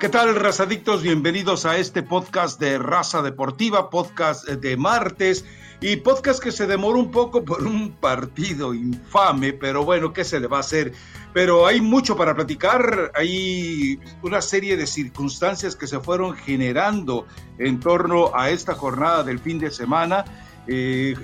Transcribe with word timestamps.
¿Qué 0.00 0.08
tal, 0.08 0.34
razadictos? 0.34 1.02
Bienvenidos 1.02 1.64
a 1.64 1.78
este 1.78 2.02
podcast 2.02 2.60
de 2.60 2.78
Raza 2.78 3.22
Deportiva, 3.22 3.90
podcast 3.90 4.46
de 4.46 4.76
martes 4.76 5.44
y 5.80 5.96
podcast 5.96 6.42
que 6.42 6.50
se 6.50 6.66
demoró 6.66 6.98
un 6.98 7.12
poco 7.12 7.44
por 7.44 7.62
un 7.62 7.92
partido 7.92 8.74
infame, 8.74 9.52
pero 9.52 9.84
bueno, 9.84 10.12
¿qué 10.12 10.24
se 10.24 10.40
le 10.40 10.48
va 10.48 10.58
a 10.58 10.60
hacer? 10.60 10.92
Pero 11.32 11.66
hay 11.66 11.80
mucho 11.80 12.16
para 12.16 12.34
platicar, 12.34 13.12
hay 13.14 14.00
una 14.22 14.42
serie 14.42 14.76
de 14.76 14.86
circunstancias 14.86 15.76
que 15.76 15.86
se 15.86 16.00
fueron 16.00 16.34
generando 16.34 17.26
en 17.58 17.78
torno 17.78 18.32
a 18.34 18.50
esta 18.50 18.74
jornada 18.74 19.22
del 19.22 19.38
fin 19.38 19.60
de 19.60 19.70
semana. 19.70 20.24
Eh, 20.66 21.14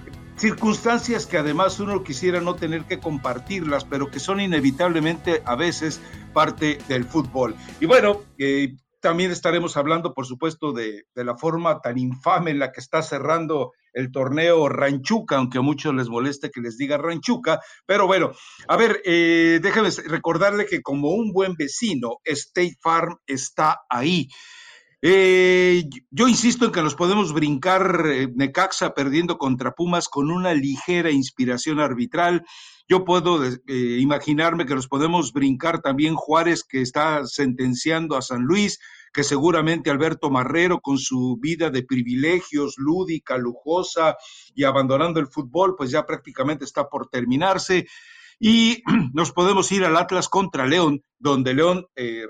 circunstancias 0.40 1.26
que 1.26 1.36
además 1.36 1.78
uno 1.80 2.02
quisiera 2.02 2.40
no 2.40 2.54
tener 2.54 2.84
que 2.84 2.98
compartirlas, 2.98 3.84
pero 3.84 4.10
que 4.10 4.20
son 4.20 4.40
inevitablemente 4.40 5.42
a 5.44 5.54
veces 5.54 6.00
parte 6.32 6.78
del 6.88 7.04
fútbol. 7.04 7.54
Y 7.78 7.84
bueno, 7.84 8.22
eh, 8.38 8.74
también 9.00 9.32
estaremos 9.32 9.76
hablando, 9.76 10.14
por 10.14 10.24
supuesto, 10.24 10.72
de, 10.72 11.04
la 11.14 11.36
forma 11.36 11.80
tan 11.80 11.98
infame 11.98 12.52
en 12.52 12.58
la 12.58 12.72
que 12.72 12.80
está 12.80 13.02
cerrando 13.02 13.72
el 13.92 14.10
torneo 14.10 14.68
Ranchuca, 14.70 15.36
aunque 15.36 15.58
a 15.58 15.62
muchos 15.62 15.94
les 15.94 16.08
moleste 16.08 16.50
que 16.50 16.62
les 16.62 16.78
diga 16.78 16.96
Ranchuca. 16.96 17.60
Pero 17.84 18.06
bueno, 18.06 18.32
a 18.66 18.76
ver, 18.78 19.02
eh, 19.04 19.60
déjenme 19.62 19.90
recordarle 20.06 20.64
que 20.64 20.80
como 20.80 21.10
un 21.10 21.32
buen 21.32 21.54
vecino, 21.54 22.16
State 22.24 22.76
Farm 22.80 23.18
está 23.26 23.80
ahí. 23.90 24.28
Eh, 25.02 25.84
yo 26.10 26.28
insisto 26.28 26.66
en 26.66 26.72
que 26.72 26.82
nos 26.82 26.94
podemos 26.94 27.32
brincar 27.32 28.04
eh, 28.06 28.28
Necaxa 28.34 28.92
perdiendo 28.92 29.38
contra 29.38 29.72
Pumas 29.72 30.08
con 30.08 30.30
una 30.30 30.52
ligera 30.52 31.10
inspiración 31.10 31.80
arbitral. 31.80 32.44
Yo 32.86 33.04
puedo 33.04 33.42
eh, 33.44 33.58
imaginarme 33.66 34.66
que 34.66 34.74
nos 34.74 34.88
podemos 34.88 35.32
brincar 35.32 35.80
también 35.80 36.16
Juárez 36.16 36.64
que 36.64 36.82
está 36.82 37.24
sentenciando 37.24 38.14
a 38.16 38.22
San 38.22 38.42
Luis, 38.42 38.78
que 39.12 39.24
seguramente 39.24 39.90
Alberto 39.90 40.30
Marrero 40.30 40.80
con 40.80 40.98
su 40.98 41.38
vida 41.40 41.70
de 41.70 41.82
privilegios, 41.82 42.74
lúdica, 42.76 43.38
lujosa 43.38 44.16
y 44.54 44.64
abandonando 44.64 45.18
el 45.18 45.28
fútbol, 45.28 45.76
pues 45.76 45.90
ya 45.90 46.04
prácticamente 46.04 46.66
está 46.66 46.90
por 46.90 47.08
terminarse. 47.08 47.86
Y 48.38 48.82
nos 49.14 49.32
podemos 49.32 49.72
ir 49.72 49.84
al 49.84 49.96
Atlas 49.96 50.28
contra 50.28 50.66
León, 50.66 51.02
donde 51.18 51.54
León 51.54 51.86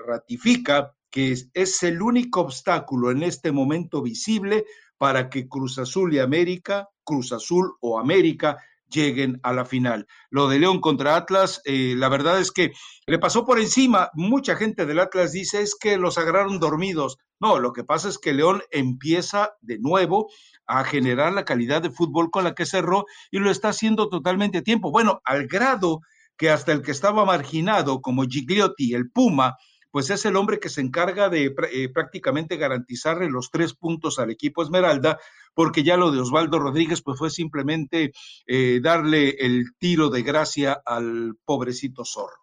ratifica 0.07 0.93
que 1.11 1.35
es, 1.53 1.83
el 1.83 2.01
único 2.01 2.41
obstáculo 2.41 3.11
en 3.11 3.23
este 3.23 3.51
momento 3.51 4.01
visible 4.01 4.65
para 4.97 5.29
que 5.29 5.47
Cruz 5.47 5.77
Azul 5.77 6.13
y 6.13 6.19
América, 6.19 6.87
Cruz 7.03 7.33
Azul 7.33 7.73
o 7.81 7.99
América 7.99 8.57
lleguen 8.89 9.39
a 9.43 9.53
la 9.53 9.65
final. 9.65 10.07
Lo 10.29 10.47
de 10.47 10.59
León 10.59 10.79
contra 10.79 11.15
Atlas, 11.15 11.61
eh, 11.65 11.93
la 11.97 12.09
verdad 12.09 12.39
es 12.39 12.51
que 12.51 12.71
le 13.07 13.19
pasó 13.19 13.45
por 13.45 13.59
encima. 13.59 14.09
Mucha 14.13 14.55
gente 14.55 14.85
del 14.85 14.99
Atlas 14.99 15.31
dice 15.31 15.61
es 15.61 15.75
que 15.75 15.97
los 15.97 16.17
agarraron 16.17 16.59
dormidos. 16.59 17.17
No, 17.39 17.59
lo 17.59 17.73
que 17.73 17.83
pasa 17.83 18.09
es 18.09 18.17
que 18.17 18.33
León 18.33 18.61
empieza 18.71 19.51
de 19.61 19.79
nuevo 19.79 20.29
a 20.67 20.83
generar 20.83 21.33
la 21.33 21.45
calidad 21.45 21.81
de 21.81 21.89
fútbol 21.89 22.29
con 22.31 22.43
la 22.43 22.53
que 22.53 22.65
cerró 22.65 23.05
y 23.31 23.39
lo 23.39 23.49
está 23.49 23.69
haciendo 23.69 24.09
totalmente 24.09 24.59
a 24.59 24.63
tiempo. 24.63 24.91
Bueno, 24.91 25.21
al 25.25 25.47
grado 25.47 26.01
que 26.37 26.49
hasta 26.49 26.71
el 26.71 26.81
que 26.81 26.91
estaba 26.91 27.25
marginado, 27.25 28.01
como 28.01 28.23
Gigliotti, 28.23 28.93
el 28.93 29.11
Puma, 29.11 29.57
pues 29.91 30.09
es 30.09 30.25
el 30.25 30.35
hombre 30.35 30.59
que 30.59 30.69
se 30.69 30.81
encarga 30.81 31.29
de 31.29 31.53
eh, 31.71 31.89
prácticamente 31.93 32.57
garantizarle 32.57 33.29
los 33.29 33.51
tres 33.51 33.73
puntos 33.73 34.19
al 34.19 34.31
equipo 34.31 34.63
Esmeralda, 34.63 35.19
porque 35.53 35.83
ya 35.83 35.97
lo 35.97 36.11
de 36.11 36.21
Osvaldo 36.21 36.59
Rodríguez, 36.59 37.01
pues 37.01 37.19
fue 37.19 37.29
simplemente 37.29 38.11
eh, 38.47 38.79
darle 38.81 39.35
el 39.39 39.75
tiro 39.77 40.09
de 40.09 40.23
gracia 40.23 40.81
al 40.85 41.35
pobrecito 41.45 42.05
zorro. 42.05 42.37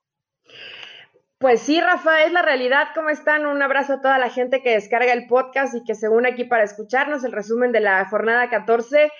Pues 1.38 1.62
sí, 1.62 1.80
Rafa, 1.80 2.25
es 2.25 2.32
la 2.32 2.42
realidad. 2.42 2.88
¿Cómo 2.97 3.10
están? 3.10 3.47
Un 3.47 3.62
abrazo 3.62 3.94
a 3.94 4.00
toda 4.00 4.19
la 4.19 4.28
gente 4.28 4.60
que 4.60 4.70
descarga 4.70 5.12
el 5.12 5.28
podcast 5.28 5.72
y 5.75 5.84
que 5.84 5.94
se 5.94 6.08
une 6.08 6.31
aquí 6.31 6.44
para 6.44 6.64
escucharnos 6.64 7.22
el 7.22 7.31
resumen 7.31 7.70
de 7.70 7.78
la 7.78 8.04
jornada 8.08 8.50
14 8.50 9.12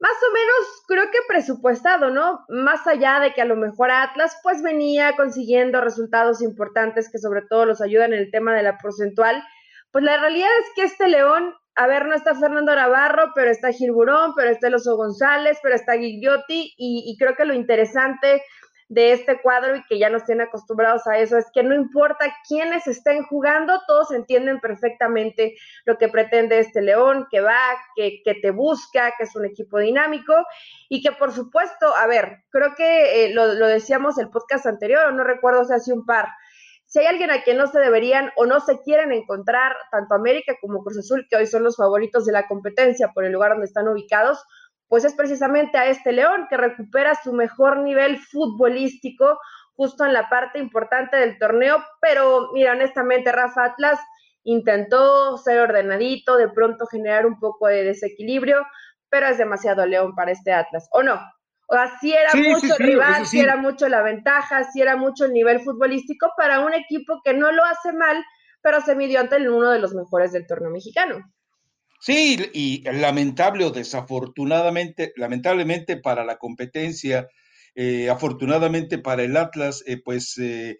más 0.00 0.12
o 0.12 0.32
menos 0.32 0.82
creo 0.86 1.10
que 1.10 1.18
presupuestado, 1.28 2.10
¿no? 2.10 2.44
Más 2.48 2.86
allá 2.86 3.20
de 3.20 3.32
que 3.32 3.42
a 3.42 3.46
lo 3.46 3.56
mejor 3.56 3.90
Atlas 3.90 4.36
pues 4.42 4.62
venía 4.62 5.16
consiguiendo 5.16 5.80
resultados 5.80 6.42
importantes 6.42 7.10
que 7.10 7.18
sobre 7.18 7.42
todo 7.42 7.64
los 7.64 7.80
ayudan 7.80 8.12
en 8.12 8.20
el 8.20 8.30
tema 8.30 8.54
de 8.54 8.62
la 8.62 8.78
porcentual, 8.78 9.42
pues 9.92 10.04
la 10.04 10.18
realidad 10.18 10.50
es 10.60 10.66
que 10.74 10.82
este 10.82 11.08
León, 11.08 11.54
a 11.76 11.86
ver, 11.86 12.06
no 12.06 12.14
está 12.14 12.34
Fernando 12.34 12.74
Navarro, 12.74 13.30
pero 13.34 13.50
está 13.50 13.72
Gilburón, 13.72 14.34
pero 14.34 14.50
está 14.50 14.66
Eloso 14.66 14.96
González, 14.96 15.58
pero 15.62 15.74
está 15.74 15.96
y, 15.96 16.20
y 16.76 17.16
creo 17.16 17.34
que 17.36 17.44
lo 17.44 17.54
interesante 17.54 18.42
de 18.94 19.12
este 19.12 19.40
cuadro 19.42 19.74
y 19.74 19.84
que 19.86 19.98
ya 19.98 20.08
nos 20.08 20.24
tienen 20.24 20.46
acostumbrados 20.46 21.04
a 21.08 21.18
eso 21.18 21.36
es 21.36 21.46
que 21.52 21.64
no 21.64 21.74
importa 21.74 22.32
quiénes 22.46 22.86
estén 22.86 23.24
jugando, 23.24 23.80
todos 23.88 24.12
entienden 24.12 24.60
perfectamente 24.60 25.56
lo 25.84 25.98
que 25.98 26.08
pretende 26.08 26.60
este 26.60 26.80
León, 26.80 27.26
que 27.28 27.40
va, 27.40 27.58
que, 27.96 28.22
que 28.24 28.34
te 28.34 28.52
busca, 28.52 29.12
que 29.18 29.24
es 29.24 29.34
un 29.34 29.46
equipo 29.46 29.78
dinámico 29.78 30.32
y 30.88 31.02
que 31.02 31.10
por 31.10 31.32
supuesto, 31.32 31.92
a 31.96 32.06
ver, 32.06 32.44
creo 32.50 32.76
que 32.76 33.24
eh, 33.24 33.34
lo, 33.34 33.54
lo, 33.54 33.66
decíamos 33.66 34.16
el 34.18 34.30
podcast 34.30 34.66
anterior, 34.66 35.12
no 35.12 35.24
recuerdo 35.24 35.64
si 35.64 35.74
hace 35.74 35.92
un 35.92 36.06
par. 36.06 36.28
Si 36.86 37.00
hay 37.00 37.06
alguien 37.06 37.32
a 37.32 37.42
quien 37.42 37.56
no 37.56 37.66
se 37.66 37.80
deberían 37.80 38.30
o 38.36 38.46
no 38.46 38.60
se 38.60 38.80
quieren 38.82 39.10
encontrar, 39.10 39.74
tanto 39.90 40.14
América 40.14 40.54
como 40.60 40.84
Cruz 40.84 40.98
Azul, 40.98 41.26
que 41.28 41.36
hoy 41.36 41.48
son 41.48 41.64
los 41.64 41.76
favoritos 41.76 42.26
de 42.26 42.32
la 42.32 42.46
competencia 42.46 43.10
por 43.12 43.24
el 43.24 43.32
lugar 43.32 43.50
donde 43.50 43.66
están 43.66 43.88
ubicados, 43.88 44.44
pues 44.88 45.04
es 45.04 45.14
precisamente 45.14 45.78
a 45.78 45.86
este 45.86 46.12
León 46.12 46.46
que 46.48 46.56
recupera 46.56 47.14
su 47.14 47.32
mejor 47.32 47.78
nivel 47.78 48.18
futbolístico 48.18 49.38
justo 49.74 50.04
en 50.04 50.12
la 50.12 50.28
parte 50.28 50.58
importante 50.58 51.16
del 51.16 51.38
torneo, 51.38 51.82
pero 52.00 52.50
mira, 52.52 52.72
honestamente, 52.72 53.32
Rafa 53.32 53.64
Atlas 53.64 53.98
intentó 54.44 55.36
ser 55.38 55.60
ordenadito, 55.60 56.36
de 56.36 56.48
pronto 56.48 56.86
generar 56.86 57.26
un 57.26 57.38
poco 57.38 57.66
de 57.66 57.82
desequilibrio, 57.82 58.64
pero 59.08 59.26
es 59.26 59.38
demasiado 59.38 59.84
León 59.86 60.14
para 60.14 60.32
este 60.32 60.52
Atlas, 60.52 60.88
¿o 60.92 61.02
no? 61.02 61.20
O 61.66 61.74
sea, 61.74 61.98
sí 61.98 62.12
era 62.12 62.30
mucho 62.34 62.74
rival, 62.78 63.26
sí. 63.26 63.40
era 63.40 63.56
mucho 63.56 63.88
la 63.88 64.02
ventaja, 64.02 64.64
sí 64.64 64.82
era 64.82 64.96
mucho 64.96 65.24
el 65.24 65.32
nivel 65.32 65.60
futbolístico 65.60 66.30
para 66.36 66.60
un 66.60 66.74
equipo 66.74 67.20
que 67.24 67.32
no 67.32 67.50
lo 67.52 67.64
hace 67.64 67.92
mal, 67.92 68.22
pero 68.60 68.80
se 68.80 68.94
midió 68.94 69.20
ante 69.20 69.36
uno 69.48 69.70
de 69.70 69.78
los 69.78 69.94
mejores 69.94 70.32
del 70.32 70.46
torneo 70.46 70.70
mexicano. 70.70 71.24
Sí, 72.04 72.36
y 72.52 72.82
lamentable 72.82 73.64
o 73.64 73.70
desafortunadamente, 73.70 75.14
lamentablemente 75.16 75.96
para 75.96 76.22
la 76.22 76.36
competencia, 76.36 77.28
eh, 77.74 78.10
afortunadamente 78.10 78.98
para 78.98 79.22
el 79.22 79.34
Atlas, 79.38 79.82
eh, 79.86 80.02
pues 80.04 80.36
eh, 80.36 80.76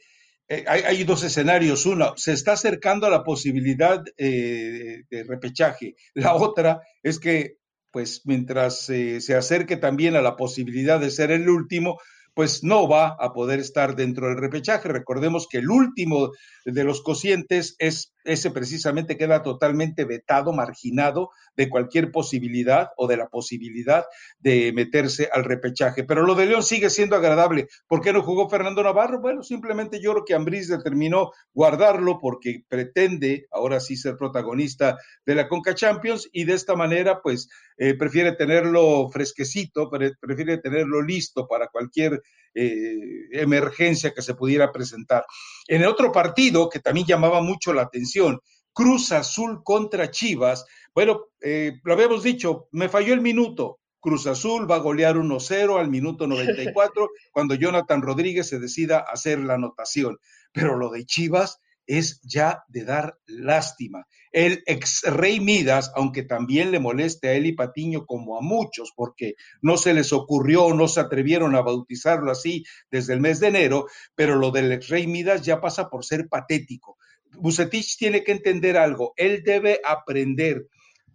hay, 0.48 0.82
hay, 0.82 1.04
dos 1.04 1.24
escenarios. 1.24 1.86
Uno, 1.86 2.12
se 2.18 2.34
está 2.34 2.52
acercando 2.52 3.06
a 3.06 3.10
la 3.10 3.24
posibilidad 3.24 4.02
de 4.18 5.24
repechaje. 5.26 5.94
La 6.12 6.34
otra 6.34 6.82
es 7.02 7.18
que, 7.18 7.56
pues 7.90 8.20
mientras 8.26 8.80
se 8.80 9.34
acerque 9.34 9.78
también 9.78 10.16
a 10.16 10.20
la 10.20 10.36
posibilidad 10.36 11.00
de 11.00 11.10
ser 11.10 11.30
el 11.30 11.48
último, 11.48 11.98
pues 12.34 12.62
no 12.62 12.86
va 12.86 13.16
a 13.18 13.32
poder 13.32 13.60
estar 13.60 13.96
dentro 13.96 14.28
del 14.28 14.36
repechaje. 14.36 14.90
Recordemos 14.90 15.48
que 15.48 15.56
el 15.58 15.70
último 15.70 16.32
de 16.66 16.84
los 16.84 17.02
cocientes 17.02 17.76
es 17.78 18.13
ese 18.24 18.50
precisamente 18.50 19.16
queda 19.16 19.42
totalmente 19.42 20.04
vetado, 20.04 20.52
marginado 20.52 21.30
de 21.56 21.68
cualquier 21.68 22.10
posibilidad 22.10 22.90
o 22.96 23.06
de 23.06 23.16
la 23.16 23.28
posibilidad 23.28 24.04
de 24.38 24.72
meterse 24.74 25.28
al 25.32 25.44
repechaje. 25.44 26.04
Pero 26.04 26.22
lo 26.22 26.34
de 26.34 26.46
León 26.46 26.62
sigue 26.62 26.90
siendo 26.90 27.16
agradable. 27.16 27.68
¿Por 27.86 28.00
qué 28.00 28.12
no 28.12 28.22
jugó 28.22 28.48
Fernando 28.48 28.82
Navarro? 28.82 29.20
Bueno, 29.20 29.42
simplemente 29.42 30.00
yo 30.00 30.12
creo 30.12 30.24
que 30.24 30.34
Ambriz 30.34 30.68
determinó 30.68 31.32
guardarlo 31.52 32.18
porque 32.20 32.64
pretende 32.68 33.46
ahora 33.52 33.80
sí 33.80 33.96
ser 33.96 34.16
protagonista 34.16 34.98
de 35.26 35.34
la 35.34 35.48
Conca 35.48 35.74
Champions 35.74 36.28
y 36.32 36.44
de 36.44 36.54
esta 36.54 36.74
manera 36.74 37.20
pues 37.22 37.48
eh, 37.76 37.94
prefiere 37.94 38.32
tenerlo 38.32 39.08
fresquecito, 39.10 39.90
prefiere 40.20 40.58
tenerlo 40.58 41.02
listo 41.02 41.46
para 41.46 41.68
cualquier 41.68 42.22
eh, 42.54 43.28
emergencia 43.32 44.12
que 44.12 44.22
se 44.22 44.34
pudiera 44.34 44.72
presentar. 44.72 45.24
En 45.66 45.82
el 45.82 45.88
otro 45.88 46.12
partido 46.12 46.68
que 46.68 46.80
también 46.80 47.06
llamaba 47.06 47.40
mucho 47.40 47.72
la 47.72 47.82
atención, 47.82 48.40
Cruz 48.72 49.12
Azul 49.12 49.62
contra 49.62 50.10
Chivas, 50.10 50.64
bueno, 50.94 51.26
eh, 51.40 51.80
lo 51.82 51.94
habíamos 51.94 52.22
dicho, 52.22 52.68
me 52.72 52.88
falló 52.88 53.14
el 53.14 53.20
minuto. 53.20 53.80
Cruz 54.00 54.26
Azul 54.26 54.70
va 54.70 54.76
a 54.76 54.80
golear 54.80 55.16
1-0 55.16 55.80
al 55.80 55.88
minuto 55.88 56.26
94 56.26 57.08
cuando 57.32 57.54
Jonathan 57.54 58.02
Rodríguez 58.02 58.48
se 58.48 58.58
decida 58.58 58.98
hacer 58.98 59.40
la 59.40 59.54
anotación. 59.54 60.18
Pero 60.52 60.76
lo 60.76 60.90
de 60.90 61.06
Chivas, 61.06 61.58
es 61.86 62.20
ya 62.22 62.64
de 62.68 62.84
dar 62.84 63.18
lástima. 63.26 64.06
El 64.32 64.62
ex 64.66 65.02
rey 65.02 65.40
Midas, 65.40 65.92
aunque 65.94 66.22
también 66.22 66.70
le 66.70 66.80
moleste 66.80 67.28
a 67.28 67.36
y 67.36 67.52
Patiño 67.52 68.06
como 68.06 68.36
a 68.36 68.40
muchos, 68.40 68.92
porque 68.96 69.34
no 69.62 69.76
se 69.76 69.94
les 69.94 70.12
ocurrió 70.12 70.64
o 70.64 70.74
no 70.74 70.88
se 70.88 71.00
atrevieron 71.00 71.54
a 71.54 71.62
bautizarlo 71.62 72.30
así 72.30 72.64
desde 72.90 73.14
el 73.14 73.20
mes 73.20 73.40
de 73.40 73.48
enero, 73.48 73.86
pero 74.14 74.36
lo 74.36 74.50
del 74.50 74.72
ex 74.72 74.88
rey 74.88 75.06
Midas 75.06 75.42
ya 75.42 75.60
pasa 75.60 75.88
por 75.88 76.04
ser 76.04 76.28
patético. 76.28 76.98
Bucetich 77.32 77.96
tiene 77.96 78.22
que 78.22 78.32
entender 78.32 78.76
algo, 78.76 79.12
él 79.16 79.42
debe 79.44 79.80
aprender 79.84 80.66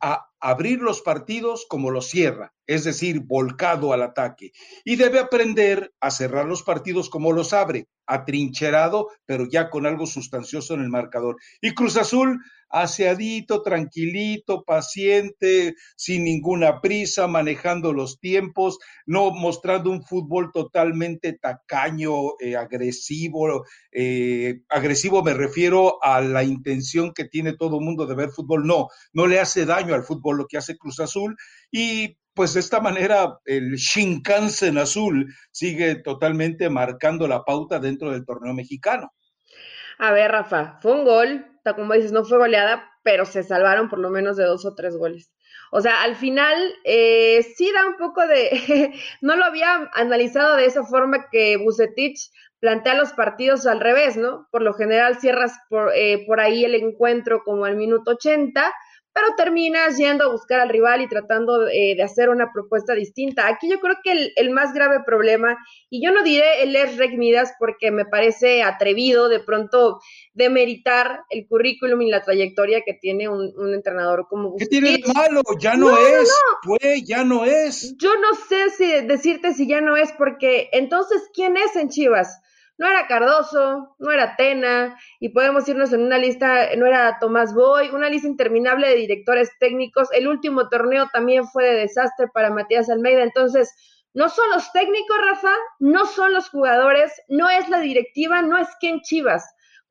a 0.02 0.28
abrir 0.40 0.80
los 0.80 1.02
partidos 1.02 1.66
como 1.68 1.92
los 1.92 2.08
cierra, 2.08 2.54
es 2.66 2.84
decir, 2.84 3.20
volcado 3.22 3.94
al 3.94 4.02
ataque, 4.02 4.52
y 4.86 4.96
debe 4.96 5.20
aprender 5.20 5.94
a 6.00 6.12
cerrar 6.12 6.46
los 6.46 6.64
partidos 6.64 7.10
como 7.10 7.34
los 7.34 7.54
abre, 7.54 7.88
atrincherado, 8.10 9.10
pero 9.26 9.48
ya 9.50 9.70
con 9.70 9.86
algo 9.86 10.06
sustancioso 10.06 10.74
en 10.74 10.82
el 10.82 10.90
marcador. 10.90 11.38
Y 11.62 11.74
Cruz 11.74 11.96
Azul, 11.96 12.40
aseadito, 12.70 13.62
tranquilito, 13.62 14.64
paciente, 14.64 15.76
sin 15.96 16.24
ninguna 16.24 16.82
prisa, 16.82 17.28
manejando 17.28 17.94
los 17.94 18.20
tiempos, 18.20 18.80
no 19.06 19.32
mostrando 19.32 19.90
un 19.90 20.04
fútbol 20.04 20.52
totalmente 20.52 21.34
tacaño, 21.34 22.40
eh, 22.40 22.56
agresivo. 22.56 23.66
Eh, 23.92 24.62
agresivo 24.70 25.24
me 25.24 25.34
refiero 25.34 26.04
a 26.04 26.22
la 26.22 26.44
intención 26.44 27.14
que 27.14 27.26
tiene 27.26 27.54
todo 27.54 27.80
mundo 27.80 28.06
de 28.06 28.16
ver 28.16 28.30
fútbol. 28.30 28.66
No, 28.66 28.88
no 29.14 29.28
le 29.28 29.40
hace 29.40 29.66
daño 29.66 29.94
al 29.94 30.04
fútbol 30.04 30.38
lo 30.38 30.48
que 30.48 30.58
hace 30.58 30.78
Cruz 30.78 31.00
Azul. 31.00 31.36
Y 31.72 32.18
pues 32.34 32.54
de 32.54 32.60
esta 32.60 32.80
manera 32.80 33.38
el 33.46 33.76
Shinkansen 33.76 34.78
azul 34.78 35.34
sigue 35.52 35.96
totalmente 35.96 36.70
marcando 36.70 37.28
la 37.28 37.44
pauta 37.44 37.80
dentro 37.80 38.12
del 38.12 38.26
torneo 38.26 38.54
mexicano. 38.54 39.12
A 39.98 40.14
ver, 40.14 40.32
Rafa, 40.32 40.80
fue 40.82 40.94
un 40.94 41.04
gol, 41.04 41.46
como 41.76 41.94
dices, 41.94 42.12
no 42.12 42.24
fue 42.24 42.38
goleada, 42.38 42.90
pero 43.04 43.26
se 43.26 43.44
salvaron 43.44 43.90
por 43.90 44.00
lo 44.00 44.10
menos 44.10 44.38
de 44.38 44.46
dos 44.46 44.66
o 44.66 44.76
tres 44.76 44.96
goles. 44.96 45.32
O 45.72 45.82
sea, 45.82 46.02
al 46.04 46.16
final 46.16 46.58
eh, 46.84 47.44
sí 47.56 47.72
da 47.74 47.86
un 47.86 47.98
poco 47.98 48.26
de, 48.26 48.94
no 49.22 49.36
lo 49.36 49.46
había 49.46 49.90
analizado 49.94 50.56
de 50.56 50.66
esa 50.66 50.84
forma 50.84 51.28
que 51.32 51.58
Bucetich 51.58 52.32
plantea 52.60 52.96
los 52.96 53.14
partidos 53.14 53.66
al 53.68 53.80
revés, 53.80 54.18
¿no? 54.18 54.48
Por 54.52 54.62
lo 54.64 54.74
general 54.74 55.20
cierras 55.20 55.58
por, 55.70 55.92
eh, 55.96 56.26
por 56.28 56.40
ahí 56.40 56.66
el 56.66 56.76
encuentro 56.76 57.44
como 57.44 57.66
al 57.66 57.78
minuto 57.78 58.12
80 58.12 58.74
pero 59.20 59.36
terminas 59.36 59.98
yendo 59.98 60.24
a 60.24 60.32
buscar 60.32 60.62
al 60.62 60.70
rival 60.70 61.02
y 61.02 61.10
tratando 61.10 61.68
eh, 61.68 61.96
de 61.96 62.04
hacer 62.04 62.30
una 62.30 62.52
propuesta 62.54 62.94
distinta. 62.94 63.48
Aquí 63.48 63.70
yo 63.70 63.80
creo 63.80 63.98
que 64.04 64.32
el, 64.36 64.52
más 64.52 64.74
grave 64.74 65.04
problema, 65.06 65.58
y 65.90 66.04
yo 66.04 66.12
no 66.12 66.24
diré 66.24 66.64
el 66.64 66.76
es 66.76 66.98
Midas 67.18 67.54
porque 67.60 67.92
me 67.92 68.06
parece 68.06 68.64
atrevido 68.64 69.28
de 69.28 69.40
pronto 69.40 70.00
demeritar 70.34 71.24
el 71.30 71.48
currículum 71.48 72.02
y 72.02 72.10
la 72.10 72.22
trayectoria 72.22 72.82
que 72.86 72.94
tiene 72.94 73.28
un, 73.28 73.74
entrenador 73.74 74.28
como 74.30 74.56
¿Qué 74.58 74.66
tiene 74.68 74.92
de 74.92 75.14
malo? 75.14 75.42
Ya 75.60 75.76
no, 75.76 75.98
es, 75.98 76.34
fue, 76.64 77.02
ya 77.04 77.24
no 77.24 77.46
es. 77.46 77.96
Yo 77.98 78.12
no 78.20 78.36
sé 78.36 78.70
si 78.70 79.06
decirte 79.06 79.54
si 79.54 79.68
ya 79.68 79.82
no 79.82 79.98
es, 79.98 80.12
porque 80.14 80.70
entonces, 80.72 81.30
¿quién 81.34 81.58
es 81.58 81.76
en 81.76 81.90
Chivas? 81.90 82.42
No 82.80 82.88
era 82.88 83.08
Cardoso, 83.08 83.94
no 84.00 84.12
era 84.12 84.38
Tena, 84.38 84.98
y 85.20 85.30
podemos 85.30 85.68
irnos 85.68 85.92
en 85.92 86.02
una 86.02 86.18
lista, 86.18 86.74
no 86.78 86.86
era 86.86 87.18
Tomás 87.20 87.54
Boy, 87.54 87.90
una 87.90 88.10
lista 88.10 88.30
interminable 88.30 88.88
de 88.88 88.96
directores 88.96 89.52
técnicos. 89.60 90.08
El 90.14 90.30
último 90.30 90.70
torneo 90.70 91.10
también 91.12 91.46
fue 91.46 91.66
de 91.66 91.74
desastre 91.74 92.28
para 92.34 92.52
Matías 92.52 92.90
Almeida. 92.90 93.22
Entonces, 93.22 93.76
no 94.14 94.30
son 94.30 94.50
los 94.52 94.72
técnicos, 94.72 95.18
Rafa, 95.22 95.54
no 95.80 96.06
son 96.06 96.34
los 96.34 96.50
jugadores, 96.50 97.12
no 97.28 97.50
es 97.50 97.68
la 97.68 97.82
directiva, 97.82 98.42
no 98.42 98.58
es 98.58 98.70
Ken 98.80 99.02
Chivas, 99.02 99.44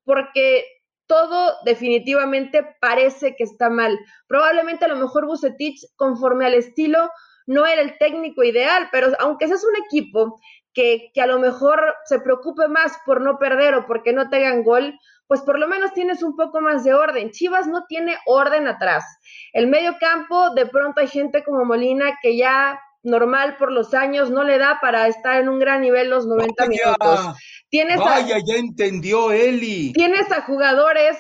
porque 0.05 0.65
todo 1.07 1.57
definitivamente 1.67 2.75
parece 2.81 3.37
que 3.37 3.45
está 3.45 3.69
mal. 3.69 3.99
Probablemente 4.27 4.87
a 4.87 4.89
lo 4.89 4.97
mejor 4.97 5.27
Bucetich, 5.27 5.79
conforme 5.97 6.47
al 6.47 6.55
estilo, 6.55 7.11
no 7.47 7.67
era 7.67 7.83
el 7.83 7.99
técnico 7.99 8.43
ideal, 8.45 8.89
pero 8.93 9.13
aunque 9.19 9.47
seas 9.47 9.65
un 9.65 9.77
equipo 9.85 10.41
que, 10.75 11.11
a 11.21 11.27
lo 11.27 11.39
mejor 11.39 11.97
se 12.05 12.21
preocupe 12.21 12.69
más 12.69 12.93
por 13.05 13.21
no 13.21 13.39
perder 13.39 13.75
o 13.75 13.87
porque 13.87 14.13
no 14.13 14.29
tengan 14.29 14.63
gol, 14.63 14.99
pues 15.27 15.43
por 15.43 15.59
lo 15.59 15.69
menos 15.69 15.93
tienes 15.93 16.23
un 16.23 16.37
poco 16.37 16.61
más 16.61 16.85
de 16.85 16.95
orden. 16.95 17.31
Chivas 17.31 17.67
no 17.67 17.85
tiene 17.87 18.17
orden 18.27 18.67
atrás. 18.67 19.05
El 19.53 19.67
medio 19.67 19.97
campo, 20.01 20.51
de 20.55 20.67
pronto 20.67 21.01
hay 21.01 21.09
gente 21.09 21.45
como 21.45 21.65
Molina 21.65 22.19
que 22.23 22.37
ya 22.37 22.81
normal 23.03 23.57
por 23.59 23.73
los 23.73 23.95
años 23.95 24.31
no 24.31 24.45
le 24.45 24.59
da 24.59 24.79
para 24.81 25.07
estar 25.07 25.41
en 25.41 25.49
un 25.49 25.59
gran 25.59 25.81
nivel 25.81 26.11
los 26.11 26.27
90 26.27 26.67
minutos. 26.67 27.37
Tienes 27.69 27.99
vaya, 27.99 28.37
ya 28.45 28.57
entendió 28.57 29.33
Eli. 29.33 29.93
Tienes 29.93 30.31
a 30.33 30.43
jugadores 30.43 31.17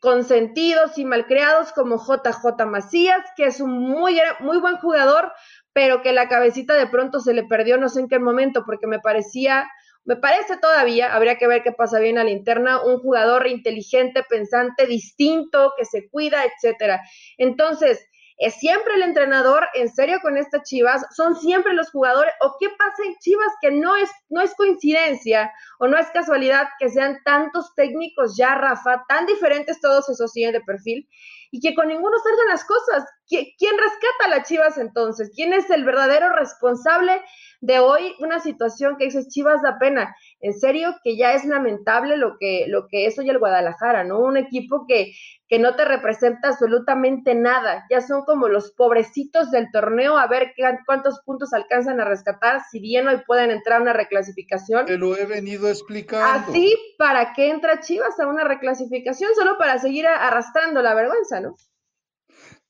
consentidos 0.00 0.98
y 0.98 1.04
malcriados 1.04 1.72
como 1.72 1.96
JJ 1.96 2.66
Macías, 2.66 3.22
que 3.36 3.46
es 3.46 3.60
un 3.60 3.78
muy, 3.78 4.20
muy 4.40 4.58
buen 4.58 4.76
jugador, 4.78 5.32
pero 5.76 6.00
que 6.00 6.12
la 6.12 6.26
cabecita 6.26 6.72
de 6.72 6.86
pronto 6.86 7.20
se 7.20 7.34
le 7.34 7.44
perdió 7.44 7.76
no 7.76 7.90
sé 7.90 8.00
en 8.00 8.08
qué 8.08 8.18
momento, 8.18 8.62
porque 8.64 8.86
me 8.86 8.98
parecía, 8.98 9.68
me 10.06 10.16
parece 10.16 10.56
todavía, 10.56 11.14
habría 11.14 11.36
que 11.36 11.46
ver 11.46 11.62
qué 11.62 11.70
pasa 11.70 11.98
bien 11.98 12.16
a 12.16 12.24
la 12.24 12.30
interna, 12.30 12.82
un 12.82 12.98
jugador 12.98 13.46
inteligente, 13.46 14.24
pensante, 14.26 14.86
distinto, 14.86 15.74
que 15.76 15.84
se 15.84 16.08
cuida, 16.08 16.44
etcétera. 16.46 17.02
Entonces, 17.36 18.08
¿Es 18.38 18.56
siempre 18.56 18.96
el 18.96 19.02
entrenador 19.02 19.66
en 19.72 19.88
serio 19.88 20.18
con 20.20 20.36
estas 20.36 20.62
Chivas? 20.64 21.06
¿Son 21.16 21.36
siempre 21.36 21.72
los 21.72 21.90
jugadores? 21.90 22.34
¿O 22.42 22.56
qué 22.60 22.68
pasa 22.68 23.02
en 23.06 23.16
Chivas 23.16 23.50
que 23.62 23.70
no 23.70 23.96
es, 23.96 24.10
no 24.28 24.42
es 24.42 24.54
coincidencia 24.54 25.50
o 25.78 25.86
no 25.86 25.96
es 25.96 26.10
casualidad 26.10 26.68
que 26.78 26.90
sean 26.90 27.18
tantos 27.24 27.74
técnicos 27.74 28.36
ya, 28.36 28.54
Rafa, 28.54 29.04
tan 29.08 29.24
diferentes 29.24 29.80
todos 29.80 30.10
esos 30.10 30.32
siguen 30.32 30.52
de 30.52 30.60
perfil 30.60 31.08
y 31.50 31.60
que 31.60 31.74
con 31.74 31.88
ninguno 31.88 32.14
salgan 32.22 32.48
las 32.48 32.64
cosas? 32.66 33.04
¿Quién 33.28 33.78
rescata 33.78 34.24
a 34.24 34.28
las 34.28 34.48
Chivas 34.48 34.78
entonces? 34.78 35.30
¿Quién 35.34 35.52
es 35.52 35.68
el 35.70 35.84
verdadero 35.84 36.30
responsable 36.34 37.20
de 37.60 37.80
hoy 37.80 38.14
una 38.20 38.40
situación 38.40 38.96
que 38.96 39.06
dices 39.06 39.28
Chivas 39.28 39.62
da 39.62 39.78
pena? 39.78 40.14
En 40.40 40.54
serio 40.54 40.94
que 41.02 41.16
ya 41.16 41.34
es 41.34 41.44
lamentable 41.44 42.16
lo 42.16 42.36
que, 42.38 42.66
lo 42.68 42.86
que 42.88 43.06
es 43.06 43.18
hoy 43.18 43.28
el 43.28 43.38
Guadalajara, 43.38 44.04
¿no? 44.04 44.20
Un 44.20 44.36
equipo 44.36 44.86
que 44.86 45.12
que 45.48 45.58
no 45.58 45.76
te 45.76 45.84
representa 45.84 46.48
absolutamente 46.48 47.34
nada. 47.34 47.86
Ya 47.90 48.00
son 48.00 48.24
como 48.24 48.48
los 48.48 48.72
pobrecitos 48.72 49.50
del 49.50 49.70
torneo 49.70 50.18
a 50.18 50.26
ver 50.26 50.52
cuántos 50.86 51.20
puntos 51.24 51.52
alcanzan 51.52 52.00
a 52.00 52.04
rescatar, 52.04 52.62
si 52.70 52.80
bien 52.80 53.06
hoy 53.06 53.18
pueden 53.26 53.50
entrar 53.50 53.78
a 53.78 53.82
una 53.82 53.92
reclasificación. 53.92 54.86
Te 54.86 54.98
lo 54.98 55.16
he 55.16 55.24
venido 55.24 55.68
explicando. 55.68 56.50
Así, 56.50 56.74
¿para 56.98 57.32
qué 57.32 57.50
entra 57.50 57.80
Chivas 57.80 58.18
a 58.18 58.26
una 58.26 58.44
reclasificación? 58.44 59.34
Solo 59.34 59.56
para 59.56 59.78
seguir 59.78 60.06
arrastrando 60.06 60.82
la 60.82 60.94
vergüenza, 60.94 61.40
¿no? 61.40 61.54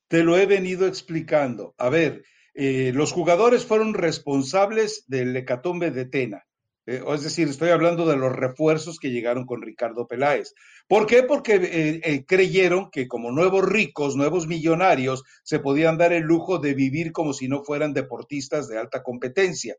Te 0.08 0.22
lo 0.22 0.36
he 0.36 0.46
venido 0.46 0.86
explicando. 0.86 1.74
A 1.78 1.88
ver, 1.88 2.24
eh, 2.54 2.92
los 2.94 3.12
jugadores 3.12 3.64
fueron 3.64 3.94
responsables 3.94 5.04
del 5.06 5.36
hecatombe 5.36 5.90
de 5.90 6.06
Tena. 6.06 6.46
Eh, 6.86 7.02
es 7.14 7.22
decir, 7.22 7.48
estoy 7.48 7.70
hablando 7.70 8.06
de 8.06 8.16
los 8.16 8.32
refuerzos 8.32 8.98
que 9.00 9.10
llegaron 9.10 9.44
con 9.44 9.60
Ricardo 9.60 10.06
Peláez. 10.06 10.54
¿Por 10.86 11.06
qué? 11.06 11.24
Porque 11.24 11.56
eh, 11.56 12.00
eh, 12.04 12.24
creyeron 12.24 12.90
que 12.90 13.08
como 13.08 13.32
nuevos 13.32 13.68
ricos, 13.68 14.14
nuevos 14.14 14.46
millonarios, 14.46 15.24
se 15.42 15.58
podían 15.58 15.98
dar 15.98 16.12
el 16.12 16.22
lujo 16.22 16.58
de 16.58 16.74
vivir 16.74 17.10
como 17.10 17.32
si 17.32 17.48
no 17.48 17.64
fueran 17.64 17.92
deportistas 17.92 18.68
de 18.68 18.78
alta 18.78 19.02
competencia. 19.02 19.74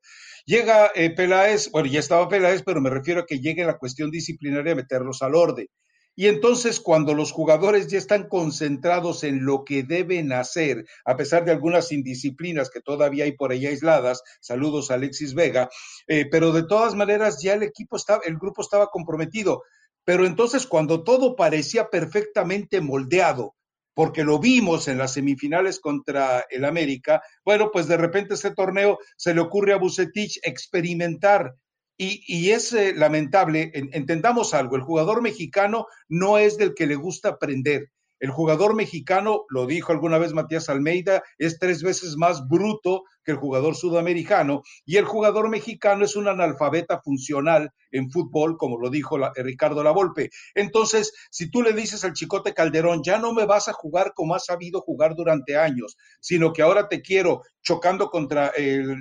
Llega 0.45 0.91
Peláez, 1.15 1.71
bueno, 1.71 1.89
ya 1.89 1.99
estaba 1.99 2.27
Peláez, 2.27 2.63
pero 2.63 2.81
me 2.81 2.89
refiero 2.89 3.21
a 3.21 3.25
que 3.25 3.39
llegue 3.39 3.65
la 3.65 3.77
cuestión 3.77 4.11
disciplinaria 4.11 4.73
a 4.73 4.75
meterlos 4.75 5.21
al 5.21 5.35
orden. 5.35 5.67
Y 6.19 6.25
entonces 6.25 6.79
cuando 6.79 7.13
los 7.13 7.31
jugadores 7.31 7.85
ya 7.85 7.99
están 7.99 8.27
concentrados 8.27 9.23
en 9.23 9.45
lo 9.45 9.63
que 9.63 9.83
deben 9.83 10.33
hacer, 10.33 10.87
a 11.05 11.15
pesar 11.15 11.45
de 11.45 11.51
algunas 11.51 11.91
indisciplinas 11.91 12.71
que 12.71 12.81
todavía 12.81 13.25
hay 13.25 13.33
por 13.33 13.51
ahí 13.51 13.67
aisladas, 13.67 14.23
saludos 14.41 14.89
a 14.89 14.95
Alexis 14.95 15.35
Vega, 15.35 15.69
eh, 16.07 16.25
pero 16.31 16.51
de 16.53 16.63
todas 16.63 16.95
maneras 16.95 17.39
ya 17.43 17.53
el 17.53 17.61
equipo 17.61 17.97
estaba, 17.97 18.21
el 18.25 18.39
grupo 18.39 18.63
estaba 18.63 18.87
comprometido. 18.87 19.61
Pero 20.03 20.25
entonces 20.25 20.65
cuando 20.65 21.03
todo 21.03 21.35
parecía 21.35 21.91
perfectamente 21.91 22.81
moldeado, 22.81 23.53
porque 23.93 24.23
lo 24.23 24.39
vimos 24.39 24.87
en 24.87 24.97
las 24.97 25.13
semifinales 25.13 25.79
contra 25.79 26.47
el 26.49 26.65
América, 26.65 27.21
bueno, 27.45 27.69
pues 27.71 27.87
de 27.87 27.97
repente 27.97 28.33
ese 28.33 28.55
torneo 28.55 28.97
se 29.17 29.35
le 29.35 29.41
ocurre 29.41 29.73
a 29.73 29.77
Bucetich 29.77 30.39
experimentar 30.41 31.53
y, 31.97 32.51
es 32.51 32.73
eh, 32.73 32.93
lamentable, 32.95 33.71
entendamos 33.73 34.53
algo, 34.53 34.75
el 34.75 34.83
jugador 34.83 35.21
mexicano 35.21 35.87
no 36.07 36.37
es 36.37 36.57
del 36.57 36.75
que 36.75 36.85
le 36.87 36.95
gusta 36.95 37.29
aprender. 37.29 37.89
El 38.19 38.31
jugador 38.31 38.75
mexicano, 38.75 39.45
lo 39.49 39.67
dijo 39.67 39.91
alguna 39.91 40.17
vez 40.17 40.33
Matías 40.33 40.69
Almeida, 40.69 41.21
es 41.37 41.59
tres 41.59 41.83
veces 41.83 42.17
más 42.17 42.47
bruto 42.47 43.03
que 43.23 43.33
el 43.33 43.37
jugador 43.37 43.75
sudamericano 43.75 44.63
y 44.85 44.97
el 44.97 45.05
jugador 45.05 45.49
mexicano 45.49 46.03
es 46.03 46.15
un 46.15 46.27
analfabeta 46.27 46.99
funcional 46.99 47.69
en 47.91 48.09
fútbol, 48.09 48.57
como 48.57 48.79
lo 48.79 48.89
dijo 48.89 49.19
la, 49.19 49.31
Ricardo 49.35 49.83
Lavolpe. 49.83 50.31
Entonces, 50.55 51.13
si 51.29 51.51
tú 51.51 51.61
le 51.61 51.73
dices 51.73 52.03
al 52.05 52.13
Chicote 52.13 52.55
Calderón, 52.55 53.03
ya 53.03 53.19
no 53.19 53.33
me 53.33 53.45
vas 53.45 53.67
a 53.67 53.73
jugar 53.73 54.13
como 54.15 54.33
has 54.33 54.45
sabido 54.45 54.81
jugar 54.81 55.13
durante 55.15 55.55
años, 55.55 55.95
sino 56.19 56.53
que 56.53 56.63
ahora 56.63 56.87
te 56.87 57.01
quiero 57.01 57.43
chocando 57.61 58.09
contra 58.09 58.47
el 58.55 58.95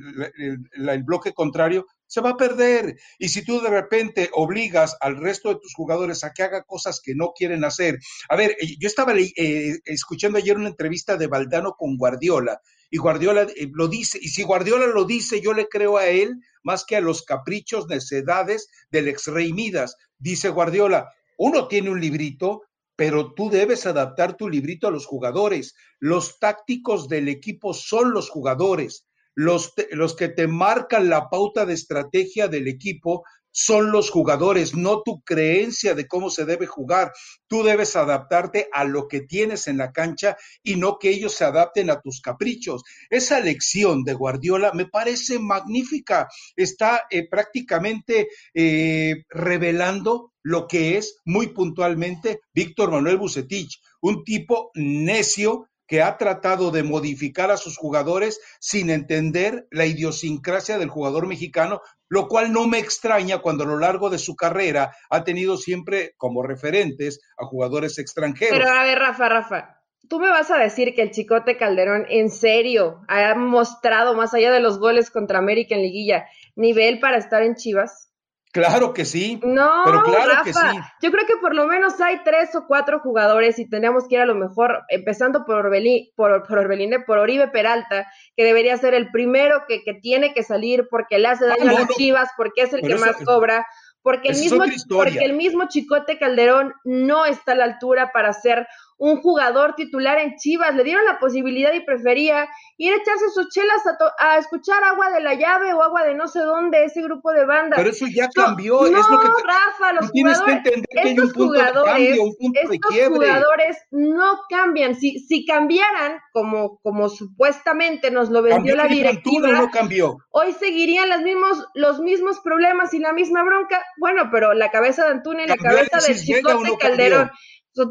bloque 1.05 1.33
contrario, 1.33 1.87
se 2.07 2.21
va 2.21 2.31
a 2.31 2.37
perder. 2.37 2.99
Y 3.19 3.29
si 3.29 3.45
tú 3.45 3.61
de 3.61 3.71
repente 3.71 4.31
obligas 4.33 4.97
al 5.01 5.17
resto 5.17 5.49
de 5.51 5.61
tus 5.61 5.75
jugadores 5.75 6.25
a 6.25 6.33
que 6.33 6.43
haga 6.43 6.63
cosas 6.63 7.01
que 7.03 7.15
no 7.15 7.33
quieren 7.37 7.65
hacer. 7.65 7.99
A 8.29 8.37
ver, 8.37 8.57
eh, 8.61 8.77
yo 8.79 8.87
estaba 8.87 9.15
eh, 9.17 9.79
escuchando 9.85 10.39
ayer 10.39 10.57
una 10.57 10.69
entrevista 10.69 11.17
de 11.17 11.27
Valdano 11.27 11.75
con 11.79 11.97
Guardiola 11.97 12.61
y 12.91 12.99
Guardiola 12.99 13.43
eh, 13.43 13.69
lo 13.73 13.89
dice, 13.89 14.19
y 14.21 14.29
si 14.29 14.43
Guardiola 14.43 14.87
lo 14.87 15.05
dice, 15.05 15.41
yo 15.41 15.53
le 15.53 15.69
creo 15.69 15.97
a 15.97 16.07
él 16.07 16.41
más 16.63 16.85
que 16.85 16.97
a 16.97 17.01
los 17.01 17.23
caprichos, 17.23 17.89
necedades 17.89 18.69
del 18.91 19.09
ex 19.09 19.27
rey 19.27 19.53
Midas. 19.53 19.97
Dice 20.19 20.49
Guardiola, 20.49 21.13
uno 21.37 21.69
tiene 21.69 21.91
un 21.91 22.01
librito, 22.01 22.63
pero 22.95 23.35
tú 23.35 23.51
debes 23.51 23.87
adaptar 23.87 24.37
tu 24.37 24.49
librito 24.49 24.89
a 24.89 24.91
los 24.91 25.07
jugadores. 25.07 25.75
Los 25.99 26.39
tácticos 26.39 27.09
del 27.09 27.29
equipo 27.29 27.75
son 27.75 28.13
los 28.13 28.31
jugadores 28.31 29.07
los, 29.37 29.75
los 29.93 30.17
que 30.17 30.29
te 30.29 30.49
marcan 30.49 31.09
la 31.09 31.29
pauta 31.31 31.65
de 31.65 31.75
estrategia 31.75 32.49
del 32.49 32.67
equipo 32.67 33.23
son 33.59 33.91
los 33.91 34.11
jugadores, 34.11 34.75
no 34.75 35.01
tu 35.01 35.23
creencia 35.23 35.95
de 35.95 36.07
cómo 36.07 36.29
se 36.29 36.45
debe 36.45 36.67
jugar. 36.67 37.13
Tú 37.47 37.63
debes 37.63 37.97
adaptarte 37.97 38.69
a 38.71 38.85
lo 38.85 39.09
que 39.09 39.23
tienes 39.23 39.67
en 39.67 39.79
la 39.79 39.93
cancha 39.93 40.37
y 40.63 40.77
no 40.77 40.99
que 40.99 41.09
ellos 41.09 41.33
se 41.33 41.45
adapten 41.45 41.89
a 41.89 42.03
tus 42.03 42.21
caprichos. 42.21 42.83
Esa 43.09 43.41
lección 43.41 44.05
de 44.05 44.13
Guardiola 44.13 44.73
me 44.75 44.85
parece 44.85 45.39
magnífica. 45.39 46.29
Está 46.55 47.05
eh, 47.09 47.27
prácticamente 47.31 48.29
eh, 48.53 49.25
revelando 49.31 50.35
lo 50.43 50.69
que 50.69 50.99
es 50.99 51.17
muy 51.25 51.47
puntualmente 51.49 52.41
Víctor 52.53 52.91
Manuel 52.91 53.17
Bucetich, 53.17 53.81
un 54.03 54.23
tipo 54.23 54.71
necio 54.75 55.71
que 55.87 56.03
ha 56.03 56.17
tratado 56.17 56.71
de 56.71 56.83
modificar 56.83 57.51
a 57.51 57.57
sus 57.57 57.77
jugadores 57.77 58.41
sin 58.61 58.91
entender 58.91 59.67
la 59.71 59.87
idiosincrasia 59.87 60.79
del 60.79 60.91
jugador 60.91 61.27
mexicano, 61.27 61.81
lo 62.09 62.29
cual 62.29 62.53
no 62.53 62.67
me 62.67 62.79
extraña 62.79 63.39
cuando 63.39 63.65
a 63.65 63.69
lo 63.69 63.79
largo 63.79 64.11
de 64.11 64.19
su 64.19 64.37
carrera 64.37 64.95
ha 65.11 65.25
tenido 65.25 65.57
siempre 65.57 66.15
como 66.17 66.43
referentes 66.43 67.21
a 67.39 67.47
jugadores 67.47 67.99
extranjeros. 67.99 68.59
Pero 68.59 68.71
a 68.71 68.85
ver, 68.85 68.99
Rafa, 68.99 69.29
Rafa, 69.29 69.81
tú 70.09 70.19
me 70.19 70.29
vas 70.29 70.51
a 70.51 70.59
decir 70.59 70.95
que 70.95 71.03
el 71.03 71.11
Chicote 71.11 71.57
Calderón 71.57 72.07
en 72.09 72.31
serio 72.31 73.03
ha 73.09 73.35
mostrado, 73.35 74.15
más 74.15 74.35
allá 74.35 74.53
de 74.53 74.61
los 74.61 74.79
goles 74.79 75.11
contra 75.11 75.39
América 75.39 75.75
en 75.75 75.83
liguilla, 75.83 76.27
nivel 76.55 77.01
para 77.01 77.19
estar 77.19 77.43
en 77.43 77.55
Chivas. 77.55 78.13
Claro 78.57 78.95
que 78.95 79.05
sí. 79.05 79.39
No, 79.43 79.83
pero 79.85 80.03
claro 80.03 80.33
Rafa, 80.33 80.45
que 80.45 80.53
sí. 80.53 80.81
Yo 81.03 81.11
creo 81.11 81.27
que 81.27 81.37
por 81.37 81.55
lo 81.55 81.67
menos 81.67 82.01
hay 82.01 82.23
tres 82.25 82.55
o 82.55 82.67
cuatro 82.67 83.01
jugadores 83.01 83.59
y 83.59 83.69
tenemos 83.69 84.09
que 84.09 84.15
ir 84.15 84.23
a 84.23 84.27
lo 84.27 84.35
mejor, 84.35 84.83
empezando 84.89 85.45
por 85.45 85.57
Orbelín, 85.57 86.09
por, 86.17 86.47
por 86.47 86.67
por 87.07 87.19
Oribe 87.19 87.49
Peralta, 87.49 88.11
que 88.35 88.45
debería 88.45 88.77
ser 88.79 88.95
el 88.95 89.11
primero 89.11 89.65
que, 89.69 89.83
que 89.85 89.93
tiene 89.93 90.33
que 90.33 90.43
salir 90.43 90.89
porque 90.91 91.19
le 91.19 91.29
hace 91.29 91.47
daño 91.47 91.65
ah, 91.67 91.71
a 91.71 91.81
las 91.81 91.89
Chivas, 91.91 92.31
porque 92.37 92.63
es 92.63 92.73
el 92.73 92.81
que 92.81 92.95
más 92.97 93.17
cobra, 93.25 93.67
porque 94.03 94.29
el, 94.29 94.39
mismo, 94.39 94.65
porque 94.89 95.19
el 95.19 95.35
mismo 95.35 95.69
Chicote 95.69 96.19
Calderón 96.19 96.73
no 96.85 97.27
está 97.27 97.53
a 97.53 97.57
la 97.57 97.65
altura 97.65 98.13
para 98.13 98.33
ser 98.33 98.67
un 98.99 99.21
jugador 99.21 99.75
titular 99.75 100.19
en 100.19 100.37
Chivas, 100.37 100.75
le 100.75 100.85
dieron 100.85 101.05
la 101.05 101.19
posibilidad 101.19 101.73
y 101.73 101.81
prefería 101.81 102.49
ir 102.79 102.93
a 102.93 102.97
echarse 102.97 103.29
sus 103.31 103.49
chelas 103.51 103.83
a, 104.19 104.39
escuchar 104.39 104.83
agua 104.85 105.11
de 105.11 105.21
la 105.21 105.35
llave 105.35 105.73
o 105.75 105.83
agua 105.83 106.05
de 106.05 106.15
no 106.15 106.29
sé 106.29 106.41
dónde, 106.41 106.85
ese 106.85 107.03
grupo 107.03 107.33
de 107.33 107.45
banda. 107.45 107.77
Pero 107.77 107.91
eso 107.91 108.07
ya 108.07 108.29
cambió, 108.35 108.87
es 108.87 108.93
lo 108.93 109.21
que 109.21 109.29
Rafa, 109.45 109.93
los 109.93 110.11
jugadores, 110.11 110.63
estos 110.91 111.33
jugadores, 111.33 112.19
estos 112.53 113.09
jugadores 113.09 113.77
no 113.91 114.41
cambian, 114.49 114.95
si, 114.95 115.19
si 115.21 115.45
cambiaran 115.45 116.19
como, 116.33 116.79
como 116.83 117.09
supuestamente 117.09 118.11
nos 118.11 118.31
lo 118.31 118.43
vendió 118.43 118.77
la 118.77 118.87
directiva, 118.87 119.53
no 119.53 119.71
cambió. 119.71 120.17
hoy 120.31 120.53
seguirían 120.53 121.09
los 121.11 121.21
mismos, 121.21 121.67
los 121.75 122.01
mismos 122.01 122.41
problemas 122.41 122.95
y 122.95 122.99
la 122.99 123.13
misma 123.13 123.45
bronca, 123.45 123.83
bueno, 123.99 124.31
pero 124.31 124.55
la 124.55 124.71
cabeza 124.71 125.05
de 125.05 125.11
Antuna 125.11 125.45
y 125.45 125.49
la 125.49 125.57
cabeza 125.57 125.99
de 125.99 126.15
Chicote 126.15 126.77
Calderón 126.79 127.31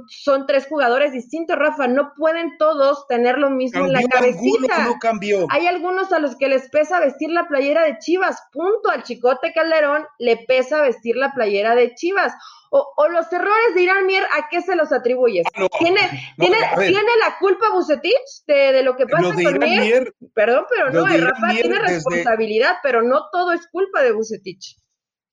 son, 0.07 0.47
tres 0.47 0.67
jugadores 0.67 1.11
distintos, 1.11 1.57
Rafa. 1.57 1.87
No 1.87 2.13
pueden 2.15 2.57
todos 2.57 3.07
tener 3.07 3.37
lo 3.37 3.49
mismo 3.49 3.85
en 3.85 3.93
la 3.93 4.01
cabecita. 4.03 4.85
No 4.85 4.95
cambió. 4.99 5.45
Hay 5.49 5.67
algunos 5.67 6.11
a 6.11 6.19
los 6.19 6.35
que 6.35 6.47
les 6.47 6.69
pesa 6.69 6.99
vestir 6.99 7.29
la 7.29 7.47
playera 7.47 7.83
de 7.83 7.97
Chivas. 7.99 8.41
Punto. 8.51 8.89
Al 8.89 9.03
Chicote 9.03 9.53
Calderón 9.53 10.05
le 10.19 10.37
pesa 10.47 10.81
vestir 10.81 11.15
la 11.15 11.33
playera 11.33 11.75
de 11.75 11.93
Chivas. 11.95 12.33
O, 12.71 13.07
los 13.09 13.31
errores 13.31 13.73
de 13.73 13.83
Irán 13.83 14.05
Mier, 14.05 14.23
¿a 14.23 14.49
qué 14.49 14.61
se 14.61 14.75
los 14.75 14.91
atribuyes? 14.91 15.45
¿Tiene, 15.79 16.01
¿tiene, 16.37 16.57
¿Tiene 16.75 17.11
la 17.21 17.37
culpa 17.39 17.69
Bucetich 17.71 18.43
de, 18.47 18.83
lo 18.83 18.97
que 18.97 19.05
pasa 19.05 19.33
con 19.33 19.59
Mier? 19.59 20.13
Perdón, 20.33 20.65
pero 20.69 20.91
no, 20.91 21.05
Rafa 21.05 21.53
tiene 21.53 21.79
responsabilidad, 21.79 22.77
pero 22.83 23.01
no 23.01 23.29
todo 23.31 23.53
es 23.53 23.65
culpa 23.67 24.01
de 24.01 24.11
Bucetich 24.11 24.77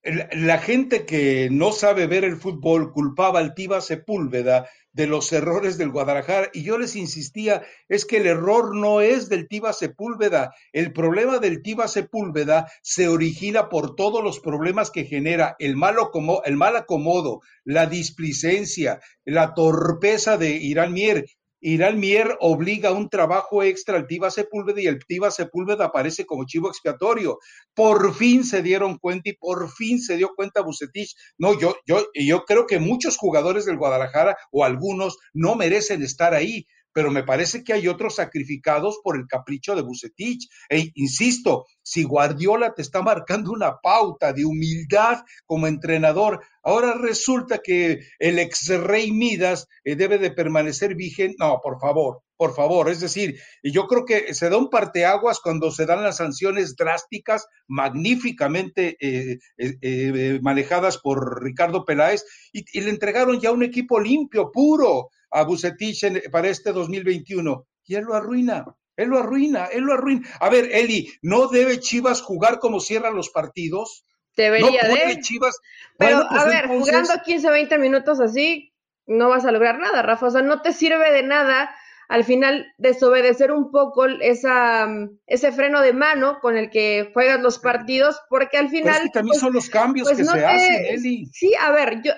la 0.05 0.59
gente 0.59 1.07
que 1.07 1.49
no 1.51 1.71
sabe 1.71 2.07
ver 2.07 2.25
el 2.25 2.37
fútbol 2.37 2.93
culpaba 2.93 3.39
al 3.39 3.55
Tiva 3.55 3.81
Sepúlveda 3.81 4.69
de 4.93 5.07
los 5.07 5.33
errores 5.33 5.79
del 5.79 5.91
Guadalajara 5.91 6.51
y 6.53 6.65
yo 6.65 6.77
les 6.77 6.97
insistía, 6.97 7.63
es 7.89 8.05
que 8.05 8.19
el 8.19 8.27
error 8.27 8.75
no 8.75 9.01
es 9.01 9.29
del 9.29 9.49
Tiva 9.49 9.73
Sepúlveda, 9.73 10.55
el 10.73 10.93
problema 10.93 11.39
del 11.39 11.63
Tiva 11.63 11.89
Sepúlveda 11.89 12.71
se 12.83 13.09
origina 13.09 13.69
por 13.69 13.95
todos 13.95 14.23
los 14.23 14.41
problemas 14.41 14.91
que 14.91 15.05
genera 15.05 15.57
el, 15.59 15.77
malo 15.77 16.11
como, 16.11 16.43
el 16.45 16.57
mal 16.57 16.77
acomodo, 16.77 17.41
la 17.65 17.87
displicencia, 17.87 19.01
la 19.25 19.55
torpeza 19.55 20.37
de 20.37 20.51
Irán 20.51 20.93
Mier 20.93 21.25
Irán 21.65 22.01
Mier 22.01 22.37
obliga 22.41 22.89
a 22.89 22.93
un 22.93 23.09
trabajo 23.09 23.63
extra 23.63 23.97
al 23.97 24.09
Tiva 24.09 24.31
Sepúlveda 24.33 24.81
y 24.81 24.89
el 24.89 24.99
Tiva 25.07 25.31
Sepúlveda 25.31 25.87
aparece 25.87 26.27
como 26.27 26.45
chivo 26.45 26.69
expiatorio. 26.69 27.39
Por 27.73 28.15
fin 28.15 28.45
se 28.45 28.63
dieron 28.63 28.99
cuenta 28.99 29.31
y 29.31 29.35
por 29.35 29.71
fin 29.71 30.01
se 30.01 30.17
dio 30.17 30.35
cuenta 30.35 30.61
Bucetich. 30.61 31.15
No, 31.39 31.59
yo, 31.59 31.77
yo, 31.87 32.05
yo 32.15 32.45
creo 32.45 32.67
que 32.67 32.81
muchos 32.81 33.17
jugadores 33.17 33.65
del 33.65 33.79
Guadalajara 33.79 34.37
o 34.51 34.65
algunos 34.65 35.19
no 35.33 35.55
merecen 35.55 36.03
estar 36.03 36.35
ahí 36.35 36.67
pero 36.93 37.11
me 37.11 37.25
parece 37.25 37.65
que 37.65 37.73
hay 37.73 37.89
otros 37.89 38.17
sacrificados 38.17 39.01
por 39.03 39.17
el 39.17 39.27
capricho 39.27 39.75
de 39.75 39.83
Bucetich. 39.83 40.49
E 40.69 40.91
insisto, 40.95 41.67
si 41.83 42.05
Guardiola 42.05 42.75
te 42.75 42.83
está 42.83 43.03
marcando 43.03 43.53
una 43.53 43.79
pauta 43.79 44.33
de 44.33 44.45
humildad 44.45 45.25
como 45.47 45.67
entrenador, 45.67 46.43
ahora 46.63 46.95
resulta 46.95 47.59
que 47.59 48.01
el 48.19 48.39
ex 48.39 48.69
rey 48.69 49.11
Midas 49.11 49.67
eh, 49.85 49.97
debe 49.97 50.19
de 50.19 50.31
permanecer 50.31 50.95
vigente. 50.95 51.37
No, 51.39 51.61
por 51.63 51.81
favor, 51.81 52.23
por 52.37 52.55
favor. 52.55 52.91
Es 52.91 53.01
decir, 53.01 53.39
yo 53.63 53.87
creo 53.87 54.05
que 54.05 54.35
se 54.35 54.49
da 54.49 54.57
un 54.57 54.71
parteaguas 54.71 55.41
cuando 55.41 55.71
se 55.71 55.87
dan 55.87 56.03
las 56.03 56.19
sanciones 56.19 56.77
drásticas, 56.77 57.47
magníficamente 57.67 58.97
eh, 59.01 59.39
eh, 59.57 60.39
manejadas 60.43 60.99
por 60.99 61.43
Ricardo 61.43 61.85
Peláez, 61.85 62.25
y 62.53 62.81
le 62.81 62.91
entregaron 62.91 63.41
ya 63.41 63.51
un 63.51 63.63
equipo 63.63 63.99
limpio, 63.99 64.51
puro 64.53 65.09
a 65.33 65.45
Bucetich 65.45 66.31
para 66.31 66.49
este 66.49 66.73
2021 66.73 67.67
y 67.85 67.95
él 67.95 68.05
lo 68.05 68.15
arruina. 68.15 68.65
Él 68.97 69.09
lo 69.09 69.19
arruina, 69.19 69.67
él 69.67 69.85
lo 69.85 69.95
arruina. 69.95 70.29
A 70.39 70.51
ver, 70.51 70.69
Eli, 70.71 71.11
¿no 71.23 71.49
debe 71.49 71.81
Chivas 71.81 72.21
jugar 72.21 72.59
como 72.59 72.79
cierran 72.79 73.17
los 73.17 73.31
partidos? 73.31 74.05
Debería 74.37 74.83
no 74.83 74.95
de. 74.95 75.21
Chivas. 75.21 75.59
Pero, 75.99 76.27
pues 76.29 76.41
a 76.41 76.47
ver, 76.47 76.69
jugando 76.69 77.15
15, 77.25 77.51
20 77.51 77.79
minutos 77.79 78.21
así, 78.21 78.73
no 79.07 79.31
vas 79.31 79.45
a 79.45 79.53
lograr 79.53 79.79
nada, 79.79 80.03
Rafa. 80.03 80.27
O 80.27 80.31
sea, 80.31 80.43
no 80.43 80.61
te 80.61 80.73
sirve 80.73 81.11
de 81.11 81.23
nada 81.23 81.75
al 82.13 82.25
final 82.25 82.67
desobedecer 82.77 83.53
un 83.53 83.71
poco 83.71 84.05
esa, 84.05 84.87
ese 85.27 85.51
freno 85.51 85.81
de 85.81 85.95
mano 85.95 86.41
con 86.43 86.59
el 86.59 86.69
que 86.69 87.11
juegas 87.15 87.41
los 87.41 87.59
partidos, 87.59 88.21
porque 88.29 88.59
al 88.59 88.69
final. 88.69 88.99
Pero 88.99 89.13
también 89.13 89.31
pues, 89.31 89.41
son 89.41 89.55
los 89.55 89.71
cambios 89.71 90.09
pues 90.09 90.19
que 90.19 90.25
se 90.25 90.45
hacen, 90.45 90.87
Eli. 90.91 91.25
Sí, 91.33 91.55
a 91.59 91.71
ver, 91.71 92.03
yo, 92.03 92.13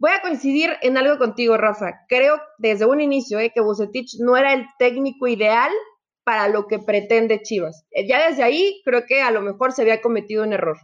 Voy 0.00 0.12
a 0.12 0.20
coincidir 0.20 0.76
en 0.82 0.96
algo 0.96 1.18
contigo, 1.18 1.56
Rafa. 1.56 2.04
Creo 2.08 2.40
desde 2.58 2.86
un 2.86 3.00
inicio 3.00 3.40
eh, 3.40 3.50
que 3.52 3.60
Bucetich 3.60 4.20
no 4.20 4.36
era 4.36 4.52
el 4.52 4.66
técnico 4.78 5.26
ideal 5.26 5.72
para 6.22 6.46
lo 6.46 6.68
que 6.68 6.78
pretende 6.78 7.42
Chivas. 7.42 7.84
Eh, 7.90 8.06
ya 8.06 8.28
desde 8.28 8.44
ahí 8.44 8.80
creo 8.84 9.06
que 9.06 9.22
a 9.22 9.32
lo 9.32 9.40
mejor 9.40 9.72
se 9.72 9.82
había 9.82 10.00
cometido 10.00 10.44
un 10.44 10.52
error. 10.52 10.78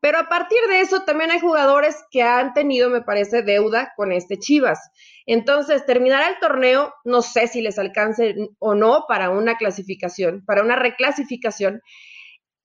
Pero 0.00 0.18
a 0.18 0.28
partir 0.28 0.58
de 0.68 0.80
eso 0.80 1.04
también 1.04 1.30
hay 1.30 1.38
jugadores 1.38 1.96
que 2.10 2.22
han 2.22 2.52
tenido, 2.52 2.90
me 2.90 3.02
parece, 3.02 3.42
deuda 3.42 3.92
con 3.96 4.10
este 4.10 4.38
Chivas. 4.38 4.90
Entonces, 5.26 5.86
terminará 5.86 6.28
el 6.28 6.38
torneo, 6.40 6.92
no 7.04 7.22
sé 7.22 7.46
si 7.46 7.60
les 7.60 7.78
alcance 7.78 8.34
o 8.58 8.74
no 8.74 9.04
para 9.06 9.30
una 9.30 9.58
clasificación, 9.58 10.42
para 10.44 10.62
una 10.62 10.74
reclasificación. 10.74 11.82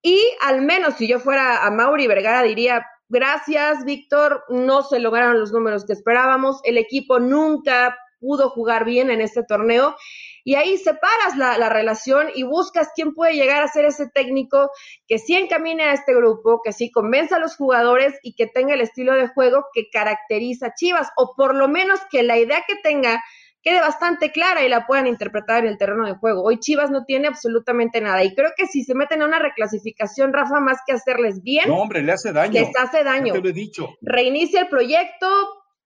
Y 0.01 0.20
al 0.42 0.62
menos 0.62 0.96
si 0.96 1.08
yo 1.08 1.20
fuera 1.20 1.65
a 1.65 1.72
Mauri 1.72 2.08
Vergara 2.08 2.42
diría, 2.42 2.86
Gracias, 3.10 3.86
Víctor. 3.86 4.44
No 4.50 4.84
se 4.84 5.00
lograron 5.00 5.40
los 5.40 5.52
números 5.52 5.86
que 5.86 5.94
esperábamos. 5.94 6.60
El 6.64 6.78
equipo 6.78 7.20
nunca 7.20 7.96
pudo 8.20 8.50
jugar 8.50 8.86
bien 8.86 9.12
en 9.12 9.22
este 9.22 9.44
torneo. 9.44 9.96
Y 10.44 10.56
ahí 10.56 10.78
separas 10.78 11.38
la, 11.38 11.58
la, 11.58 11.70
relación 11.70 12.28
y 12.34 12.44
buscas 12.44 12.90
quién 12.96 13.14
puede 13.14 13.34
llegar 13.34 13.64
a 13.64 13.68
ser 13.68 13.86
ese 13.86 14.10
técnico 14.10 14.70
que 15.08 15.18
sí 15.18 15.36
encamine 15.36 15.84
a 15.86 15.94
este 15.94 16.14
grupo, 16.14 16.62
que 16.64 16.72
sí 16.72 16.92
convenza 16.92 17.38
a 17.38 17.40
los 17.40 17.56
jugadores 17.56 18.14
y 18.22 18.36
que 18.36 18.46
tenga 18.46 18.76
el 18.76 18.82
estilo 18.82 19.14
de 19.14 19.28
juego 19.28 19.66
que 19.74 19.90
caracteriza 19.90 20.68
a 20.68 20.74
Chivas, 20.76 21.10
o 21.18 21.34
por 21.36 21.56
lo 21.56 21.68
menos 21.68 22.00
que 22.12 22.22
la 22.22 22.38
idea 22.38 22.64
que 22.68 22.76
tenga 22.84 23.24
quede 23.65 23.79
bastante 23.79 24.31
clara 24.31 24.63
y 24.63 24.69
la 24.69 24.86
puedan 24.86 25.07
interpretar 25.07 25.63
en 25.63 25.72
el 25.72 25.77
terreno 25.79 26.05
de 26.05 26.13
juego. 26.13 26.43
Hoy 26.43 26.60
Chivas 26.60 26.91
no 26.91 27.03
tiene 27.03 27.27
absolutamente 27.27 28.00
nada 28.00 28.24
y 28.24 28.36
creo 28.36 28.51
que 28.55 28.67
si 28.67 28.84
se 28.84 28.93
meten 28.93 29.24
a 29.24 29.25
una 29.25 29.39
reclasificación, 29.39 30.31
Rafa, 30.31 30.60
más 30.60 30.77
que 30.86 30.93
hacerles 30.93 31.41
bien, 31.41 31.67
no, 31.67 31.77
hombre, 31.77 32.03
le 32.03 32.12
hace 32.12 32.31
daño. 32.31 32.53
Les 32.53 32.69
hace 32.77 33.03
daño. 33.03 33.34
te 33.34 33.41
lo 33.41 33.50
he 33.50 33.53
dicho. 33.53 33.89
Reinicia 34.01 34.62
el 34.62 34.67
proyecto, 34.67 35.27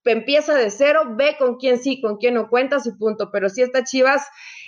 empieza 0.03 0.55
de 0.55 0.69
cero, 0.71 1.03
ve 1.15 1.37
con 1.39 1.55
quién 1.55 1.79
sí, 1.79 2.01
con 2.01 2.17
quién 2.17 2.33
no 2.33 2.49
cuentas 2.49 2.85
y 2.85 2.91
punto. 2.91 3.29
Pero 3.31 3.47
si 3.49 3.61
está 3.61 3.85
Chivas, 3.85 4.27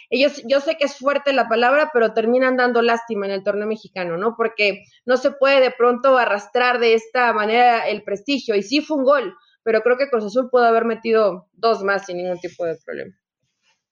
ellos, 0.10 0.42
yo 0.48 0.62
sé 0.62 0.78
que 0.78 0.86
es 0.86 0.98
fuerte 0.98 1.34
la 1.34 1.50
palabra, 1.50 1.90
pero 1.94 2.14
terminan 2.14 2.56
dando 2.56 2.82
lástima 2.82 3.26
en 3.26 3.34
el 3.34 3.44
torneo 3.44 3.68
mexicano, 3.68 4.18
¿no? 4.18 4.36
Porque 4.38 4.84
no 5.06 5.18
se 5.18 5.32
puede 5.32 5.60
de 5.60 5.72
pronto 5.72 6.18
arrastrar 6.18 6.80
de 6.80 6.94
esta 6.94 7.34
manera 7.34 7.88
el 7.88 8.04
prestigio. 8.04 8.56
Y 8.56 8.64
sí 8.64 8.82
fue 8.82 8.98
un 8.98 9.04
gol, 9.04 9.36
pero 9.64 9.82
creo 9.82 9.98
que 9.98 10.10
Cruz 10.10 10.26
Azul 10.26 10.50
pudo 10.50 10.66
haber 10.66 10.86
metido 10.86 11.48
dos 11.54 11.84
más 11.84 12.06
sin 12.06 12.18
ningún 12.18 12.40
tipo 12.40 12.66
de 12.66 12.78
problema. 12.86 13.16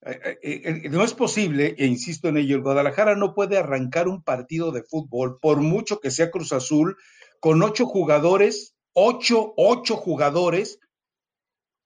Eh, 0.06 0.38
eh, 0.42 0.62
eh, 0.64 0.90
no 0.90 1.04
es 1.04 1.14
posible, 1.14 1.76
e 1.78 1.86
insisto 1.86 2.30
en 2.30 2.38
ello, 2.38 2.56
el 2.56 2.62
Guadalajara 2.62 3.16
no 3.16 3.34
puede 3.34 3.58
arrancar 3.58 4.08
un 4.08 4.24
partido 4.24 4.72
de 4.72 4.84
fútbol, 4.84 5.40
por 5.42 5.58
mucho 5.58 6.00
que 6.00 6.12
sea 6.12 6.32
Cruz 6.32 6.54
Azul, 6.54 6.96
con 7.40 7.62
ocho 7.62 7.86
jugadores 7.86 8.76
ocho, 8.94 9.54
ocho 9.56 9.96
jugadores 9.96 10.80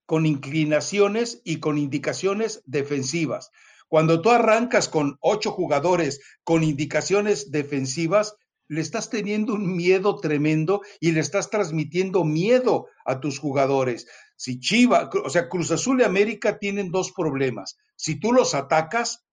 con 0.05 0.25
inclinaciones 0.25 1.41
y 1.43 1.59
con 1.59 1.77
indicaciones 1.77 2.63
defensivas. 2.65 3.51
Cuando 3.87 4.21
tú 4.21 4.31
arrancas 4.31 4.89
con 4.89 5.17
ocho 5.21 5.51
jugadores 5.51 6.21
con 6.43 6.63
indicaciones 6.63 7.51
defensivas, 7.51 8.35
le 8.73 8.81
estás 8.81 9.09
teniendo 9.09 9.53
un 9.53 9.75
miedo 9.75 10.19
tremendo 10.19 10.81
y 10.99 11.11
le 11.11 11.19
estás 11.19 11.49
transmitiendo 11.51 12.23
miedo 12.23 12.87
a 13.05 13.19
tus 13.19 13.37
jugadores. 13.37 14.07
Si 14.35 14.59
Chiva, 14.59 15.11
o 15.23 15.29
sea, 15.29 15.47
Cruz 15.47 15.69
Azul 15.69 16.01
y 16.01 16.03
América 16.03 16.57
tienen 16.57 16.89
dos 16.89 17.11
problemas. 17.11 17.77
Si 17.95 18.19
tú 18.19 18.33
los 18.33 18.55
atacas, 18.55 19.25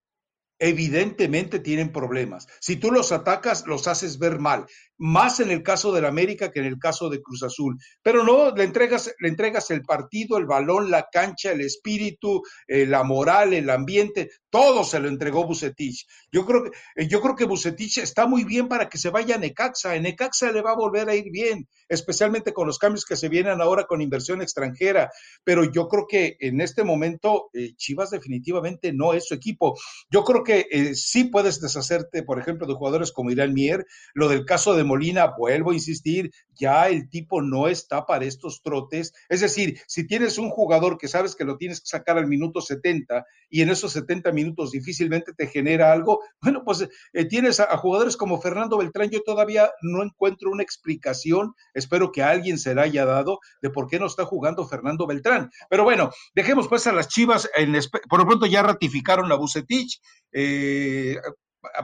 evidentemente 0.59 1.59
tienen 1.59 1.91
problemas. 1.91 2.47
Si 2.61 2.77
tú 2.77 2.93
los 2.93 3.13
atacas, 3.13 3.67
los 3.67 3.89
haces 3.89 4.19
ver 4.19 4.39
mal, 4.39 4.67
más 5.01 5.41
en 5.41 5.51
el 5.51 5.63
caso 5.63 5.93
del 5.93 6.05
América 6.05 6.53
que 6.53 6.61
en 6.61 6.67
el 6.67 6.79
caso 6.79 7.09
de 7.09 7.23
Cruz 7.23 7.43
Azul. 7.43 7.79
Pero 8.03 8.23
no, 8.23 8.55
le 8.55 8.65
entregas, 8.65 9.13
le 9.19 9.29
entregas 9.29 9.71
el 9.71 9.83
partido, 9.83 10.37
el 10.37 10.45
balón, 10.45 10.91
la 10.91 11.09
cancha, 11.11 11.53
el 11.53 11.63
espíritu, 11.63 12.43
eh, 12.69 12.85
la 12.85 13.03
moral, 13.03 13.55
el 13.55 13.71
ambiente, 13.71 14.31
todo 14.51 14.85
se 14.85 15.01
lo 15.01 15.09
entregó 15.09 15.47
Bucetich. 15.47 16.07
Yo 16.31 16.45
creo 16.45 16.65
que, 16.65 16.71
eh, 16.97 17.09
yo 17.09 17.23
creo 17.23 17.35
que 17.35 17.47
Bucetich 17.47 17.99
está 17.99 18.27
muy 18.27 18.45
bien 18.45 18.69
para 18.69 18.91
que 18.91 18.99
se 18.99 19.09
vaya 19.09 19.37
a 19.37 19.39
Necaxa. 19.39 19.97
En 19.97 20.03
Necaxa 20.03 20.53
le 20.53 20.61
va 20.61 20.73
a 20.73 20.77
volver 20.77 21.09
a 21.09 21.15
ir 21.15 21.31
bien, 21.31 21.67
especialmente 21.89 22.53
con 22.53 22.67
los 22.67 22.79
cambios 22.79 23.07
que 23.07 23.17
se 23.17 23.31
vienen 23.31 23.63
ahora 23.63 23.85
con 23.85 24.03
inversión 24.03 24.43
extranjera. 24.43 25.11
Pero 25.45 25.65
yo 25.65 25.89
creo 25.89 26.07
que 26.07 26.37
en 26.41 26.61
este 26.61 26.85
momento 26.85 27.49
eh, 27.55 27.75
Chivas 27.75 28.11
definitivamente 28.11 28.93
no 28.93 29.15
es 29.15 29.27
su 29.27 29.35
equipo. 29.35 29.79
Yo 30.11 30.25
creo 30.25 30.45
que 30.45 30.95
sí 30.95 31.25
puedes 31.25 31.59
deshacerte, 31.61 32.23
por 32.23 32.39
ejemplo, 32.39 32.67
de 32.67 32.75
jugadores 32.75 33.13
como 33.13 33.31
Irán 33.31 33.55
Mier. 33.55 33.87
Lo 34.13 34.29
del 34.29 34.45
caso 34.45 34.75
de 34.75 34.90
Molina, 34.91 35.35
vuelvo 35.39 35.71
a 35.71 35.75
insistir, 35.75 36.33
ya 36.59 36.89
el 36.89 37.09
tipo 37.09 37.43
no 37.43 37.69
está 37.69 38.07
para 38.07 38.25
estos 38.25 38.61
trotes. 38.61 39.13
Es 39.29 39.41
decir, 39.41 39.81
si 39.87 40.05
tienes 40.05 40.37
un 40.37 40.51
jugador 40.51 40.99
que 40.99 41.07
sabes 41.07 41.37
que 41.37 41.45
lo 41.45 41.57
tienes 41.57 41.81
que 41.81 41.87
sacar 41.87 42.19
al 42.19 42.27
minuto 42.27 42.61
70 42.61 43.25
y 43.49 43.63
en 43.63 43.71
esos 43.71 43.93
70 43.93 44.33
minutos 44.33 44.73
difícilmente 44.73 45.33
te 45.33 45.47
genera 45.47 45.93
algo, 45.93 46.21
bueno, 46.43 46.63
pues 46.65 46.89
eh, 47.13 47.25
tienes 47.27 47.61
a, 47.61 47.77
jugadores 47.77 48.17
como 48.17 48.41
Fernando 48.41 48.79
Beltrán. 48.79 49.11
Yo 49.11 49.23
todavía 49.23 49.71
no 49.83 50.03
encuentro 50.03 50.51
una 50.51 50.65
explicación, 50.65 51.55
espero 51.73 52.11
que 52.11 52.25
alguien 52.25 52.59
se 52.59 52.75
la 52.75 52.83
haya 52.83 53.05
dado, 53.05 53.39
de 53.63 53.71
por 53.71 53.87
qué 53.87 54.01
no 54.01 54.07
está 54.07 54.25
jugando 54.25 54.67
Fernando 54.67 55.07
Beltrán. 55.07 55.51
Pero 55.69 55.85
bueno, 55.85 56.11
dejemos 56.35 56.67
pues 56.67 56.85
a 56.89 56.93
las 56.93 57.07
Chivas, 57.07 57.49
en, 57.57 57.77
por 58.09 58.19
lo 58.19 58.27
pronto 58.27 58.47
ya 58.47 58.63
ratificaron 58.63 59.29
la 59.29 59.37
Bucetich. 59.37 60.01
Eh, 60.33 61.17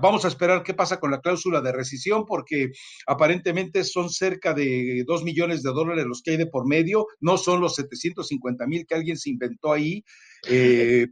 Vamos 0.01 0.25
a 0.25 0.29
esperar 0.29 0.63
qué 0.63 0.75
pasa 0.75 0.99
con 0.99 1.11
la 1.11 1.21
cláusula 1.21 1.61
de 1.61 1.73
rescisión, 1.73 2.25
porque 2.25 2.73
aparentemente 3.07 3.85
son 3.85 4.09
cerca 4.09 4.55
de 4.55 5.05
dos 5.07 5.23
millones 5.23 5.63
de 5.63 5.71
dólares 5.71 6.07
los 6.07 6.23
que 6.23 6.33
hay 6.33 6.37
de 6.39 6.47
por 6.47 6.67
medio, 6.67 7.07
no 7.21 7.37
son 7.37 7.61
los 7.61 7.75
750 7.75 8.67
mil 8.67 8.87
que 8.87 8.95
alguien 8.95 9.19
se 9.19 9.31
inventó 9.31 9.73
ahí. 9.73 10.03
Eh, 10.49 11.09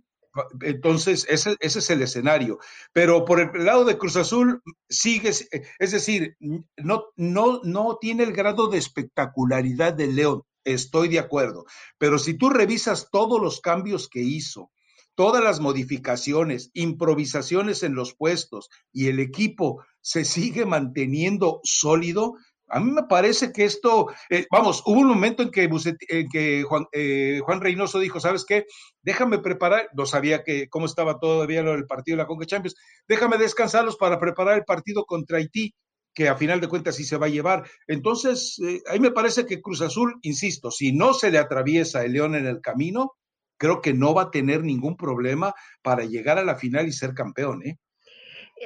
entonces, 0.62 1.26
ese, 1.28 1.56
ese, 1.61 1.78
es 1.78 1.90
el 1.90 2.02
escenario. 2.02 2.59
Pero 2.92 3.25
por 3.25 3.40
el 3.40 3.64
lado 3.64 3.85
de 3.85 3.99
Cruz 3.99 4.16
Azul, 4.16 4.62
sigue, 4.88 5.28
es 5.28 5.90
decir, 5.90 6.37
no, 6.76 7.04
no, 7.16 7.61
no 7.62 7.99
tiene 8.00 8.25
el 8.25 8.33
grado 8.33 8.68
de 8.68 8.78
espectacularidad 8.78 9.94
de 9.94 10.09
León, 10.09 10.42
estoy 10.64 11.09
de 11.09 11.18
acuerdo. 11.18 11.66
Pero 11.99 12.18
si 12.18 12.35
tú 12.35 12.50
revisas 12.50 13.09
todos 13.11 13.40
los 13.40 13.61
cambios 13.61 14.09
que 14.09 14.21
hizo, 14.21 14.71
todas 15.14 15.42
las 15.42 15.61
modificaciones, 15.61 16.71
improvisaciones 16.75 17.83
en 17.83 17.94
los 17.94 18.14
puestos 18.14 18.68
y 18.92 19.09
el 19.09 19.21
equipo 19.21 19.85
se 20.00 20.25
sigue 20.25 20.66
manteniendo 20.66 21.61
sólido, 21.62 22.35
a 22.68 22.80
mí 22.80 22.90
me 22.90 23.04
parece 23.04 23.52
que 23.52 23.64
esto, 23.64 24.09
eh, 24.30 24.47
vamos, 24.50 24.82
hubo 24.86 25.00
un 25.00 25.08
momento 25.08 25.43
en 25.43 25.50
que, 25.50 25.65
en 25.65 26.28
que 26.28 26.62
Juan, 26.62 26.86
eh, 26.93 27.41
Juan, 27.45 27.60
Reynoso 27.60 27.99
dijo, 28.00 28.21
¿sabes 28.21 28.45
qué? 28.45 28.65
Déjame 29.02 29.39
preparar, 29.39 29.89
no 29.95 30.06
sabía 30.06 30.43
que 30.43 30.69
cómo 30.69 30.86
estaba 30.86 31.19
todavía 31.19 31.60
el 31.60 31.86
partido 31.86 32.17
de 32.17 32.23
la 32.23 32.26
Conca 32.26 32.47
Champions, 32.47 32.76
déjame 33.06 33.39
descansarlos 33.39 33.97
para 33.97 34.19
preparar 34.19 34.56
el 34.58 34.65
partido 34.65 35.04
contra 35.04 35.39
Haití 35.39 35.75
que 36.15 36.28
a 36.28 36.36
final 36.36 36.60
de 36.60 36.69
cuentas 36.69 36.95
sí 36.97 37.04
se 37.04 37.17
va 37.17 37.26
a 37.26 37.30
llevar. 37.30 37.69
Entonces, 37.89 38.58
eh, 38.65 38.80
a 38.89 38.97
me 38.99 39.10
parece 39.10 39.47
que 39.47 39.60
Cruz 39.60 39.80
Azul, 39.80 40.19
insisto, 40.23 40.71
si 40.71 40.93
no 40.93 41.12
se 41.12 41.30
le 41.30 41.39
atraviesa 41.39 42.04
el 42.04 42.12
León 42.12 42.36
en 42.36 42.47
el 42.47 42.60
camino, 42.60 43.15
creo 43.65 43.81
que 43.81 43.95
no 43.95 44.13
va 44.13 44.25
a 44.25 44.31
tener 44.31 44.63
ningún 44.63 44.95
problema 44.95 45.55
para 45.81 46.05
llegar 46.05 46.37
a 46.37 46.45
la 46.45 46.57
final 46.57 46.87
y 46.87 46.93
ser 46.93 47.15
campeón, 47.15 47.63
¿eh? 47.65 47.79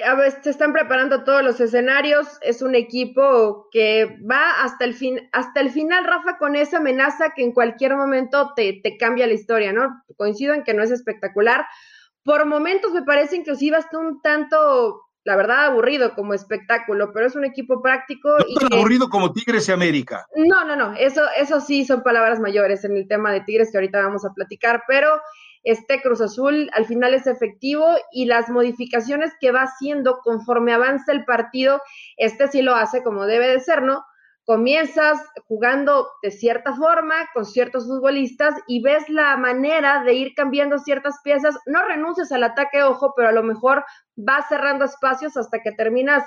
A 0.05 0.13
ver, 0.15 0.43
se 0.43 0.49
están 0.49 0.73
preparando 0.73 1.23
todos 1.23 1.41
los 1.41 1.61
escenarios. 1.61 2.27
Es 2.41 2.61
un 2.61 2.75
equipo 2.75 3.69
que 3.71 4.17
va 4.29 4.61
hasta 4.61 4.83
el 4.83 4.93
fin, 4.93 5.29
hasta 5.31 5.61
el 5.61 5.71
final, 5.71 6.03
Rafa, 6.03 6.37
con 6.37 6.57
esa 6.57 6.77
amenaza 6.77 7.31
que 7.33 7.43
en 7.43 7.53
cualquier 7.53 7.95
momento 7.95 8.51
te, 8.57 8.81
te 8.83 8.97
cambia 8.97 9.25
la 9.25 9.35
historia, 9.35 9.71
¿no? 9.71 10.03
Coincido 10.17 10.53
en 10.53 10.65
que 10.65 10.73
no 10.73 10.83
es 10.83 10.91
espectacular. 10.91 11.65
Por 12.23 12.45
momentos 12.45 12.91
me 12.91 13.03
parece 13.03 13.37
inclusive 13.37 13.77
hasta 13.77 13.97
un 13.97 14.21
tanto 14.21 15.01
la 15.29 15.35
verdad, 15.35 15.65
aburrido 15.65 16.15
como 16.15 16.33
espectáculo, 16.33 17.13
pero 17.13 17.27
es 17.27 17.35
un 17.35 17.45
equipo 17.45 17.83
práctico. 17.83 18.29
No 18.39 18.67
y 18.67 18.75
aburrido 18.75 19.09
como 19.09 19.31
Tigres 19.31 19.69
y 19.69 19.71
América. 19.71 20.25
No, 20.35 20.65
no, 20.65 20.75
no, 20.75 20.95
eso, 20.95 21.21
eso 21.37 21.61
sí 21.61 21.85
son 21.85 22.01
palabras 22.01 22.39
mayores 22.39 22.83
en 22.83 22.97
el 22.97 23.07
tema 23.07 23.31
de 23.31 23.41
Tigres 23.41 23.69
que 23.71 23.77
ahorita 23.77 24.01
vamos 24.01 24.25
a 24.25 24.33
platicar, 24.33 24.85
pero 24.87 25.21
este 25.63 26.01
Cruz 26.01 26.19
Azul 26.21 26.67
al 26.73 26.87
final 26.87 27.13
es 27.13 27.27
efectivo 27.27 27.85
y 28.11 28.25
las 28.25 28.49
modificaciones 28.49 29.31
que 29.39 29.51
va 29.51 29.61
haciendo 29.61 30.17
conforme 30.23 30.73
avanza 30.73 31.11
el 31.11 31.25
partido, 31.25 31.79
este 32.17 32.47
sí 32.47 32.63
lo 32.63 32.73
hace 32.73 33.03
como 33.03 33.27
debe 33.27 33.49
de 33.49 33.59
ser, 33.59 33.83
¿no? 33.83 34.03
Comienzas 34.45 35.19
jugando 35.47 36.07
de 36.23 36.31
cierta 36.31 36.75
forma 36.75 37.29
con 37.33 37.45
ciertos 37.45 37.85
futbolistas 37.85 38.55
y 38.67 38.81
ves 38.81 39.07
la 39.09 39.37
manera 39.37 40.03
de 40.03 40.13
ir 40.13 40.33
cambiando 40.35 40.79
ciertas 40.79 41.19
piezas, 41.23 41.57
no 41.65 41.85
renuncies 41.85 42.31
al 42.31 42.43
ataque, 42.43 42.81
ojo, 42.81 43.13
pero 43.15 43.29
a 43.29 43.31
lo 43.31 43.43
mejor 43.43 43.85
vas 44.15 44.47
cerrando 44.49 44.85
espacios 44.85 45.37
hasta 45.37 45.61
que 45.61 45.71
terminas 45.71 46.23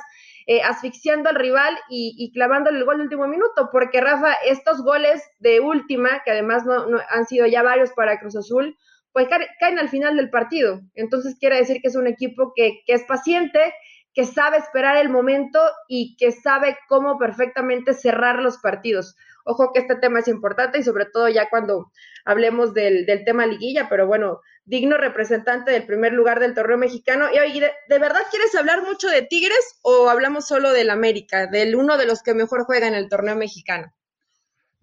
eh, 0.47 0.63
asfixiando 0.63 1.29
al 1.29 1.37
rival 1.37 1.77
y, 1.89 2.15
y, 2.19 2.33
clavándole 2.33 2.79
el 2.79 2.85
gol 2.85 2.97
de 2.97 3.05
último 3.05 3.29
minuto, 3.29 3.69
porque 3.71 4.01
Rafa, 4.01 4.33
estos 4.47 4.83
goles 4.83 5.23
de 5.39 5.61
última, 5.61 6.23
que 6.25 6.33
además 6.33 6.65
no, 6.65 6.85
han 7.11 7.27
sido 7.27 7.47
ya 7.47 7.63
varios 7.63 7.93
para 7.93 8.19
Cruz 8.19 8.37
Azul, 8.37 8.77
pues 9.13 9.29
caen 9.61 9.79
al 9.79 9.89
final 9.89 10.17
del 10.17 10.31
partido. 10.31 10.81
Entonces 10.95 11.37
quiere 11.39 11.57
decir 11.57 11.81
que 11.81 11.89
es 11.89 11.97
un 11.97 12.07
equipo 12.07 12.53
que, 12.57 12.81
que 12.87 12.95
es 12.95 13.05
paciente, 13.05 13.75
que 14.15 14.27
sabe 14.27 14.59
esperar 14.59 14.97
el 14.97 15.09
momento 15.09 15.59
y 15.89 16.17
que 16.17 16.33
sabe 16.33 16.79
cómo 16.89 17.19
perfectamente 17.19 17.95
cerrar 17.95 18.37
los 18.37 18.59
partidos. 18.59 19.17
Ojo 19.45 19.73
que 19.73 19.81
este 19.81 19.97
tema 19.97 20.21
es 20.21 20.29
importante 20.29 20.79
y 20.79 20.85
sobre 20.85 21.07
todo 21.07 21.29
ya 21.29 21.49
cuando 21.51 21.91
hablemos 22.25 22.75
del, 22.75 23.07
tema 23.25 23.47
liguilla, 23.47 23.89
pero 23.89 24.07
bueno, 24.07 24.41
digno 24.65 24.97
representante 24.97 25.73
del 25.73 25.87
primer 25.87 26.13
lugar 26.13 26.39
del 26.39 26.55
torneo 26.55 26.79
mexicano. 26.79 27.27
Y 27.33 27.61
¿de, 27.61 27.73
¿de, 27.89 27.99
verdad 27.99 28.23
quieres 28.31 28.55
hablar 28.55 28.83
mucho 28.83 29.09
de 29.09 29.23
Tigres 29.23 29.81
o 29.83 30.09
hablamos 30.09 30.47
solo 30.47 30.73
del 30.73 30.91
América, 30.91 31.47
del 31.47 31.75
uno 31.75 31.99
de 31.99 32.07
los 32.07 32.23
que 32.23 32.35
mejor 32.35 32.65
juega 32.65 32.87
en 32.87 32.95
el 32.95 33.09
torneo 33.09 33.35
mexicano? 33.35 33.93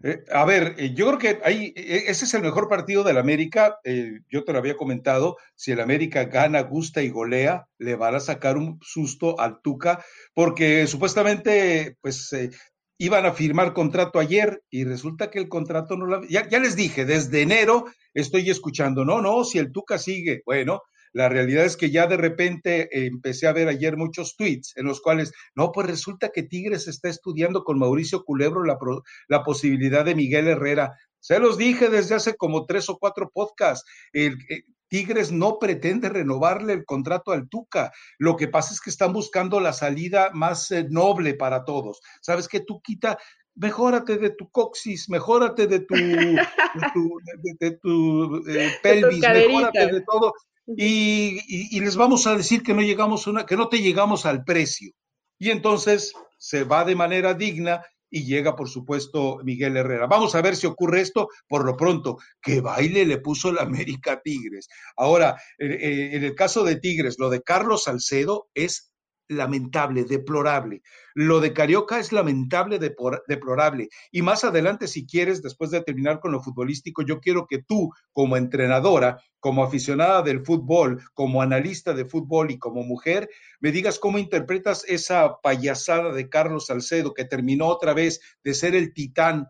Eh, 0.01 0.23
a 0.31 0.45
ver, 0.45 0.75
eh, 0.77 0.93
yo 0.93 1.07
creo 1.07 1.19
que 1.19 1.41
ahí, 1.43 1.73
eh, 1.75 2.05
ese 2.07 2.23
es 2.25 2.33
el 2.33 2.41
mejor 2.41 2.69
partido 2.69 3.03
del 3.03 3.17
América. 3.17 3.77
yo 4.29 4.43
te 4.43 4.53
lo 4.53 4.59
había 4.59 4.77
comentado. 4.77 5.37
Si 5.55 5.71
el 5.71 5.81
América 5.81 6.25
gana, 6.25 6.61
gusta 6.61 7.01
y 7.03 7.09
golea, 7.09 7.67
le 7.77 7.95
van 7.95 8.15
a 8.15 8.19
sacar 8.19 8.57
un 8.57 8.79
susto 8.81 9.39
al 9.39 9.61
Tuca, 9.61 10.03
porque 10.33 10.87
supuestamente, 10.87 11.97
pues, 12.01 12.31
iban 12.97 13.25
a 13.25 13.33
firmar 13.33 13.73
contrato 13.73 14.19
ayer 14.19 14.61
y 14.69 14.83
resulta 14.83 15.29
que 15.29 15.39
el 15.39 15.49
contrato 15.49 15.97
no 15.97 16.05
lo. 16.05 16.23
Ya, 16.27 16.47
ya 16.49 16.59
les 16.59 16.75
dije, 16.75 17.05
desde 17.05 17.41
enero 17.41 17.85
estoy 18.13 18.49
escuchando, 18.49 19.05
no, 19.05 19.21
no, 19.21 19.43
si 19.43 19.57
el 19.59 19.71
Tuca 19.71 19.97
sigue, 19.97 20.41
bueno, 20.45 20.81
la 21.13 21.29
realidad 21.29 21.65
es 21.65 21.77
que 21.77 21.91
ya 21.91 22.07
de 22.07 22.17
repente 22.17 22.81
eh, 22.83 23.07
empecé 23.07 23.47
a 23.47 23.53
ver 23.53 23.67
ayer 23.67 23.97
muchos 23.97 24.35
tweets 24.35 24.73
en 24.77 24.85
los 24.85 25.01
cuales, 25.01 25.31
no, 25.55 25.71
pues 25.71 25.87
resulta 25.87 26.29
que 26.29 26.43
Tigres 26.43 26.87
está 26.87 27.09
estudiando 27.09 27.63
con 27.63 27.79
Mauricio 27.79 28.23
Culebro 28.23 28.63
la, 28.63 28.77
la 29.27 29.43
posibilidad 29.43 30.05
de 30.05 30.15
Miguel 30.15 30.47
Herrera. 30.47 30.93
Se 31.19 31.39
los 31.39 31.57
dije 31.57 31.89
desde 31.89 32.15
hace 32.15 32.35
como 32.35 32.65
tres 32.65 32.89
o 32.89 32.97
cuatro 32.97 33.29
podcasts. 33.33 33.89
El, 34.13 34.37
eh, 34.49 34.63
Tigres 34.89 35.31
no 35.31 35.59
pretende 35.59 36.09
renovarle 36.09 36.73
el 36.73 36.83
contrato 36.83 37.31
al 37.31 37.47
Tuca. 37.47 37.91
Lo 38.17 38.35
que 38.35 38.47
pasa 38.47 38.73
es 38.73 38.81
que 38.81 38.89
están 38.89 39.13
buscando 39.13 39.59
la 39.59 39.71
salida 39.71 40.31
más 40.33 40.71
eh, 40.71 40.87
noble 40.89 41.35
para 41.35 41.63
todos. 41.63 42.01
¿Sabes 42.21 42.47
qué? 42.47 42.65
quita 42.83 43.17
mejórate 43.55 44.17
de 44.17 44.29
tu 44.31 44.49
coxis, 44.49 45.09
mejórate 45.09 45.67
de 45.67 45.81
tu, 45.81 45.95
de 45.95 47.71
tu, 47.81 48.41
pelvis, 48.83 49.19
mejórate 49.19 49.87
de 49.87 50.01
todo 50.01 50.33
y, 50.77 51.79
les 51.79 51.95
vamos 51.95 52.27
a 52.27 52.35
decir 52.35 52.61
que 52.63 52.73
no 52.73 52.81
llegamos 52.81 53.27
una, 53.27 53.45
que 53.45 53.57
no 53.57 53.69
te 53.69 53.81
llegamos 53.81 54.25
al 54.25 54.43
precio. 54.43 54.91
Y 55.39 55.51
entonces 55.51 56.13
se 56.37 56.63
va 56.63 56.85
de 56.85 56.95
manera 56.95 57.33
digna 57.33 57.83
y 58.11 58.25
llega, 58.25 58.55
por 58.55 58.69
supuesto, 58.69 59.39
Miguel 59.43 59.77
Herrera. 59.77 60.07
Vamos 60.07 60.35
a 60.35 60.41
ver 60.41 60.55
si 60.55 60.67
ocurre 60.67 61.01
esto 61.01 61.29
por 61.47 61.65
lo 61.65 61.77
pronto. 61.77 62.17
¿Qué 62.41 62.61
baile 62.61 63.05
le 63.05 63.19
puso 63.19 63.51
la 63.51 63.61
América 63.61 64.21
Tigres? 64.21 64.67
Ahora, 64.97 65.39
en 65.57 66.23
el 66.23 66.35
caso 66.35 66.63
de 66.63 66.77
Tigres, 66.77 67.17
lo 67.19 67.29
de 67.29 67.41
Carlos 67.41 67.83
Salcedo 67.83 68.49
es 68.53 68.91
lamentable, 69.29 70.03
deplorable. 70.03 70.81
Lo 71.13 71.39
de 71.39 71.53
Carioca 71.53 71.99
es 71.99 72.11
lamentable, 72.11 72.79
deplorable. 72.79 73.89
Y 74.11 74.21
más 74.21 74.43
adelante, 74.43 74.87
si 74.87 75.05
quieres, 75.05 75.41
después 75.41 75.71
de 75.71 75.81
terminar 75.81 76.19
con 76.19 76.31
lo 76.31 76.41
futbolístico, 76.41 77.03
yo 77.03 77.19
quiero 77.19 77.47
que 77.47 77.63
tú, 77.63 77.91
como 78.11 78.35
entrenadora, 78.35 79.21
como 79.39 79.63
aficionada 79.63 80.21
del 80.23 80.43
fútbol, 80.43 81.01
como 81.13 81.41
analista 81.41 81.93
de 81.93 82.05
fútbol 82.05 82.51
y 82.51 82.59
como 82.59 82.83
mujer, 82.83 83.29
me 83.59 83.71
digas 83.71 83.99
cómo 83.99 84.17
interpretas 84.17 84.83
esa 84.87 85.39
payasada 85.41 86.11
de 86.11 86.27
Carlos 86.27 86.65
Salcedo, 86.65 87.13
que 87.13 87.25
terminó 87.25 87.67
otra 87.67 87.93
vez 87.93 88.19
de 88.43 88.53
ser 88.53 88.75
el 88.75 88.93
titán 88.93 89.47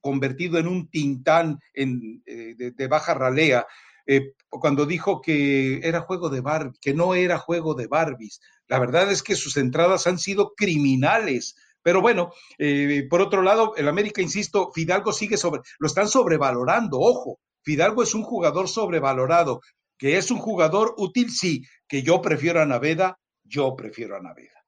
convertido 0.00 0.58
en 0.58 0.68
un 0.68 0.88
tintán 0.88 1.58
eh, 1.74 2.54
de, 2.56 2.86
baja 2.86 3.14
ralea, 3.14 3.66
eh, 4.06 4.32
cuando 4.48 4.86
dijo 4.86 5.20
que 5.20 5.80
era 5.82 6.00
juego 6.00 6.30
de 6.30 6.40
Barbie, 6.40 6.78
que 6.80 6.94
no 6.94 7.14
era 7.14 7.36
juego 7.36 7.74
de 7.74 7.88
Barbies. 7.88 8.40
La 8.68 8.78
verdad 8.78 9.10
es 9.10 9.22
que 9.22 9.34
sus 9.34 9.56
entradas 9.56 10.06
han 10.06 10.18
sido 10.18 10.52
criminales. 10.54 11.56
Pero 11.82 12.00
bueno, 12.00 12.32
eh, 12.58 13.06
por 13.08 13.20
otro 13.20 13.42
lado, 13.42 13.74
el 13.76 13.88
América, 13.88 14.20
insisto, 14.20 14.70
Fidalgo 14.72 15.12
sigue 15.12 15.36
sobre, 15.36 15.62
lo 15.78 15.86
están 15.86 16.08
sobrevalorando, 16.08 16.98
ojo, 17.00 17.38
Fidalgo 17.62 18.02
es 18.02 18.14
un 18.14 18.22
jugador 18.22 18.68
sobrevalorado, 18.68 19.60
que 19.96 20.16
es 20.16 20.30
un 20.30 20.38
jugador 20.38 20.94
útil, 20.98 21.30
sí, 21.30 21.62
que 21.88 22.02
yo 22.02 22.20
prefiero 22.20 22.60
a 22.60 22.66
Naveda, 22.66 23.18
yo 23.44 23.74
prefiero 23.74 24.16
a 24.16 24.20
Naveda. 24.20 24.64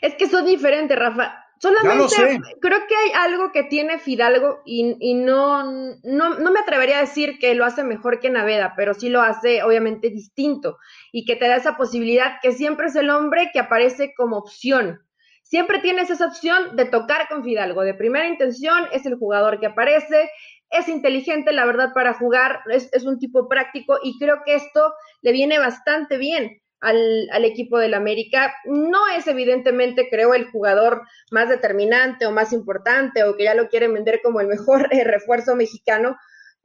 Es 0.00 0.14
que 0.16 0.28
son 0.28 0.44
diferentes, 0.44 0.98
Rafa. 0.98 1.44
Solamente 1.62 2.16
creo 2.60 2.80
que 2.88 2.96
hay 2.96 3.12
algo 3.14 3.52
que 3.52 3.62
tiene 3.62 4.00
Fidalgo 4.00 4.62
y, 4.64 5.14
no, 5.14 5.62
no, 5.62 6.34
no, 6.34 6.50
me 6.50 6.58
atrevería 6.58 6.98
a 6.98 7.02
decir 7.02 7.38
que 7.38 7.54
lo 7.54 7.64
hace 7.64 7.84
mejor 7.84 8.18
que 8.18 8.30
Naveda, 8.30 8.74
pero 8.76 8.94
sí 8.94 9.08
lo 9.08 9.22
hace 9.22 9.62
obviamente 9.62 10.10
distinto 10.10 10.78
y 11.12 11.24
que 11.24 11.36
te 11.36 11.46
da 11.46 11.54
esa 11.54 11.76
posibilidad 11.76 12.40
que 12.42 12.50
siempre 12.50 12.88
es 12.88 12.96
el 12.96 13.10
hombre 13.10 13.50
que 13.52 13.60
aparece 13.60 14.12
como 14.16 14.38
opción. 14.38 15.06
Siempre 15.44 15.78
tienes 15.78 16.10
esa 16.10 16.26
opción 16.26 16.74
de 16.74 16.86
tocar 16.86 17.28
con 17.28 17.44
Fidalgo. 17.44 17.82
De 17.82 17.94
primera 17.94 18.26
intención 18.26 18.88
es 18.90 19.06
el 19.06 19.14
jugador 19.14 19.60
que 19.60 19.66
aparece, 19.66 20.32
es 20.68 20.88
inteligente, 20.88 21.52
la 21.52 21.64
verdad, 21.64 21.92
para 21.94 22.14
jugar, 22.14 22.62
es, 22.70 22.92
es 22.92 23.04
un 23.04 23.20
tipo 23.20 23.48
práctico 23.48 24.00
y 24.02 24.18
creo 24.18 24.42
que 24.44 24.56
esto 24.56 24.92
le 25.20 25.30
viene 25.30 25.60
bastante 25.60 26.16
bien 26.16 26.61
al, 26.82 27.28
al, 27.30 27.44
equipo 27.46 27.78
del 27.78 27.94
América. 27.94 28.54
No 28.66 29.08
es 29.08 29.26
evidentemente, 29.26 30.08
creo, 30.10 30.34
el 30.34 30.50
jugador 30.50 31.02
más 31.30 31.48
determinante 31.48 32.26
o 32.26 32.32
más 32.32 32.52
importante 32.52 33.24
o 33.24 33.36
que 33.36 33.44
ya 33.44 33.54
lo 33.54 33.68
quieren 33.68 33.94
vender 33.94 34.20
como 34.22 34.40
el 34.40 34.48
mejor 34.48 34.88
eh, 34.92 35.04
refuerzo 35.04 35.56
mexicano 35.56 36.16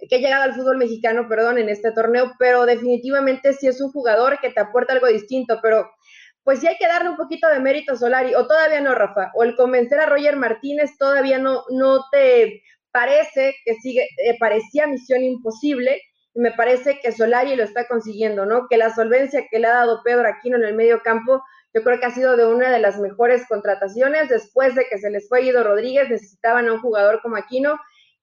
que 0.09 0.15
ha 0.15 0.19
llegado 0.19 0.43
al 0.43 0.53
fútbol 0.53 0.77
mexicano, 0.77 1.27
perdón, 1.27 1.57
en 1.57 1.69
este 1.69 1.91
torneo, 1.91 2.33
pero 2.37 2.65
definitivamente 2.65 3.53
sí 3.53 3.67
es 3.67 3.81
un 3.81 3.91
jugador 3.91 4.39
que 4.39 4.51
te 4.51 4.59
aporta 4.59 4.93
algo 4.93 5.07
distinto, 5.07 5.59
pero 5.61 5.89
pues 6.43 6.59
sí 6.59 6.67
hay 6.67 6.77
que 6.77 6.87
darle 6.87 7.09
un 7.09 7.17
poquito 7.17 7.47
de 7.47 7.59
mérito 7.59 7.93
a 7.93 7.97
Solari, 7.97 8.35
o 8.35 8.45
todavía 8.45 8.79
no, 8.79 8.93
Rafa, 8.93 9.31
o 9.33 9.43
el 9.43 9.55
convencer 9.55 9.99
a 9.99 10.05
Roger 10.05 10.35
Martínez 10.35 10.97
todavía 10.97 11.39
no, 11.39 11.63
no 11.69 12.05
te 12.11 12.61
parece 12.91 13.55
que 13.65 13.73
sigue, 13.75 14.07
eh, 14.23 14.37
parecía 14.39 14.87
misión 14.87 15.23
imposible, 15.23 15.99
me 16.37 16.51
parece 16.51 16.99
que 17.01 17.11
Solari 17.11 17.55
lo 17.55 17.63
está 17.63 17.87
consiguiendo, 17.87 18.45
¿no? 18.45 18.67
Que 18.69 18.77
la 18.77 18.93
solvencia 18.93 19.47
que 19.49 19.59
le 19.59 19.67
ha 19.67 19.73
dado 19.73 20.01
Pedro 20.03 20.27
Aquino 20.27 20.57
en 20.57 20.65
el 20.65 20.75
medio 20.75 21.01
campo, 21.01 21.43
yo 21.73 21.83
creo 21.83 21.99
que 21.99 22.05
ha 22.05 22.11
sido 22.11 22.37
de 22.37 22.45
una 22.45 22.69
de 22.69 22.79
las 22.79 22.99
mejores 22.99 23.47
contrataciones. 23.47 24.29
Después 24.29 24.75
de 24.75 24.85
que 24.87 24.99
se 24.99 25.09
les 25.09 25.27
fue 25.27 25.41
Guido 25.41 25.63
Rodríguez, 25.63 26.09
necesitaban 26.09 26.67
a 26.67 26.73
un 26.73 26.81
jugador 26.81 27.21
como 27.23 27.37
Aquino, 27.37 27.79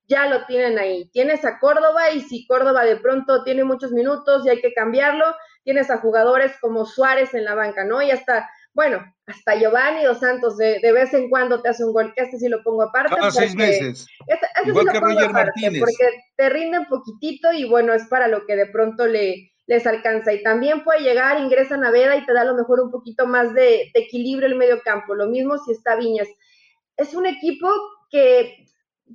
ya 0.06 0.28
lo 0.28 0.46
tienen 0.46 0.78
ahí. 0.78 1.10
Tienes 1.12 1.44
a 1.44 1.58
Córdoba 1.58 2.12
y 2.12 2.20
si 2.20 2.46
Córdoba 2.46 2.84
de 2.84 2.96
pronto 2.96 3.42
tiene 3.42 3.64
muchos 3.64 3.90
minutos 3.90 4.46
y 4.46 4.50
hay 4.50 4.60
que 4.60 4.72
cambiarlo, 4.72 5.24
tienes 5.64 5.90
a 5.90 5.98
jugadores 5.98 6.52
como 6.60 6.86
Suárez 6.86 7.34
en 7.34 7.44
la 7.44 7.56
banca, 7.56 7.84
¿no? 7.84 8.00
Y 8.00 8.12
hasta 8.12 8.48
bueno, 8.74 9.04
hasta 9.26 9.54
Giovanni 9.54 10.04
Dos 10.04 10.18
Santos 10.18 10.56
de, 10.56 10.80
de, 10.80 10.92
vez 10.92 11.14
en 11.14 11.30
cuando 11.30 11.62
te 11.62 11.68
hace 11.68 11.84
un 11.84 11.92
gol, 11.92 12.12
que 12.14 12.24
este 12.24 12.38
sí 12.38 12.48
lo 12.48 12.62
pongo 12.62 12.82
aparte. 12.82 13.14
Cada 13.14 13.30
seis 13.30 13.54
meses. 13.54 14.06
Este, 14.26 14.46
este 14.56 14.68
Igual 14.68 14.86
que 14.90 15.00
Roger 15.00 15.30
Martínez. 15.30 15.80
Porque 15.80 16.04
te 16.36 16.48
rinde 16.48 16.80
un 16.80 16.86
poquitito 16.86 17.52
y 17.52 17.64
bueno, 17.68 17.94
es 17.94 18.06
para 18.08 18.26
lo 18.26 18.44
que 18.46 18.56
de 18.56 18.66
pronto 18.66 19.06
le, 19.06 19.52
les 19.66 19.86
alcanza. 19.86 20.32
Y 20.32 20.42
también 20.42 20.82
puede 20.82 21.02
llegar, 21.02 21.38
ingresa 21.38 21.76
Naveda 21.76 22.16
y 22.16 22.26
te 22.26 22.32
da 22.32 22.42
a 22.42 22.46
lo 22.46 22.54
mejor 22.54 22.80
un 22.80 22.90
poquito 22.90 23.26
más 23.26 23.54
de, 23.54 23.90
de 23.94 24.00
equilibrio 24.00 24.48
el 24.48 24.56
medio 24.56 24.82
campo. 24.82 25.14
Lo 25.14 25.28
mismo 25.28 25.56
si 25.58 25.70
está 25.70 25.94
Viñas. 25.94 26.28
Es 26.96 27.14
un 27.14 27.26
equipo 27.26 27.68
que 28.10 28.66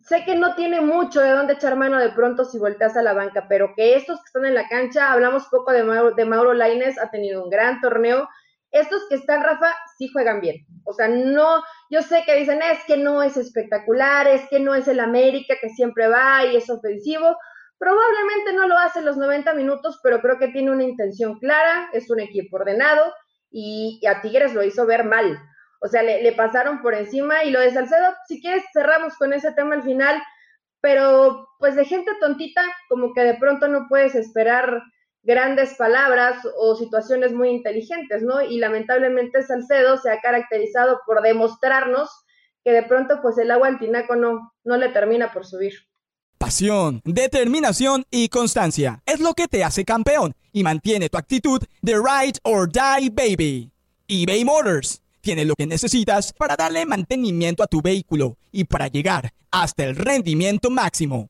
sé 0.04 0.24
que 0.24 0.36
no 0.36 0.56
tiene 0.56 0.80
mucho 0.80 1.19
de 1.19 1.32
dónde 1.32 1.54
echar 1.54 1.76
mano 1.76 2.00
de 2.00 2.12
pronto 2.12 2.45
si 2.45 2.60
volteas 2.60 2.95
a 2.95 3.02
la 3.02 3.13
banca, 3.13 3.48
pero 3.50 3.74
que 3.76 3.95
estos 3.95 4.19
que 4.19 4.26
están 4.28 4.45
en 4.45 4.56
la 4.56 4.69
cancha, 4.69 5.12
hablamos 5.12 5.48
poco 5.48 5.72
de 5.72 5.84
Mauro, 5.84 6.12
de 6.12 6.26
Mauro 6.26 6.54
Laines, 6.54 6.98
ha 6.98 7.10
tenido 7.10 7.43
un 7.43 7.50
gran 7.50 7.82
torneo 7.82 8.30
estos 8.71 9.08
que 9.10 9.15
están, 9.15 9.43
Rafa, 9.43 9.73
sí 9.97 10.10
juegan 10.12 10.41
bien. 10.41 10.65
O 10.84 10.93
sea, 10.93 11.08
no, 11.08 11.63
yo 11.89 12.01
sé 12.01 12.23
que 12.25 12.36
dicen, 12.36 12.62
es 12.62 12.79
que 12.86 12.97
no 12.97 13.23
es 13.23 13.38
espectacular, 13.38 14.27
es 14.27 14.47
que 14.49 14.60
no 14.60 14.75
es 14.75 14.88
el 14.88 14.99
América 14.99 15.55
que 15.60 15.69
siempre 15.69 16.08
va 16.08 16.45
y 16.45 16.55
es 16.55 16.69
ofensivo. 16.69 17.36
Probablemente 17.77 18.53
no 18.53 18.67
lo 18.67 18.77
hace 18.77 19.01
los 19.01 19.17
90 19.17 19.53
minutos, 19.53 19.99
pero 20.03 20.21
creo 20.21 20.38
que 20.38 20.49
tiene 20.49 20.71
una 20.71 20.84
intención 20.84 21.39
clara, 21.39 21.89
es 21.93 22.10
un 22.10 22.19
equipo 22.19 22.58
ordenado 22.58 23.13
y, 23.49 24.01
a 24.08 24.21
Tigres 24.21 24.53
lo 24.53 24.63
hizo 24.63 24.86
ver 24.86 25.03
mal. 25.03 25.39
O 25.82 25.88
sea, 25.88 26.03
le, 26.03 26.21
le, 26.21 26.34
pasaron 26.34 26.82
por 26.82 26.93
encima 26.93 27.43
y 27.43 27.51
lo 27.51 27.60
de 27.62 27.71
Salcedo, 27.71 28.13
si 28.27 28.41
quieres 28.41 28.65
cerramos 28.73 29.15
con 29.17 29.34
ese 29.34 29.53
tema 29.53 29.75
al 29.75 29.84
final, 29.84 30.21
pero 30.82 31.47
pues 31.58 31.75
de 31.75 31.86
gente 31.86 32.12
tontita, 32.19 32.62
como 32.88 33.13
que 33.13 33.21
de 33.21 33.36
pronto 33.36 33.67
no 33.67 33.88
puedes 33.88 34.13
esperar 34.15 34.82
grandes 35.23 35.75
palabras 35.75 36.38
o 36.58 36.75
situaciones 36.75 37.34
muy 37.34 37.49
inteligentes, 37.49 38.23
¿no? 38.23 38.41
Y 38.41 38.58
lamentablemente 38.58 39.43
Salcedo 39.43 39.97
se 39.97 40.12
ha 40.12 40.19
caracterizado 40.21 40.99
por 41.05 41.21
demostrarnos 41.21 42.10
que 42.63 42.71
de 42.71 42.84
pronto 42.84 43.19
pues 43.21 43.38
el 43.38 43.51
agua 43.51 43.67
al 43.67 43.79
tinaco 43.79 44.15
no, 44.15 44.53
no 44.63 44.77
le 44.77 44.89
termina 44.89 45.32
por 45.32 45.45
subir. 45.45 45.73
Pasión, 46.38 47.01
determinación 47.03 48.05
y 48.10 48.29
constancia 48.29 49.01
es 49.05 49.19
lo 49.19 49.34
que 49.34 49.47
te 49.47 49.63
hace 49.63 49.84
campeón 49.84 50.34
y 50.53 50.63
mantiene 50.63 51.10
tu 51.10 51.17
actitud 51.17 51.62
de 51.82 51.95
ride 51.95 52.39
or 52.43 52.69
die 52.71 53.10
baby. 53.10 53.71
eBay 54.08 54.45
Motors 54.45 55.01
tiene 55.21 55.43
lo 55.43 55.53
que 55.55 55.67
necesitas 55.67 56.32
para 56.34 56.55
darle 56.55 56.86
mantenimiento 56.86 57.62
a 57.62 57.67
tu 57.67 57.82
vehículo 57.82 58.38
y 58.51 58.63
para 58.63 58.88
llegar 58.88 59.34
hasta 59.51 59.84
el 59.84 59.95
rendimiento 59.95 60.69
máximo 60.69 61.29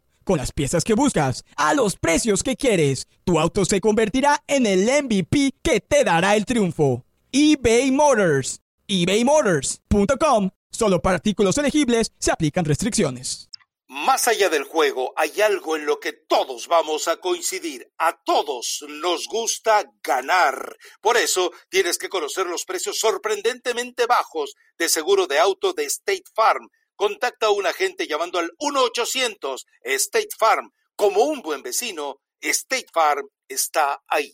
con 0.23 0.37
las 0.37 0.51
piezas 0.51 0.83
que 0.83 0.93
buscas, 0.93 1.43
a 1.55 1.73
los 1.73 1.95
precios 1.95 2.43
que 2.43 2.55
quieres. 2.55 3.07
Tu 3.23 3.39
auto 3.39 3.65
se 3.65 3.81
convertirá 3.81 4.43
en 4.47 4.65
el 4.65 4.85
MVP 5.03 5.53
que 5.61 5.79
te 5.79 6.03
dará 6.03 6.35
el 6.35 6.45
triunfo. 6.45 7.05
eBay 7.31 7.91
Motors. 7.91 8.61
ebaymotors.com. 8.87 10.49
Solo 10.71 11.01
para 11.01 11.15
artículos 11.15 11.57
elegibles 11.57 12.11
se 12.17 12.31
aplican 12.31 12.65
restricciones. 12.65 13.51
Más 13.93 14.29
allá 14.29 14.47
del 14.47 14.63
juego, 14.63 15.11
hay 15.17 15.41
algo 15.41 15.75
en 15.75 15.85
lo 15.85 15.99
que 15.99 16.13
todos 16.13 16.69
vamos 16.69 17.09
a 17.09 17.17
coincidir. 17.17 17.91
A 17.97 18.23
todos 18.23 18.85
nos 18.87 19.27
gusta 19.27 19.83
ganar. 20.01 20.77
Por 21.01 21.17
eso 21.17 21.51
tienes 21.69 21.97
que 21.97 22.07
conocer 22.07 22.45
los 22.45 22.63
precios 22.63 22.99
sorprendentemente 22.99 24.05
bajos 24.05 24.55
de 24.77 24.87
seguro 24.87 25.27
de 25.27 25.39
auto 25.39 25.73
de 25.73 25.83
State 25.83 26.23
Farm 26.33 26.69
Contacta 27.01 27.47
a 27.47 27.49
un 27.49 27.65
agente 27.65 28.05
llamando 28.05 28.37
al 28.37 28.51
1-800 28.59 29.65
State 29.81 30.27
Farm. 30.37 30.69
Como 30.95 31.23
un 31.23 31.41
buen 31.41 31.63
vecino, 31.63 32.17
State 32.39 32.85
Farm 32.93 33.27
está 33.47 34.03
ahí. 34.07 34.31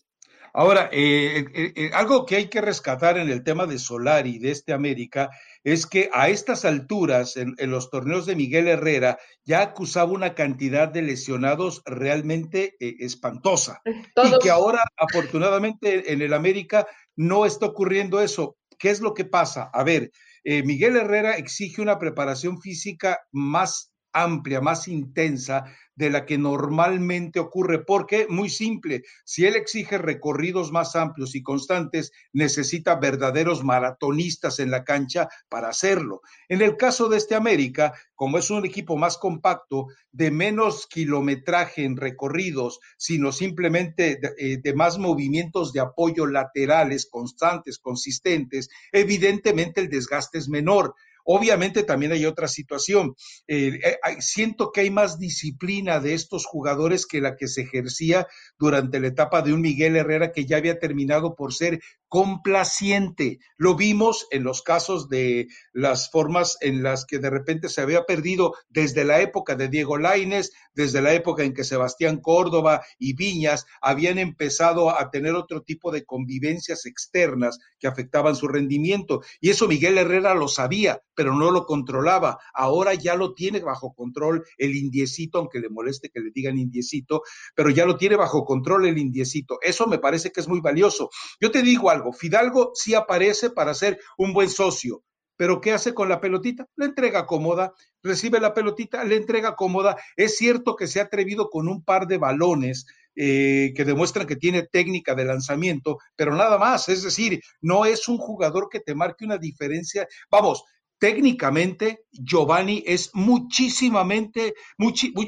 Ahora, 0.52 0.90
eh, 0.92 1.46
eh, 1.56 1.74
eh, 1.78 1.92
algo 1.94 2.26
que 2.26 2.36
hay 2.36 2.50
que 2.50 2.60
rescatar 2.60 3.18
en 3.20 3.30
el 3.30 3.46
tema 3.46 3.68
de 3.68 3.80
Solari, 3.80 4.38
de 4.40 4.52
este 4.52 4.74
América, 4.74 5.30
es 5.64 5.86
que 5.86 6.10
a 6.12 6.28
estas 6.28 6.66
alturas, 6.66 7.38
en, 7.38 7.56
los 7.72 7.90
torneos 7.90 8.26
de 8.26 8.36
Miguel 8.36 8.68
Herrera, 8.68 9.18
ya 9.46 9.62
acusaba 9.62 10.12
una 10.12 10.36
cantidad 10.36 10.90
de 10.90 11.04
lesionados 11.04 11.84
realmente 11.86 12.76
espantosa. 12.82 13.82
Y 13.86 14.40
que 14.40 14.50
ahora, 14.50 14.84
afortunadamente, 14.98 16.12
en 16.12 16.22
el 16.22 16.34
América 16.34 16.86
no 17.16 17.46
está 17.46 17.68
ocurriendo 17.68 18.20
eso. 18.20 18.58
¿Qué 18.78 18.90
es 18.90 19.00
lo 19.00 19.14
que 19.14 19.24
pasa? 19.24 19.70
A 19.74 19.86
ver, 19.86 20.12
eh, 20.50 20.64
Miguel 20.64 20.96
Herrera 20.96 21.36
exige 21.36 21.82
una 21.82 22.00
preparación 22.00 22.62
física 22.62 23.20
más 23.34 23.92
amplia, 24.14 24.62
más 24.62 24.88
intensa 24.88 25.66
de 25.96 26.10
la 26.12 26.26
que 26.26 26.38
normalmente 26.38 27.40
ocurre, 27.40 27.84
porque 27.84 28.28
muy 28.30 28.50
simple, 28.50 29.04
si 29.26 29.46
él 29.46 29.56
exige 29.56 29.98
recorridos 29.98 30.72
más 30.72 30.96
amplios 30.96 31.34
y 31.36 31.42
constantes, 31.42 32.12
necesita 32.34 32.96
verdaderos 32.96 33.64
maratonistas 33.64 34.60
en 34.60 34.70
la 34.70 34.84
cancha 34.84 35.28
para 35.50 35.70
hacerlo. 35.70 36.22
En 36.50 36.62
el 36.62 36.78
caso 36.78 37.10
de 37.10 37.18
este 37.18 37.34
América, 37.34 37.94
como 38.14 38.38
es 38.38 38.50
un 38.52 38.66
equipo 38.66 38.96
más 38.96 39.18
compacto, 39.18 39.88
de 40.12 40.30
menos 40.30 40.88
kilometraje 40.88 41.84
en 41.84 41.98
recorridos, 41.98 42.80
sino 42.98 43.32
simplemente 43.32 44.20
de, 44.22 44.34
eh, 44.38 44.58
de 44.64 44.74
más 44.74 45.00
movimientos 45.00 45.74
de 45.74 45.80
apoyo 45.80 46.28
laterales 46.28 47.08
constantes, 47.10 47.80
consistentes, 47.80 48.70
evidentemente 48.92 49.82
el 49.82 49.90
desgaste 49.90 50.38
es 50.38 50.48
menor. 50.48 50.96
Obviamente 51.30 51.84
también 51.84 52.14
hay 52.14 52.26
otra 52.26 52.48
situación. 52.48 53.14
Eh, 53.48 53.80
eh, 53.84 53.98
siento 54.20 54.72
que 54.72 54.82
hay 54.82 54.90
más 54.90 55.20
disciplina 55.20 56.00
de 56.00 56.14
estos 56.14 56.46
jugadores 56.46 57.06
que 57.06 57.20
la 57.20 57.36
que 57.36 57.50
se 57.50 57.64
ejercía 57.64 58.28
durante 58.58 59.02
la 59.02 59.08
etapa 59.08 59.42
de 59.42 59.52
un 59.52 59.60
Miguel 59.60 59.98
Herrera 59.98 60.32
que 60.32 60.46
ya 60.46 60.56
había 60.56 60.80
terminado 60.80 61.36
por 61.36 61.54
ser 61.54 61.82
complaciente. 62.08 63.40
Lo 63.58 63.76
vimos 63.76 64.28
en 64.32 64.44
los 64.44 64.62
casos 64.62 65.10
de 65.10 65.48
las 65.74 66.10
formas 66.10 66.58
en 66.62 66.84
las 66.84 67.06
que 67.06 67.20
de 67.20 67.30
repente 67.30 67.70
se 67.70 67.82
había 67.82 68.04
perdido 68.06 68.54
desde 68.70 69.04
la 69.04 69.22
época 69.22 69.56
de 69.56 69.68
Diego 69.68 69.98
Laines, 69.98 70.52
desde 70.74 71.02
la 71.02 71.14
época 71.14 71.44
en 71.44 71.54
que 71.54 71.64
Sebastián 71.64 72.18
Córdoba 72.22 72.84
y 72.98 73.14
Viñas 73.14 73.66
habían 73.82 74.20
empezado 74.20 74.90
a 74.90 75.10
tener 75.10 75.36
otro 75.36 75.64
tipo 75.64 75.92
de 75.92 76.06
convivencias 76.06 76.86
externas 76.86 77.60
que 77.80 77.88
afectaban 77.88 78.36
su 78.36 78.48
rendimiento. 78.48 79.22
Y 79.42 79.50
eso 79.50 79.68
Miguel 79.68 79.98
Herrera 79.98 80.34
lo 80.34 80.48
sabía, 80.48 81.02
pero 81.16 81.34
no 81.34 81.52
lo 81.52 81.66
controlaba. 81.66 82.40
Ahora 82.54 82.94
ya 82.94 83.16
lo 83.16 83.34
tiene 83.34 83.60
bajo 83.60 83.94
control 83.94 84.46
el 84.58 84.76
indiecito, 84.76 85.40
aunque 85.40 85.60
le 85.60 85.70
moleste 85.70 86.10
que 86.10 86.20
le 86.20 86.32
digan 86.32 86.58
indiecito, 86.58 87.24
pero 87.56 87.70
ya 87.70 87.86
lo 87.86 87.98
tiene 87.98 88.16
bajo 88.16 88.46
control 88.46 88.88
el 88.88 88.98
indiecito. 88.98 89.58
Eso 89.62 89.88
me 89.88 90.00
parece 90.00 90.32
que 90.32 90.42
es 90.42 90.48
muy 90.48 90.62
valioso. 90.62 91.10
Yo 91.42 91.52
te 91.52 91.62
digo 91.62 91.90
algo, 91.98 92.14
Fidalgo 92.14 92.72
sí 92.74 92.94
aparece 92.96 93.50
para 93.50 93.74
ser 93.74 94.00
un 94.18 94.34
buen 94.34 94.50
socio, 94.50 95.04
pero 95.36 95.62
¿qué 95.62 95.72
hace 95.72 95.94
con 95.94 96.10
la 96.10 96.20
pelotita? 96.20 96.68
La 96.76 96.86
entrega 96.86 97.26
cómoda, 97.26 97.74
recibe 98.02 98.40
la 98.40 98.54
pelotita, 98.54 99.04
le 99.04 99.16
entrega 99.16 99.56
cómoda. 99.56 99.96
Es 100.16 100.38
cierto 100.38 100.76
que 100.76 100.88
se 100.88 101.00
ha 101.00 101.04
atrevido 101.04 101.50
con 101.50 101.68
un 101.68 101.84
par 101.84 102.08
de 102.08 102.18
balones 102.18 102.88
eh, 103.16 103.74
que 103.76 103.86
demuestran 103.86 104.28
que 104.28 104.36
tiene 104.36 104.64
técnica 104.64 105.16
de 105.16 105.26
lanzamiento, 105.26 106.00
pero 106.16 106.36
nada 106.36 106.58
más. 106.58 106.90
Es 106.90 107.04
decir, 107.04 107.42
no 107.62 107.86
es 107.86 108.08
un 108.08 108.18
jugador 108.18 108.68
que 108.70 108.80
te 108.80 108.96
marque 108.96 109.26
una 109.26 109.38
diferencia. 109.38 110.08
Vamos, 110.30 110.64
técnicamente 110.98 112.06
Giovanni 112.12 112.84
es 112.86 113.12
muchísimamente, 113.14 114.56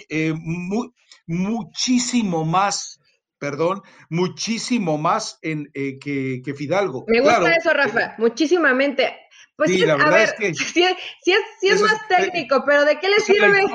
eh, 0.10 0.34
muchísimo 1.28 2.46
más, 2.46 3.00
perdón, 3.40 3.82
muchísimo 4.10 4.98
más 4.98 5.40
en, 5.42 5.72
eh, 5.74 5.98
que, 6.00 6.42
que, 6.44 6.54
Fidalgo. 6.54 7.06
Me 7.08 7.22
gusta 7.22 7.56
eso, 7.56 7.74
Rafa, 7.74 8.16
muchísimamente. 8.18 9.29
Pues 9.60 9.72
sí, 9.72 9.84
a 9.84 10.10
ver, 10.10 10.30
si, 10.38 10.84
es, 10.84 10.96
es 11.62 11.82
más 11.82 12.08
técnico, 12.08 12.64
pero 12.66 12.86
¿de 12.86 12.98
qué 12.98 13.10
le 13.10 13.20
sirve? 13.20 13.66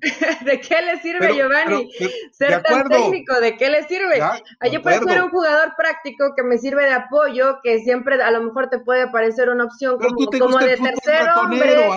¿De 0.44 0.60
qué 0.60 0.82
le 0.82 1.00
sirve 1.00 1.34
Giovanni 1.34 1.90
ser 2.30 2.62
tan 2.62 2.88
técnico? 2.88 3.40
¿De 3.40 3.56
qué 3.56 3.68
le 3.68 3.82
sirve? 3.88 4.22
Yo 4.70 4.80
puedo 4.82 5.02
ser 5.02 5.20
un 5.20 5.30
jugador 5.30 5.74
práctico 5.76 6.32
que 6.36 6.44
me 6.44 6.58
sirve 6.58 6.84
de 6.84 6.92
apoyo, 6.92 7.58
que 7.60 7.80
siempre 7.80 8.22
a 8.22 8.30
lo 8.30 8.40
mejor 8.44 8.70
te 8.70 8.78
puede 8.78 9.08
parecer 9.08 9.48
una 9.48 9.64
opción 9.64 9.98
como, 9.98 10.14
como 10.38 10.58
de 10.58 10.76
tercer 10.76 11.28
hombre, 11.36 11.88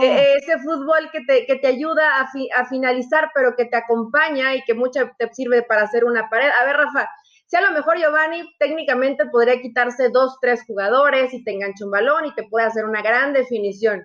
e, 0.00 0.34
ese 0.36 0.60
fútbol 0.60 1.10
que 1.10 1.22
te, 1.22 1.44
que 1.44 1.56
te 1.56 1.66
ayuda 1.66 2.20
a, 2.20 2.30
a 2.54 2.66
finalizar, 2.66 3.32
pero 3.34 3.56
que 3.56 3.64
te 3.64 3.78
acompaña 3.78 4.54
y 4.54 4.62
que 4.62 4.74
mucho 4.74 5.10
te 5.18 5.28
sirve 5.34 5.64
para 5.64 5.82
hacer 5.82 6.04
una 6.04 6.30
pared. 6.30 6.50
A 6.60 6.64
ver, 6.64 6.76
Rafa, 6.76 7.10
si 7.52 7.58
a 7.58 7.60
lo 7.60 7.72
mejor 7.72 7.98
Giovanni 7.98 8.50
técnicamente 8.58 9.26
podría 9.26 9.60
quitarse 9.60 10.08
dos, 10.08 10.38
tres 10.40 10.64
jugadores 10.66 11.34
y 11.34 11.44
te 11.44 11.50
engancha 11.50 11.84
un 11.84 11.90
balón 11.90 12.24
y 12.24 12.34
te 12.34 12.44
puede 12.44 12.64
hacer 12.64 12.86
una 12.86 13.02
gran 13.02 13.34
definición. 13.34 14.02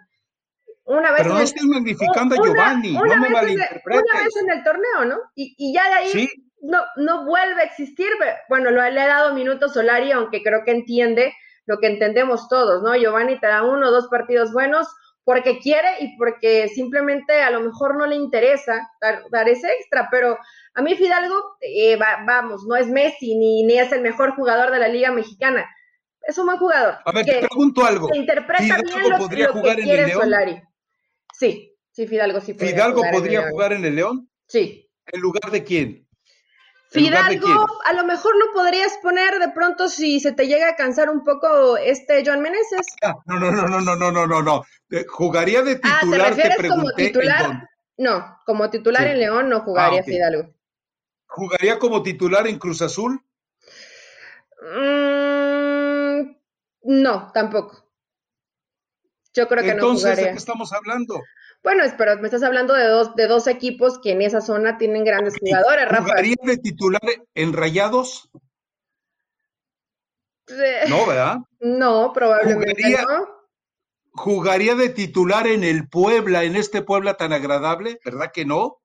Una 0.84 1.14
vez 1.14 1.22
Pero 1.22 1.36
no 1.36 1.74
magnificando 1.74 2.36
a 2.36 2.46
Giovanni, 2.46 2.92
no 2.92 3.16
me 3.16 3.30
malinterpretes. 3.30 4.04
Una 4.12 4.24
vez 4.26 4.36
en 4.36 4.52
el 4.52 4.64
torneo, 4.66 5.06
¿no? 5.06 5.20
Y, 5.34 5.56
y 5.58 5.74
ya 5.74 5.88
de 5.88 5.94
ahí 5.94 6.30
no, 6.60 6.82
no 6.98 7.26
vuelve 7.26 7.62
a 7.62 7.64
existir. 7.64 8.10
Bueno, 8.50 8.70
lo, 8.70 8.82
le 8.82 9.00
ha 9.00 9.08
dado 9.08 9.34
minutos 9.34 9.72
Solari, 9.72 10.12
aunque 10.12 10.44
creo 10.44 10.66
que 10.66 10.72
entiende 10.72 11.34
lo 11.68 11.78
que 11.78 11.88
entendemos 11.88 12.50
todos, 12.50 12.84
¿no? 12.84 12.98
Giovanni 12.98 13.40
te 13.40 13.48
da 13.48 13.64
uno 13.64 13.88
o 13.88 13.92
dos 13.92 14.10
partidos 14.10 14.52
buenos 14.52 14.90
porque 15.28 15.60
quiere 15.60 15.90
y 16.00 16.16
porque 16.16 16.70
simplemente 16.70 17.34
a 17.44 17.52
lo 17.52 17.60
mejor 17.60 17.98
no 17.98 18.06
le 18.06 18.16
interesa 18.16 18.90
dar, 19.02 19.26
dar 19.30 19.50
ese 19.50 19.68
extra, 19.74 20.08
pero 20.10 20.38
a 20.74 20.82
mí 20.82 20.96
Fidalgo, 20.96 21.36
eh, 21.60 21.98
vamos, 22.26 22.64
no 22.66 22.78
es 22.78 22.88
Messi 22.88 23.36
ni, 23.36 23.64
ni 23.64 23.78
es 23.78 23.92
el 23.92 24.00
mejor 24.00 24.36
jugador 24.38 24.72
de 24.72 24.80
la 24.80 24.88
Liga 24.88 25.12
Mexicana. 25.12 25.70
Es 26.22 26.38
un 26.38 26.46
buen 26.46 26.58
jugador. 26.58 27.00
A 27.04 27.12
ver, 27.12 27.26
te 27.26 27.46
pregunto 27.46 27.86
algo. 27.86 28.10
interpreta 28.16 28.64
Fidalgo 28.64 28.96
bien 28.96 29.10
lo, 29.10 29.18
podría 29.18 29.50
jugar 29.50 29.80
en 29.82 29.90
el 29.90 30.06
León? 30.06 30.22
Solari. 30.22 30.62
Sí, 31.34 31.76
sí, 31.92 32.08
Fidalgo 32.08 32.40
sí 32.40 32.54
podría 32.54 32.72
¿Fidalgo 32.72 33.02
podría 33.12 33.50
jugar 33.50 33.74
en 33.74 33.84
el 33.84 33.96
León? 33.96 34.30
Sí. 34.48 34.90
¿En 35.08 35.20
lugar 35.20 35.52
de 35.52 35.62
quién? 35.62 36.08
Fidalgo, 36.90 37.68
a 37.84 37.92
lo 37.92 38.06
mejor 38.06 38.34
lo 38.38 38.54
podrías 38.54 38.98
poner 39.04 39.40
de 39.40 39.50
pronto 39.50 39.90
si 39.90 40.22
se 40.22 40.32
te 40.32 40.48
llega 40.48 40.70
a 40.70 40.76
cansar 40.78 41.10
un 41.10 41.26
poco 41.26 41.76
este 41.76 42.24
John 42.26 42.42
Meneses. 42.42 42.88
Ah, 43.04 43.14
no, 43.26 43.38
no, 43.38 43.52
no, 43.52 43.68
no, 43.68 43.82
no, 43.82 43.96
no, 43.98 44.10
no, 44.10 44.26
no, 44.26 44.42
no. 44.42 44.64
Jugaría 45.08 45.64
de 45.64 45.76
titular, 45.76 46.32
ah, 46.32 46.36
¿te, 46.36 46.44
refieres 46.44 46.72
como 46.72 46.92
titular? 46.92 47.70
No, 47.98 48.40
como 48.46 48.70
titular 48.70 49.08
en 49.08 49.20
León 49.20 49.50
no 49.50 49.62
jugaría 49.62 50.02
ah, 50.02 50.04
Fidalgo. 50.04 50.54
¿Jugaría 51.26 51.78
como 51.78 52.02
titular 52.04 52.48
en 52.48 52.58
Cruz 52.58 52.82
Azul? 52.82 53.22
Mm, 54.62 56.36
no, 56.84 57.32
tampoco. 57.34 57.84
Yo 59.34 59.48
creo 59.48 59.64
que 59.64 59.76
no 59.76 59.94
jugaría. 59.94 60.26
¿de 60.26 60.32
qué 60.32 60.38
estamos 60.38 60.72
hablando? 60.72 61.22
Bueno, 61.64 61.84
pero 61.98 62.18
me 62.18 62.28
estás 62.28 62.44
hablando 62.44 62.74
de 62.74 62.88
dos, 62.88 63.14
de 63.16 63.28
dos 63.28 63.48
equipos 63.48 64.00
que 64.00 64.12
en 64.12 64.22
esa 64.22 64.42
zona 64.42 64.78
tienen 64.78 65.04
grandes 65.04 65.36
jugadores, 65.38 65.90
Rafa. 65.90 66.04
¿Jugaría 66.04 66.36
de 66.44 66.58
titular 66.58 67.02
en 67.36 67.54
Rayados? 67.54 68.30
No, 70.88 71.06
¿verdad? 71.06 71.38
No, 71.60 72.14
probablemente 72.14 72.90
no. 73.06 73.37
¿Jugaría 74.18 74.74
de 74.74 74.90
titular 74.90 75.46
en 75.46 75.64
el 75.64 75.88
Puebla, 75.88 76.44
en 76.44 76.56
este 76.56 76.82
Puebla 76.82 77.14
tan 77.14 77.34
agradable? 77.34 78.00
¿Verdad 78.04 78.32
que 78.34 78.46
no? 78.46 78.82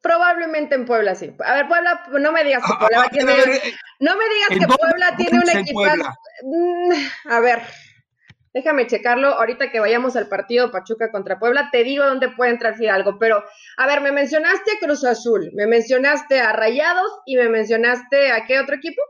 Probablemente 0.00 0.76
en 0.76 0.86
Puebla 0.86 1.16
sí. 1.16 1.34
A 1.44 1.54
ver, 1.56 1.66
Puebla, 1.66 2.04
no 2.12 2.30
me 2.30 2.44
digas 2.44 2.62
que 2.64 2.72
ah, 2.72 2.78
Puebla 2.78 3.02
ah, 3.02 3.08
tiene. 3.10 3.32
Eh, 3.32 3.74
no 3.98 4.16
me 4.16 4.24
digas 4.28 4.68
que 4.68 4.76
Puebla 4.78 5.16
tiene 5.16 5.38
un 5.40 5.50
equipo. 5.50 5.82
Mm, 6.44 7.30
a 7.32 7.40
ver, 7.40 7.62
déjame 8.54 8.86
checarlo. 8.86 9.30
Ahorita 9.30 9.72
que 9.72 9.80
vayamos 9.80 10.14
al 10.14 10.28
partido 10.28 10.70
Pachuca 10.70 11.10
contra 11.10 11.40
Puebla, 11.40 11.70
te 11.72 11.82
digo 11.82 12.04
dónde 12.04 12.28
puede 12.28 12.52
entrar 12.52 12.76
Fidalgo. 12.76 13.18
Pero, 13.18 13.42
a 13.78 13.86
ver, 13.88 14.00
me 14.00 14.12
mencionaste 14.12 14.72
a 14.76 14.78
Cruz 14.78 15.04
Azul, 15.04 15.50
me 15.54 15.66
mencionaste 15.66 16.40
a 16.40 16.52
Rayados 16.52 17.10
y 17.26 17.36
me 17.36 17.48
mencionaste 17.48 18.30
a 18.30 18.44
qué 18.46 18.60
otro 18.60 18.76
equipo? 18.76 19.02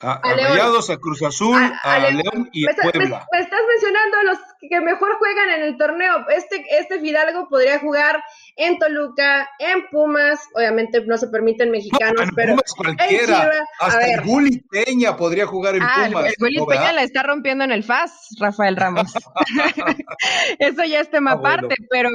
A, 0.00 0.20
Rayados, 0.22 0.90
a 0.90 0.96
Cruz 0.98 1.22
Azul, 1.22 1.60
a, 1.82 1.98
León, 1.98 2.48
y 2.52 2.64
a 2.68 2.74
Puebla. 2.74 3.26
Me, 3.32 3.40
estás 3.40 3.60
mencionando 3.68 4.22
los 4.22 4.38
que 4.60 4.80
mejor 4.80 5.16
juegan 5.18 5.50
en 5.50 5.62
el 5.62 5.76
torneo. 5.76 6.26
Este, 6.28 6.64
este 6.70 7.00
Fidalgo 7.00 7.48
podría 7.48 7.78
jugar 7.78 8.22
en 8.56 8.78
Toluca, 8.78 9.48
en 9.58 9.86
Pumas, 9.90 10.40
obviamente 10.54 11.04
no 11.06 11.16
se 11.16 11.28
permiten 11.28 11.70
mexicanos, 11.70 12.22
en 12.22 12.34
pero 12.34 12.52
Pumas 12.52 12.74
cualquiera, 12.76 13.64
hasta 13.78 14.14
el 14.14 14.22
Gulli 14.22 14.60
Peña 14.60 15.16
podría 15.16 15.46
jugar 15.46 15.76
en 15.76 15.82
ah, 15.82 16.04
Pumas. 16.06 16.26
El 16.26 16.34
Gulli 16.38 16.66
Peña 16.66 16.92
la 16.92 17.02
está 17.02 17.22
rompiendo 17.22 17.64
en 17.64 17.70
el 17.70 17.84
FAS, 17.84 18.36
Rafael 18.40 18.76
Ramos. 18.76 19.12
Eso 20.58 20.84
ya 20.84 21.00
es 21.00 21.10
tema 21.10 21.32
ah, 21.32 21.34
aparte, 21.34 21.76
pero, 21.88 22.10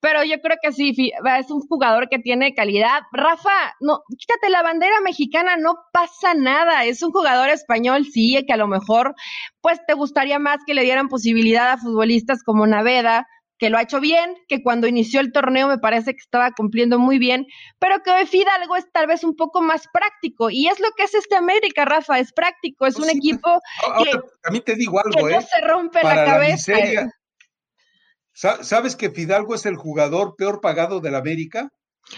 pero 0.00 0.22
yo 0.22 0.40
creo 0.40 0.56
que 0.62 0.72
sí, 0.72 0.94
es 1.38 1.50
un 1.50 1.60
jugador 1.62 2.08
que 2.08 2.18
tiene 2.18 2.54
calidad. 2.54 3.02
Rafa, 3.12 3.74
no, 3.80 4.02
quítate 4.16 4.50
la 4.50 4.62
bandera 4.62 5.00
mexicana, 5.00 5.56
no 5.56 5.78
pasa 5.92 6.34
nada, 6.34 6.84
es 6.84 7.02
un 7.02 7.10
jugador 7.10 7.48
español, 7.48 8.06
sí, 8.12 8.42
que 8.46 8.52
a 8.52 8.56
lo 8.56 8.68
mejor 8.68 9.14
pues 9.62 9.80
te 9.86 9.94
gustaría 9.94 10.38
más 10.38 10.58
que 10.66 10.74
le 10.74 10.82
dieran 10.82 11.08
posibilidad 11.08 11.70
a 11.70 11.78
futbolistas 11.78 12.42
como 12.42 12.66
Naveda, 12.66 13.26
que 13.58 13.70
lo 13.70 13.78
ha 13.78 13.82
hecho 13.82 14.00
bien, 14.00 14.34
que 14.48 14.60
cuando 14.60 14.88
inició 14.88 15.20
el 15.20 15.30
torneo 15.30 15.68
me 15.68 15.78
parece 15.78 16.14
que 16.14 16.20
estaba 16.20 16.50
cumpliendo 16.50 16.98
muy 16.98 17.18
bien, 17.18 17.46
pero 17.78 18.02
que 18.02 18.10
hoy 18.10 18.26
Fidalgo 18.26 18.74
es 18.74 18.90
tal 18.92 19.06
vez 19.06 19.22
un 19.22 19.36
poco 19.36 19.62
más 19.62 19.86
práctico. 19.92 20.50
Y 20.50 20.66
es 20.66 20.80
lo 20.80 20.88
que 20.96 21.04
es 21.04 21.14
este 21.14 21.36
América, 21.36 21.84
Rafa, 21.84 22.18
es 22.18 22.32
práctico, 22.32 22.86
es 22.86 22.96
pues 22.96 23.08
un 23.08 23.16
equipo 23.16 23.60
que, 24.02 24.10
a 24.42 24.50
mí 24.50 24.60
te 24.60 24.74
digo 24.74 24.98
algo, 24.98 25.28
no 25.28 25.28
¿eh? 25.28 25.40
se 25.42 25.60
rompe 25.60 26.02
la 26.02 26.24
cabeza. 26.24 26.74
¿Sabes 28.32 28.96
que 28.96 29.10
Fidalgo 29.10 29.54
es 29.54 29.64
el 29.64 29.76
jugador 29.76 30.34
peor 30.36 30.60
pagado 30.60 30.98
de 30.98 31.12
la 31.12 31.18
América, 31.18 31.68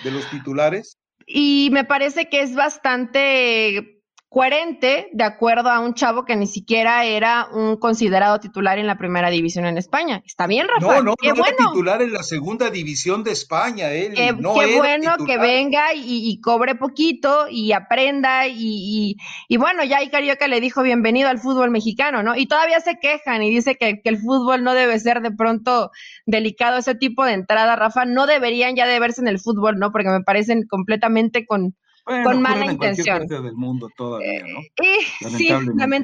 de 0.02 0.12
los 0.12 0.28
titulares? 0.30 0.96
Y 1.26 1.68
me 1.72 1.84
parece 1.84 2.30
que 2.30 2.40
es 2.40 2.54
bastante 2.54 3.93
coherente 4.34 5.10
de 5.12 5.22
acuerdo 5.22 5.70
a 5.70 5.78
un 5.78 5.94
chavo 5.94 6.24
que 6.24 6.34
ni 6.34 6.48
siquiera 6.48 7.04
era 7.04 7.46
un 7.52 7.76
considerado 7.76 8.40
titular 8.40 8.80
en 8.80 8.88
la 8.88 8.98
primera 8.98 9.30
división 9.30 9.64
en 9.64 9.78
España. 9.78 10.24
Está 10.26 10.48
bien, 10.48 10.66
Rafa. 10.66 10.96
No, 10.96 11.02
no, 11.04 11.14
qué 11.14 11.28
no 11.28 11.36
bueno. 11.36 11.54
era 11.56 11.68
titular 11.68 12.02
en 12.02 12.12
la 12.12 12.24
segunda 12.24 12.68
división 12.68 13.22
de 13.22 13.30
España. 13.30 13.92
Él. 13.92 14.14
Qué, 14.14 14.32
no 14.32 14.54
qué 14.54 14.76
bueno 14.76 15.14
que 15.24 15.38
venga 15.38 15.94
y, 15.94 16.28
y, 16.28 16.40
cobre 16.40 16.74
poquito 16.74 17.46
y 17.48 17.70
aprenda 17.70 18.48
y, 18.48 18.56
y, 18.58 19.16
y 19.46 19.56
bueno, 19.56 19.84
ya 19.84 20.00
Carioca 20.10 20.48
le 20.48 20.60
dijo 20.60 20.82
bienvenido 20.82 21.28
al 21.28 21.38
fútbol 21.38 21.70
mexicano, 21.70 22.24
¿no? 22.24 22.34
Y 22.34 22.46
todavía 22.46 22.80
se 22.80 22.98
quejan 22.98 23.40
y 23.44 23.50
dice 23.50 23.76
que, 23.76 24.00
que 24.02 24.08
el 24.08 24.18
fútbol 24.18 24.64
no 24.64 24.74
debe 24.74 24.98
ser 24.98 25.20
de 25.20 25.30
pronto 25.30 25.92
delicado 26.26 26.78
ese 26.78 26.96
tipo 26.96 27.24
de 27.24 27.34
entrada, 27.34 27.76
Rafa. 27.76 28.04
No 28.04 28.26
deberían 28.26 28.74
ya 28.74 28.88
de 28.88 28.98
verse 28.98 29.20
en 29.20 29.28
el 29.28 29.38
fútbol, 29.38 29.78
¿no? 29.78 29.92
Porque 29.92 30.08
me 30.08 30.22
parecen 30.22 30.66
completamente 30.68 31.46
con 31.46 31.76
con 32.04 32.42
mala 32.42 32.66
intención. 32.66 33.26
del 33.26 33.54
mundo 33.54 33.88
todavía, 33.96 34.42
¿no? 34.46 34.60
Eh, 34.60 34.98
sí, 35.36 35.48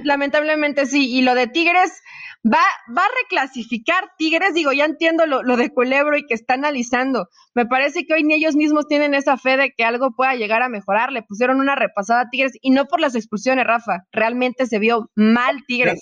lamentablemente 0.03 0.87
sí. 0.87 1.15
Y 1.15 1.23
lo 1.23 1.35
de 1.35 1.47
Tigres 1.47 1.93
va, 2.45 2.63
va 2.97 3.03
a 3.03 3.11
reclasificar 3.23 4.11
Tigres, 4.17 4.55
digo, 4.55 4.73
ya 4.73 4.87
entiendo 4.87 5.27
lo, 5.27 5.43
lo, 5.43 5.57
de 5.57 5.71
Culebro 5.71 6.17
y 6.17 6.27
que 6.27 6.35
está 6.35 6.55
analizando. 6.55 7.29
Me 7.55 7.67
parece 7.67 8.07
que 8.07 8.15
hoy 8.15 8.25
ni 8.25 8.35
ellos 8.35 8.57
mismos 8.57 8.89
tienen 8.89 9.15
esa 9.15 9.37
fe 9.37 9.57
de 9.57 9.73
que 9.77 9.85
algo 9.85 10.13
pueda 10.13 10.35
llegar 10.35 10.63
a 10.63 10.69
mejorar. 10.69 11.13
Le 11.13 11.23
pusieron 11.23 11.61
una 11.61 11.75
repasada 11.75 12.23
a 12.23 12.31
Tigres 12.31 12.53
y 12.61 12.71
no 12.71 12.87
por 12.87 13.01
las 13.01 13.15
expulsiones, 13.15 13.67
Rafa. 13.67 14.07
Realmente 14.13 14.67
se 14.67 14.79
vio 14.79 15.11
mal 15.15 15.65
Tigres. 15.67 16.01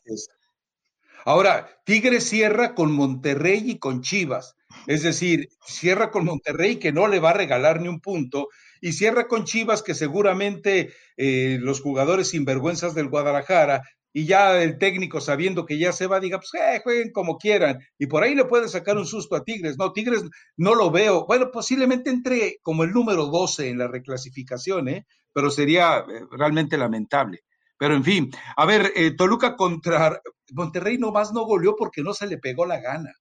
Ahora, 1.24 1.68
Tigres 1.84 2.28
cierra 2.28 2.74
con 2.74 2.92
Monterrey 2.92 3.62
y 3.66 3.78
con 3.78 4.02
Chivas. 4.02 4.54
Es 4.86 5.02
decir, 5.02 5.48
cierra 5.66 6.10
con 6.10 6.24
Monterrey 6.24 6.76
que 6.76 6.92
no 6.92 7.08
le 7.08 7.20
va 7.20 7.30
a 7.30 7.34
regalar 7.34 7.80
ni 7.80 7.88
un 7.88 8.00
punto 8.00 8.48
y 8.80 8.92
cierra 8.92 9.28
con 9.28 9.44
Chivas 9.44 9.82
que 9.82 9.94
seguramente 9.94 10.92
eh, 11.16 11.58
los 11.60 11.80
jugadores 11.80 12.28
sinvergüenzas 12.30 12.94
del 12.94 13.08
Guadalajara 13.08 13.82
y 14.12 14.26
ya 14.26 14.62
el 14.62 14.78
técnico 14.78 15.20
sabiendo 15.20 15.66
que 15.66 15.78
ya 15.78 15.92
se 15.92 16.06
va, 16.06 16.20
diga, 16.20 16.38
pues 16.38 16.50
eh, 16.54 16.80
jueguen 16.82 17.12
como 17.12 17.38
quieran. 17.38 17.78
Y 17.98 18.06
por 18.06 18.22
ahí 18.22 18.34
le 18.34 18.46
puede 18.46 18.68
sacar 18.68 18.96
un 18.96 19.06
susto 19.06 19.36
a 19.36 19.44
Tigres. 19.44 19.76
No, 19.78 19.92
Tigres 19.92 20.24
no 20.56 20.74
lo 20.74 20.90
veo. 20.90 21.26
Bueno, 21.26 21.50
posiblemente 21.52 22.10
entre 22.10 22.58
como 22.62 22.84
el 22.84 22.92
número 22.92 23.26
12 23.26 23.68
en 23.68 23.78
la 23.78 23.88
reclasificación, 23.88 24.88
¿eh? 24.88 25.06
pero 25.32 25.50
sería 25.50 25.98
eh, 25.98 26.22
realmente 26.30 26.76
lamentable. 26.78 27.40
Pero 27.78 27.94
en 27.94 28.02
fin, 28.02 28.30
a 28.56 28.66
ver, 28.66 28.92
Toluca 29.16 29.54
contra 29.54 30.20
Monterrey 30.52 30.98
nomás 30.98 31.32
no 31.32 31.44
goleó 31.44 31.76
porque 31.76 32.02
no 32.02 32.12
se 32.12 32.26
le 32.26 32.38
pegó 32.38 32.66
la 32.66 32.80
gana. 32.80 33.12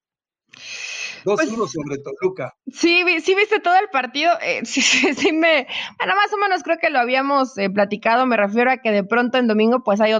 2-1 1.24 1.56
pues, 1.56 1.72
sobre 1.72 1.98
Toluca. 1.98 2.56
Sí, 2.72 3.04
sí 3.22 3.36
viste 3.36 3.60
todo 3.60 3.76
el 3.76 3.90
partido. 3.90 4.34
Eh, 4.42 4.62
sí, 4.66 4.82
sí, 4.82 5.32
me. 5.32 5.68
Bueno, 5.98 6.16
más 6.16 6.32
o 6.34 6.38
menos 6.38 6.64
creo 6.64 6.78
que 6.80 6.90
lo 6.90 7.00
habíamos 7.00 7.58
eh, 7.58 7.70
platicado. 7.70 8.26
Me 8.26 8.38
refiero 8.38 8.72
a 8.72 8.78
que 8.78 8.92
de 8.92 9.04
pronto 9.04 9.38
en 9.38 9.48
domingo, 9.48 9.84
pues 9.84 10.02
hay 10.02 10.14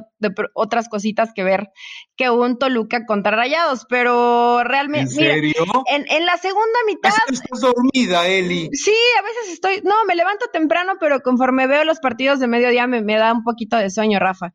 otras 0.54 0.90
cositas 0.90 1.32
que 1.34 1.44
ver 1.44 1.70
que 2.16 2.30
un 2.30 2.58
Toluca 2.58 3.06
contra 3.06 3.36
Rayados. 3.36 3.86
Pero 3.90 4.64
realmente. 4.64 5.12
¿En 5.12 5.18
serio? 5.18 5.66
en, 5.88 6.26
la 6.26 6.38
segunda 6.38 6.80
mitad. 6.86 7.12
Estás 7.30 7.62
dormida, 7.62 8.28
Eli. 8.28 8.70
Sí, 8.74 8.96
a 9.20 9.22
veces 9.22 9.54
estoy. 9.54 9.82
No, 9.84 9.96
me 10.06 10.16
levanto 10.16 10.48
temprano, 10.52 10.94
pero 11.00 11.22
conforme 11.22 11.68
veo 11.68 11.84
los 11.84 12.00
partidos 12.00 12.40
de 12.40 12.48
mediodía 12.48 12.88
me, 12.88 13.02
me 13.02 13.18
da 13.18 13.34
un 13.34 13.44
poquito 13.44 13.78
de 13.78 13.90
sueño, 13.90 14.20
Rafa. 14.20 14.54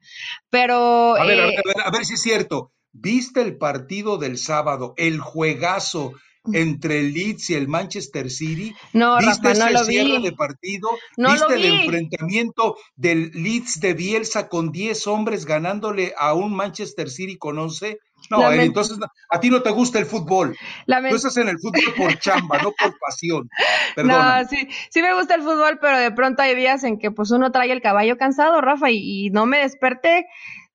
Pero. 0.51 1.17
A 1.17 1.25
ver, 1.25 1.41
a, 1.41 1.45
eh, 1.45 1.47
ver, 1.49 1.59
a, 1.59 1.63
ver, 1.65 1.87
a 1.87 1.91
ver 1.91 2.05
si 2.05 2.15
es 2.15 2.23
cierto. 2.23 2.73
¿Viste 2.93 3.41
el 3.41 3.57
partido 3.57 4.19
del 4.19 4.37
sábado? 4.37 4.93
El 4.99 5.19
juegazo 5.19 6.13
entre 6.53 6.99
el 7.01 7.13
Leeds 7.15 7.51
y 7.51 7.55
el 7.55 7.69
Manchester 7.69 8.31
City? 8.31 8.75
No, 8.93 9.19
¿Viste 9.19 9.49
Rafa, 9.49 9.71
no 9.71 9.71
lo 9.81 9.87
vi. 9.87 10.23
de 10.23 10.33
partido? 10.33 10.89
No 11.17 11.33
¿Viste 11.33 11.55
el 11.55 11.65
enfrentamiento 11.65 12.77
del 12.97 13.31
Leeds 13.33 13.81
de 13.81 13.95
Bielsa 13.95 14.49
con 14.49 14.73
10 14.73 15.07
hombres 15.07 15.45
ganándole 15.47 16.15
a 16.19 16.35
un 16.35 16.55
Manchester 16.55 17.09
City 17.11 17.37
con 17.39 17.59
11? 17.59 17.99
No, 18.31 18.39
Lament- 18.39 18.63
entonces 18.67 18.99
a 19.31 19.41
ti 19.41 19.51
no 19.51 19.63
te 19.63 19.71
gusta 19.71 19.99
el 19.99 20.07
fútbol. 20.07 20.57
Lament- 20.87 21.11
Tú 21.11 21.17
estás 21.17 21.37
en 21.39 21.49
el 21.49 21.59
fútbol 21.59 21.95
por 21.97 22.19
chamba, 22.21 22.59
no 22.63 22.73
por 22.73 22.97
pasión. 22.99 23.49
Perdona. 23.97 24.43
No, 24.43 24.49
sí, 24.49 24.69
sí 24.91 25.03
me 25.03 25.13
gusta 25.15 25.35
el 25.35 25.43
fútbol, 25.43 25.79
pero 25.81 25.99
de 25.99 26.13
pronto 26.13 26.41
hay 26.43 26.55
días 26.55 26.85
en 26.85 26.99
que 26.99 27.11
pues 27.11 27.31
uno 27.33 27.51
trae 27.51 27.73
el 27.73 27.83
caballo 27.83 28.17
cansado, 28.17 28.61
Rafa, 28.61 28.91
y, 28.91 29.27
y 29.27 29.31
no 29.31 29.47
me 29.47 29.59
desperté. 29.59 30.27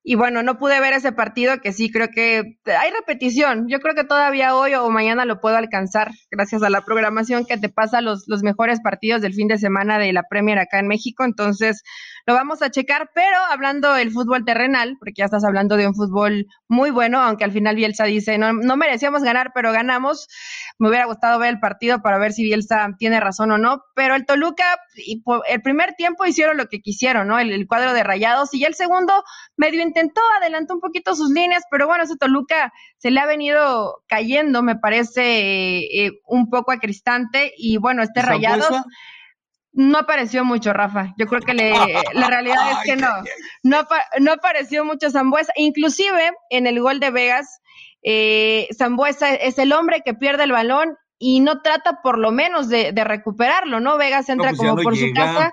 Y 0.02 0.14
bueno, 0.14 0.42
no 0.42 0.58
pude 0.58 0.80
ver 0.80 0.94
ese 0.94 1.12
partido 1.12 1.60
que 1.60 1.72
sí 1.72 1.90
creo 1.90 2.08
que 2.08 2.58
hay 2.64 2.90
repetición. 2.92 3.66
Yo 3.68 3.80
creo 3.80 3.94
que 3.94 4.04
todavía 4.04 4.54
hoy 4.54 4.74
o 4.74 4.88
mañana 4.90 5.24
lo 5.24 5.40
puedo 5.40 5.56
alcanzar 5.56 6.12
gracias 6.30 6.62
a 6.62 6.70
la 6.70 6.84
programación 6.84 7.44
que 7.44 7.58
te 7.58 7.68
pasa 7.68 8.00
los, 8.00 8.24
los 8.26 8.42
mejores 8.42 8.80
partidos 8.80 9.20
del 9.20 9.34
fin 9.34 9.48
de 9.48 9.58
semana 9.58 9.98
de 9.98 10.12
la 10.12 10.22
Premier 10.22 10.58
acá 10.58 10.78
en 10.78 10.88
México. 10.88 11.24
Entonces, 11.24 11.82
lo 12.28 12.34
vamos 12.34 12.60
a 12.60 12.70
checar, 12.70 13.10
pero 13.14 13.38
hablando 13.50 13.94
del 13.94 14.10
fútbol 14.10 14.44
terrenal, 14.44 14.98
porque 14.98 15.14
ya 15.16 15.24
estás 15.24 15.46
hablando 15.46 15.78
de 15.78 15.86
un 15.86 15.94
fútbol 15.94 16.46
muy 16.68 16.90
bueno, 16.90 17.22
aunque 17.22 17.44
al 17.44 17.52
final 17.52 17.74
Bielsa 17.74 18.04
dice, 18.04 18.36
no, 18.36 18.52
no 18.52 18.76
merecíamos 18.76 19.22
ganar, 19.22 19.52
pero 19.54 19.72
ganamos. 19.72 20.28
Me 20.78 20.90
hubiera 20.90 21.06
gustado 21.06 21.38
ver 21.38 21.54
el 21.54 21.58
partido 21.58 22.02
para 22.02 22.18
ver 22.18 22.34
si 22.34 22.42
Bielsa 22.42 22.86
tiene 22.98 23.18
razón 23.18 23.50
o 23.52 23.56
no, 23.56 23.82
pero 23.94 24.14
el 24.14 24.26
Toluca, 24.26 24.78
el 25.48 25.62
primer 25.62 25.94
tiempo 25.94 26.26
hicieron 26.26 26.58
lo 26.58 26.66
que 26.66 26.82
quisieron, 26.82 27.28
¿no? 27.28 27.38
El, 27.38 27.50
el 27.50 27.66
cuadro 27.66 27.94
de 27.94 28.02
rayados, 28.02 28.52
y 28.52 28.60
ya 28.60 28.66
el 28.66 28.74
segundo 28.74 29.24
medio 29.56 29.82
intentó, 29.82 30.20
adelantó 30.38 30.74
un 30.74 30.80
poquito 30.80 31.14
sus 31.14 31.30
líneas, 31.30 31.62
pero 31.70 31.86
bueno, 31.86 32.04
ese 32.04 32.18
Toluca 32.18 32.74
se 32.98 33.10
le 33.10 33.20
ha 33.20 33.26
venido 33.26 34.02
cayendo, 34.06 34.62
me 34.62 34.76
parece, 34.76 35.22
eh, 35.22 36.04
eh, 36.04 36.20
un 36.26 36.50
poco 36.50 36.72
a 36.72 36.78
Cristante, 36.78 37.54
y 37.56 37.78
bueno, 37.78 38.02
este 38.02 38.20
rayados 38.20 38.68
no 39.78 39.98
apareció 39.98 40.44
mucho, 40.44 40.72
Rafa. 40.72 41.14
Yo 41.16 41.26
creo 41.26 41.40
que 41.40 41.54
le, 41.54 41.72
la 42.12 42.26
realidad 42.26 42.72
es 42.72 42.78
que 42.84 42.96
no, 42.96 43.08
no, 43.62 43.86
no 44.18 44.32
apareció 44.32 44.84
mucho 44.84 45.08
Zambuesa. 45.08 45.52
Inclusive 45.56 46.32
en 46.50 46.66
el 46.66 46.80
gol 46.80 46.98
de 46.98 47.12
Vegas, 47.12 47.60
eh, 48.02 48.66
Zambuesa 48.76 49.32
es 49.34 49.56
el 49.58 49.72
hombre 49.72 50.02
que 50.04 50.14
pierde 50.14 50.42
el 50.42 50.50
balón 50.50 50.96
y 51.16 51.38
no 51.38 51.62
trata 51.62 52.00
por 52.02 52.18
lo 52.18 52.32
menos 52.32 52.68
de, 52.68 52.90
de 52.90 53.04
recuperarlo, 53.04 53.78
¿no? 53.78 53.96
Vegas 53.98 54.28
entra 54.28 54.48
pues 54.48 54.58
como 54.58 54.74
no 54.74 54.82
por 54.82 54.96
su 54.96 55.12
casa. 55.14 55.52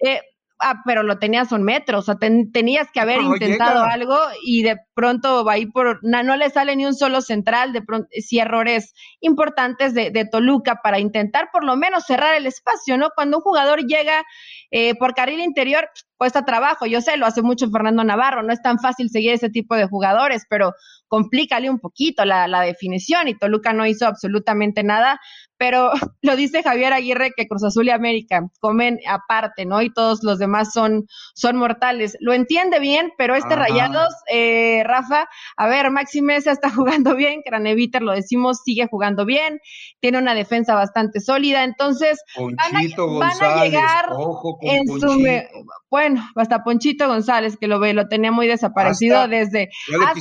Eh, 0.00 0.22
ah, 0.60 0.82
pero 0.84 1.02
lo 1.02 1.18
tenías 1.18 1.52
un 1.52 1.62
metro, 1.62 1.98
o 1.98 2.02
sea, 2.02 2.16
ten- 2.16 2.50
tenías 2.52 2.88
que 2.92 3.00
haber 3.00 3.18
No 3.22 3.34
intentado 3.34 3.82
llega. 3.82 3.92
algo 3.94 4.18
y 4.44 4.62
de 4.62 4.76
pronto 4.94 5.44
va 5.44 5.52
ahí 5.52 5.66
por, 5.66 6.00
na- 6.02 6.22
no 6.22 6.36
le 6.36 6.50
sale 6.50 6.74
ni 6.76 6.84
un 6.86 6.94
solo 6.94 7.20
central, 7.20 7.72
de 7.72 7.82
pronto, 7.82 8.08
sí 8.12 8.38
errores 8.38 8.92
importantes 9.20 9.94
de, 9.94 10.10
de 10.10 10.24
Toluca 10.24 10.80
para 10.82 10.98
intentar 10.98 11.50
por 11.52 11.64
lo 11.64 11.76
menos 11.76 12.04
cerrar 12.04 12.34
el 12.34 12.46
espacio, 12.46 12.96
¿no? 12.98 13.10
Cuando 13.14 13.38
un 13.38 13.42
jugador 13.42 13.80
llega 13.86 14.24
eh, 14.70 14.94
por 14.96 15.14
carril 15.14 15.40
interior, 15.40 15.88
cuesta 16.16 16.44
trabajo, 16.44 16.86
yo 16.86 17.00
sé, 17.00 17.16
lo 17.16 17.26
hace 17.26 17.42
mucho 17.42 17.70
Fernando 17.70 18.02
Navarro, 18.04 18.42
no 18.42 18.52
es 18.52 18.60
tan 18.60 18.78
fácil 18.80 19.08
seguir 19.10 19.32
ese 19.32 19.50
tipo 19.50 19.76
de 19.76 19.86
jugadores, 19.86 20.44
pero 20.50 20.72
complícale 21.08 21.68
un 21.70 21.78
poquito 21.80 22.24
la, 22.24 22.46
la 22.48 22.60
definición 22.62 23.28
y 23.28 23.34
Toluca 23.36 23.72
no 23.72 23.86
hizo 23.86 24.06
absolutamente 24.06 24.82
nada, 24.82 25.20
pero 25.56 25.90
lo 26.22 26.36
dice 26.36 26.62
Javier 26.62 26.92
Aguirre 26.92 27.32
que 27.36 27.48
Cruz 27.48 27.64
Azul 27.64 27.86
y 27.86 27.90
América 27.90 28.42
comen 28.60 29.00
aparte, 29.08 29.64
¿no? 29.66 29.82
Y 29.82 29.92
todos 29.92 30.22
los 30.22 30.38
demás 30.38 30.72
son, 30.72 31.06
son 31.34 31.56
mortales. 31.56 32.16
Lo 32.20 32.32
entiende 32.32 32.78
bien, 32.78 33.12
pero 33.18 33.34
este 33.34 33.54
Ajá. 33.54 33.64
Rayados, 33.64 34.14
eh, 34.32 34.82
Rafa, 34.84 35.28
a 35.56 35.66
ver, 35.66 35.90
Maxi 35.90 36.22
Mesa 36.22 36.52
está 36.52 36.70
jugando 37.02 37.16
bien, 37.16 37.42
Craneviter 37.44 38.02
lo 38.02 38.12
decimos, 38.12 38.58
sigue 38.64 38.86
jugando 38.88 39.24
bien, 39.24 39.58
tiene 40.00 40.18
una 40.18 40.34
defensa 40.34 40.74
bastante 40.74 41.20
sólida, 41.20 41.64
entonces 41.64 42.20
van 42.36 42.54
a- 42.58 42.70
Ponchito 42.70 43.18
van 43.18 43.22
a 43.30 43.30
González, 43.32 43.64
llegar 43.72 44.06
ojo 44.12 44.58
con 44.58 44.68
en 44.70 44.86
su 44.86 45.18
me- 45.18 45.48
bueno, 45.90 46.22
hasta 46.36 46.62
Ponchito 46.62 47.08
González, 47.08 47.56
que 47.58 47.66
lo 47.66 47.80
ve, 47.80 47.94
lo 47.94 48.08
tenía 48.08 48.30
muy 48.30 48.46
desaparecido 48.46 49.16
Hasta- 49.16 49.28
desde 49.28 49.70
Ya 49.90 49.98
le 49.98 50.04
hasta- 50.04 50.20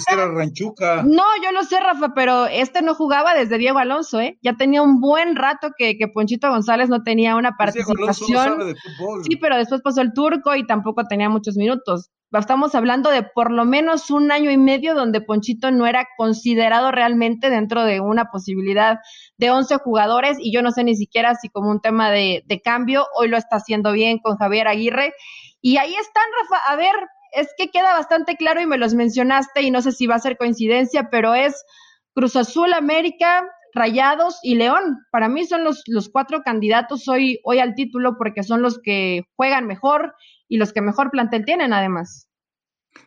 no, 0.79 1.23
yo 1.43 1.51
lo 1.51 1.63
sé, 1.63 1.79
Rafa, 1.79 2.13
pero 2.13 2.45
este 2.47 2.81
no 2.81 2.95
jugaba 2.95 3.33
desde 3.33 3.57
Diego 3.57 3.79
Alonso, 3.79 4.19
¿eh? 4.19 4.37
Ya 4.41 4.53
tenía 4.53 4.81
un 4.81 4.99
buen 4.99 5.35
rato 5.35 5.69
que, 5.77 5.97
que 5.97 6.07
Ponchito 6.07 6.49
González 6.49 6.89
no 6.89 7.03
tenía 7.03 7.35
una 7.35 7.55
Alonso 7.57 7.79
no 7.93 8.05
participación. 8.05 8.43
sabe 8.59 8.65
de 8.65 8.75
fútbol. 8.75 9.23
Sí, 9.23 9.35
pero 9.37 9.57
después 9.57 9.81
pasó 9.81 10.01
el 10.01 10.13
turco 10.13 10.55
y 10.55 10.65
tampoco 10.65 11.03
tenía 11.05 11.29
muchos 11.29 11.55
minutos. 11.55 12.09
Estamos 12.31 12.75
hablando 12.75 13.09
de 13.09 13.23
por 13.23 13.51
lo 13.51 13.63
menos 13.63 14.11
un 14.11 14.31
año 14.31 14.51
y 14.51 14.57
medio 14.57 14.95
donde 14.95 15.21
Ponchito 15.21 15.71
no 15.71 15.87
era 15.87 16.05
considerado 16.17 16.91
realmente 16.91 17.49
dentro 17.49 17.83
de 17.83 18.01
una 18.01 18.25
posibilidad 18.25 18.99
de 19.37 19.49
11 19.49 19.77
jugadores 19.77 20.37
y 20.39 20.53
yo 20.53 20.61
no 20.61 20.71
sé 20.71 20.83
ni 20.83 20.95
siquiera 20.95 21.35
si 21.35 21.47
como 21.47 21.71
un 21.71 21.79
tema 21.79 22.11
de, 22.11 22.43
de 22.45 22.61
cambio, 22.61 23.05
hoy 23.15 23.29
lo 23.29 23.37
está 23.37 23.55
haciendo 23.55 23.93
bien 23.93 24.19
con 24.19 24.37
Javier 24.37 24.67
Aguirre. 24.67 25.13
Y 25.61 25.77
ahí 25.77 25.95
están, 25.95 26.23
Rafa, 26.41 26.71
a 26.71 26.75
ver, 26.75 26.95
es 27.33 27.47
que 27.57 27.69
queda 27.69 27.93
bastante 27.93 28.35
claro 28.35 28.61
y 28.61 28.65
me 28.65 28.77
los 28.77 28.93
mencionaste 28.93 29.61
y 29.61 29.71
no 29.71 29.81
sé 29.81 29.91
si 29.91 30.07
va 30.07 30.15
a 30.15 30.19
ser 30.19 30.37
coincidencia, 30.37 31.09
pero 31.09 31.35
es 31.35 31.63
Cruz 32.13 32.35
Azul, 32.35 32.73
América, 32.73 33.47
Rayados 33.73 34.39
y 34.43 34.55
León. 34.55 34.97
Para 35.11 35.29
mí 35.29 35.45
son 35.45 35.63
los, 35.63 35.83
los 35.87 36.09
cuatro 36.09 36.41
candidatos 36.43 37.07
hoy, 37.07 37.39
hoy 37.43 37.59
al 37.59 37.75
título 37.75 38.17
porque 38.17 38.43
son 38.43 38.61
los 38.61 38.79
que 38.79 39.23
juegan 39.35 39.67
mejor 39.67 40.15
y 40.47 40.57
los 40.57 40.73
que 40.73 40.81
mejor 40.81 41.11
plantel 41.11 41.45
tienen 41.45 41.73
además. 41.73 42.27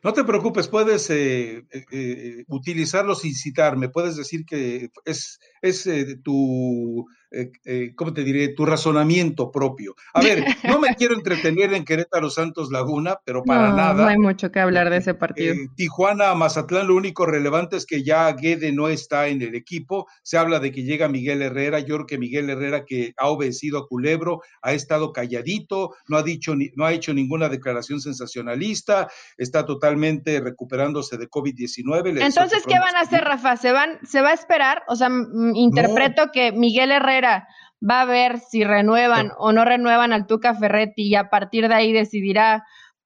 No 0.02 0.12
te 0.12 0.24
preocupes, 0.24 0.68
puedes 0.68 1.10
eh, 1.10 1.58
eh, 1.70 1.84
eh, 1.90 2.44
utilizarlos 2.48 3.22
sin 3.22 3.34
citarme. 3.34 3.88
Puedes 3.88 4.16
decir 4.16 4.44
que 4.46 4.90
es, 5.04 5.38
es 5.62 5.88
tu 6.22 7.06
eh, 7.32 7.52
eh, 7.64 7.92
¿cómo 7.94 8.12
te 8.12 8.24
diré? 8.24 8.48
Tu 8.54 8.66
razonamiento 8.66 9.50
propio. 9.50 9.94
A 10.14 10.20
ver, 10.20 10.44
no 10.64 10.80
me 10.80 10.94
quiero 10.96 11.14
entretener 11.14 11.72
en 11.74 11.84
Querétaro 11.84 12.28
Santos 12.28 12.70
Laguna, 12.70 13.18
pero 13.24 13.44
para 13.44 13.72
nada. 13.72 14.02
No 14.02 14.08
hay 14.08 14.18
mucho 14.18 14.50
que 14.50 14.58
hablar 14.58 14.90
de 14.90 14.96
ese 14.96 15.14
partido. 15.14 15.54
Eh, 15.54 15.68
Tijuana, 15.76 16.34
Mazatlán, 16.34 16.88
lo 16.88 16.96
único 16.96 17.26
relevante 17.26 17.76
es 17.76 17.86
que 17.86 18.02
ya 18.02 18.32
Guede 18.32 18.72
no 18.72 18.88
está 18.88 19.28
en 19.28 19.42
el 19.42 19.54
equipo. 19.54 20.06
Se 20.22 20.38
habla 20.38 20.58
de 20.58 20.72
que 20.72 20.82
llega 20.82 21.08
Miguel 21.08 21.42
Herrera. 21.42 21.78
Yo 21.78 21.96
creo 21.96 22.06
que 22.06 22.18
Miguel 22.18 22.50
Herrera, 22.50 22.84
que 22.84 23.12
ha 23.16 23.28
obedecido 23.28 23.78
a 23.78 23.86
Culebro, 23.86 24.40
ha 24.62 24.72
estado 24.72 25.12
calladito, 25.12 25.94
no 26.08 26.16
ha 26.16 26.22
dicho, 26.22 26.56
ni, 26.56 26.70
no 26.74 26.84
ha 26.84 26.92
hecho 26.92 27.14
ninguna 27.14 27.48
declaración 27.48 28.00
sensacionalista, 28.00 29.08
está 29.36 29.64
totalmente 29.64 30.40
recuperándose 30.40 31.16
de 31.16 31.28
COVID-19. 31.28 32.20
Entonces, 32.20 32.64
¿qué 32.66 32.78
van 32.78 32.96
a 32.96 33.00
hacer, 33.00 33.22
Rafa? 33.22 33.56
¿Se 33.56 33.70
van, 33.70 33.98
se 34.04 34.20
va 34.20 34.30
a 34.30 34.34
esperar? 34.34 34.82
O 34.88 34.96
sea, 34.96 35.08
interpreto 35.54 36.30
que 36.32 36.52
Miguel 36.52 36.90
Herrera 36.90 37.19
va 37.24 38.02
a 38.02 38.04
ver 38.04 38.40
si 38.40 38.64
renuevan 38.64 39.32
o 39.38 39.52
no 39.52 39.64
renuevan 39.64 40.12
al 40.12 40.26
Tuca 40.26 40.54
Ferretti 40.54 41.08
y 41.08 41.14
a 41.14 41.30
partir 41.30 41.68
de 41.68 41.74
ahí 41.74 41.92
decidirá 41.92 42.64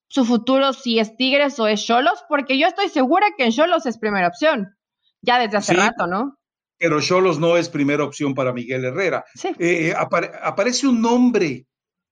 su 0.09 0.25
futuro 0.25 0.73
si 0.73 0.99
es 0.99 1.17
Tigres 1.17 1.59
o 1.59 1.67
es 1.67 1.85
Cholos, 1.85 2.25
porque 2.29 2.59
yo 2.59 2.67
estoy 2.67 2.89
segura 2.89 3.27
que 3.37 3.45
en 3.45 3.53
Cholos 3.53 3.87
es 3.87 3.99
primera 3.99 4.29
opción, 4.29 4.77
ya 5.23 5.39
desde 5.39 5.57
hace 5.57 5.75
rato, 5.75 6.07
¿no? 6.07 6.39
Pero 6.79 7.01
Cholos 7.01 7.39
no 7.39 7.57
es 7.57 7.69
primera 7.69 8.05
opción 8.05 8.35
para 8.35 8.53
Miguel 8.53 8.85
Herrera. 8.85 9.25
Eh, 9.59 9.95
aparece 9.97 10.87
un 10.87 11.01
nombre. 11.01 11.67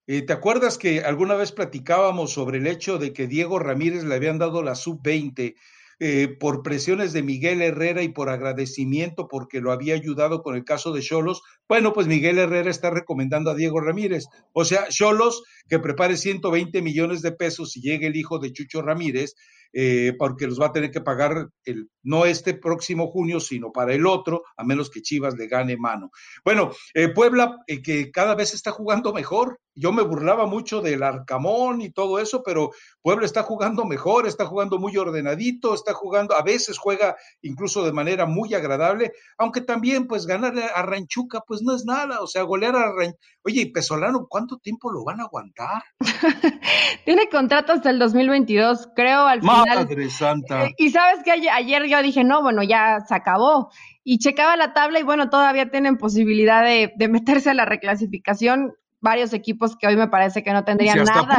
Eh, 0.07 0.21
¿Te 0.23 0.33
acuerdas 0.33 0.77
que 0.77 1.01
alguna 1.01 1.35
vez 1.35 1.51
platicábamos 1.51 2.33
sobre 2.33 2.57
el 2.57 2.67
hecho 2.67 2.97
de 2.97 3.13
que 3.13 3.27
Diego 3.27 3.59
Ramírez 3.59 4.03
le 4.03 4.15
habían 4.15 4.37
dado 4.37 4.63
la 4.63 4.75
sub-20 4.75 5.55
eh, 5.99 6.27
por 6.39 6.63
presiones 6.63 7.13
de 7.13 7.23
Miguel 7.23 7.61
Herrera 7.61 8.01
y 8.01 8.09
por 8.09 8.29
agradecimiento 8.29 9.27
porque 9.27 9.61
lo 9.61 9.71
había 9.71 9.95
ayudado 9.95 10.41
con 10.41 10.55
el 10.55 10.63
caso 10.63 10.91
de 10.91 11.01
Cholos, 11.01 11.41
bueno, 11.67 11.93
pues 11.93 12.07
Miguel 12.07 12.39
Herrera 12.39 12.69
está 12.69 12.89
recomendando 12.89 13.51
a 13.51 13.55
Diego 13.55 13.79
Ramírez. 13.79 14.25
O 14.51 14.65
sea, 14.65 14.87
Cholos 14.89 15.43
que 15.69 15.79
prepare 15.79 16.17
120 16.17 16.81
millones 16.81 17.21
de 17.21 17.31
pesos 17.31 17.71
si 17.71 17.81
llega 17.81 18.07
el 18.07 18.15
hijo 18.15 18.39
de 18.39 18.51
Chucho 18.51 18.81
Ramírez, 18.81 19.35
eh, 19.73 20.13
porque 20.17 20.47
los 20.47 20.61
va 20.61 20.67
a 20.67 20.71
tener 20.71 20.91
que 20.91 21.01
pagar 21.01 21.49
el, 21.65 21.89
no 22.03 22.25
este 22.25 22.53
próximo 22.53 23.07
junio, 23.07 23.39
sino 23.39 23.71
para 23.71 23.93
el 23.93 24.05
otro, 24.05 24.43
a 24.55 24.63
menos 24.63 24.89
que 24.89 25.01
Chivas 25.01 25.35
le 25.35 25.47
gane 25.47 25.77
mano. 25.77 26.11
Bueno, 26.45 26.71
eh, 26.93 27.09
Puebla, 27.09 27.57
que 27.65 28.11
cada 28.11 28.35
vez 28.35 28.53
está 28.53 28.71
jugando 28.71 29.13
mejor, 29.13 29.59
yo 29.75 29.91
me 29.91 30.03
burlaba 30.03 30.45
mucho 30.45 30.81
del 30.81 31.01
Arcamón 31.01 31.81
y 31.81 31.89
todo 31.89 32.19
eso, 32.19 32.43
pero 32.43 32.71
Puebla 33.01 33.25
está 33.25 33.41
jugando 33.41 33.85
mejor, 33.85 34.27
está 34.27 34.45
jugando 34.45 34.77
muy 34.77 34.95
ordenadito, 34.97 35.73
está 35.73 35.93
jugando, 35.93 36.35
a 36.35 36.43
veces 36.43 36.77
juega 36.77 37.15
incluso 37.41 37.83
de 37.83 37.91
manera 37.91 38.25
muy 38.25 38.53
agradable, 38.53 39.13
aunque 39.37 39.61
también 39.61 40.07
pues 40.07 40.27
ganar 40.27 40.53
a 40.75 40.83
Ranchuca 40.83 41.41
pues 41.47 41.61
no 41.63 41.75
es 41.75 41.85
nada, 41.85 42.21
o 42.21 42.27
sea, 42.27 42.43
golear 42.43 42.75
a 42.75 42.93
Ranchuca. 42.93 43.19
Oye, 43.45 43.61
y 43.61 43.71
Pesolano, 43.71 44.27
¿cuánto 44.29 44.57
tiempo 44.57 44.89
lo 44.91 45.03
van 45.03 45.19
a 45.19 45.23
aguantar? 45.23 45.83
Tiene 47.05 47.27
contrato 47.29 47.73
hasta 47.73 47.89
el 47.89 47.99
2022, 47.99 48.89
creo, 48.95 49.27
al 49.27 49.41
final. 49.41 49.62
Madre 49.65 50.09
santa. 50.09 50.65
Eh, 50.65 50.75
y 50.77 50.89
sabes 50.89 51.23
que 51.23 51.31
ayer 51.31 51.85
yo 51.85 52.01
dije, 52.01 52.23
no, 52.23 52.41
bueno, 52.41 52.63
ya 52.63 52.99
se 53.07 53.15
acabó. 53.15 53.71
Y 54.03 54.19
checaba 54.19 54.57
la 54.57 54.73
tabla 54.73 54.99
y 54.99 55.03
bueno, 55.03 55.29
todavía 55.29 55.69
tienen 55.69 55.97
posibilidad 55.97 56.63
de, 56.63 56.93
de 56.95 57.07
meterse 57.07 57.49
a 57.49 57.53
la 57.53 57.65
reclasificación 57.65 58.73
varios 59.03 59.33
equipos 59.33 59.75
que 59.75 59.85
hoy 59.85 59.97
me 59.97 60.07
parece 60.07 60.43
que 60.43 60.53
no 60.53 60.63
tendrían 60.63 61.03
nada, 61.03 61.37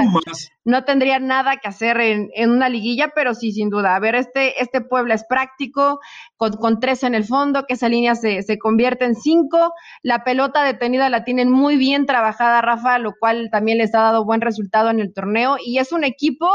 no 0.66 0.84
tendrían 0.84 1.26
nada 1.26 1.56
que 1.56 1.66
hacer 1.66 1.98
en, 1.98 2.28
en, 2.34 2.50
una 2.50 2.68
liguilla, 2.68 3.12
pero 3.14 3.34
sí, 3.34 3.52
sin 3.52 3.70
duda. 3.70 3.96
A 3.96 4.00
ver, 4.00 4.14
este, 4.16 4.62
este 4.62 4.82
Puebla 4.82 5.14
es 5.14 5.24
práctico, 5.26 5.98
con, 6.36 6.52
con 6.58 6.78
tres 6.78 7.04
en 7.04 7.14
el 7.14 7.24
fondo, 7.24 7.64
que 7.66 7.72
esa 7.72 7.88
línea 7.88 8.16
se, 8.16 8.42
se 8.42 8.58
convierte 8.58 9.06
en 9.06 9.14
cinco. 9.14 9.72
La 10.02 10.24
pelota 10.24 10.62
detenida 10.62 11.08
la 11.08 11.24
tienen 11.24 11.50
muy 11.50 11.78
bien 11.78 12.04
trabajada, 12.04 12.60
Rafa, 12.60 12.98
lo 12.98 13.14
cual 13.18 13.48
también 13.50 13.78
les 13.78 13.94
ha 13.94 14.02
dado 14.02 14.26
buen 14.26 14.42
resultado 14.42 14.90
en 14.90 15.00
el 15.00 15.14
torneo. 15.14 15.56
Y 15.64 15.78
es 15.78 15.90
un 15.90 16.04
equipo 16.04 16.46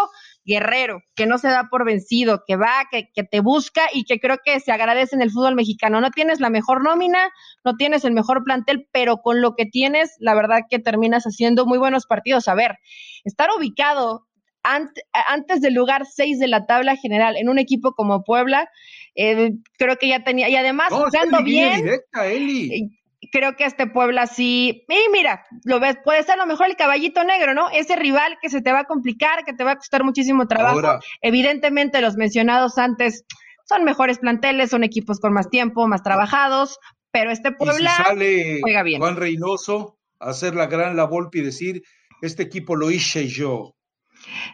guerrero, 0.49 1.03
que 1.15 1.27
no 1.27 1.37
se 1.37 1.47
da 1.47 1.69
por 1.69 1.85
vencido, 1.85 2.43
que 2.45 2.55
va, 2.55 2.87
que, 2.91 3.09
que, 3.13 3.23
te 3.23 3.39
busca 3.39 3.83
y 3.93 4.03
que 4.03 4.19
creo 4.19 4.37
que 4.43 4.59
se 4.59 4.71
agradece 4.71 5.15
en 5.15 5.21
el 5.21 5.29
fútbol 5.29 5.55
mexicano. 5.55 6.01
No 6.01 6.09
tienes 6.09 6.39
la 6.39 6.49
mejor 6.49 6.83
nómina, 6.83 7.29
no 7.63 7.75
tienes 7.77 8.03
el 8.03 8.13
mejor 8.13 8.43
plantel, 8.43 8.89
pero 8.91 9.17
con 9.17 9.41
lo 9.41 9.55
que 9.55 9.65
tienes, 9.65 10.15
la 10.19 10.33
verdad 10.33 10.61
que 10.67 10.79
terminas 10.79 11.23
haciendo 11.25 11.67
muy 11.67 11.77
buenos 11.77 12.07
partidos. 12.07 12.47
A 12.47 12.55
ver, 12.55 12.79
estar 13.23 13.49
ubicado 13.55 14.25
antes 14.63 15.61
del 15.61 15.73
lugar 15.73 16.05
6 16.05 16.39
de 16.39 16.47
la 16.47 16.65
tabla 16.65 16.95
general 16.95 17.37
en 17.37 17.47
un 17.47 17.59
equipo 17.59 17.93
como 17.93 18.23
Puebla, 18.23 18.69
eh, 19.15 19.51
creo 19.77 19.97
que 19.97 20.09
ya 20.09 20.23
tenía, 20.23 20.49
y 20.49 20.55
además 20.55 20.89
jugando 20.89 21.43
bien. 21.43 21.83
Directa, 21.83 22.27
Eli 22.27 22.98
creo 23.31 23.55
que 23.55 23.65
este 23.65 23.87
Puebla 23.87 24.27
sí, 24.27 24.85
y 24.87 25.11
mira, 25.11 25.45
lo 25.65 25.79
ves, 25.79 25.97
puede 26.03 26.23
ser 26.23 26.35
a 26.35 26.37
lo 26.37 26.45
mejor 26.45 26.67
el 26.67 26.75
caballito 26.75 27.23
negro, 27.23 27.53
¿no? 27.53 27.69
Ese 27.69 27.95
rival 27.95 28.37
que 28.41 28.49
se 28.49 28.61
te 28.61 28.71
va 28.71 28.79
a 28.79 28.85
complicar, 28.85 29.43
que 29.45 29.53
te 29.53 29.63
va 29.63 29.71
a 29.71 29.75
costar 29.77 30.03
muchísimo 30.03 30.47
trabajo. 30.47 30.99
Evidentemente, 31.21 32.01
los 32.01 32.15
mencionados 32.15 32.77
antes 32.77 33.25
son 33.65 33.83
mejores 33.83 34.19
planteles, 34.19 34.71
son 34.71 34.83
equipos 34.83 35.19
con 35.19 35.33
más 35.33 35.49
tiempo, 35.49 35.87
más 35.87 36.01
trabajados, 36.01 36.79
pero 37.11 37.31
este 37.31 37.51
Puebla 37.51 37.91
sale 38.03 38.59
juega 38.61 38.83
bien. 38.83 39.01
Juan 39.01 39.15
Reynoso 39.15 39.99
a 40.19 40.29
hacer 40.29 40.55
la 40.55 40.67
gran 40.67 40.95
la 40.95 41.09
y 41.33 41.41
decir, 41.41 41.83
este 42.21 42.43
equipo 42.43 42.75
lo 42.75 42.91
hice 42.91 43.27
yo. 43.27 43.75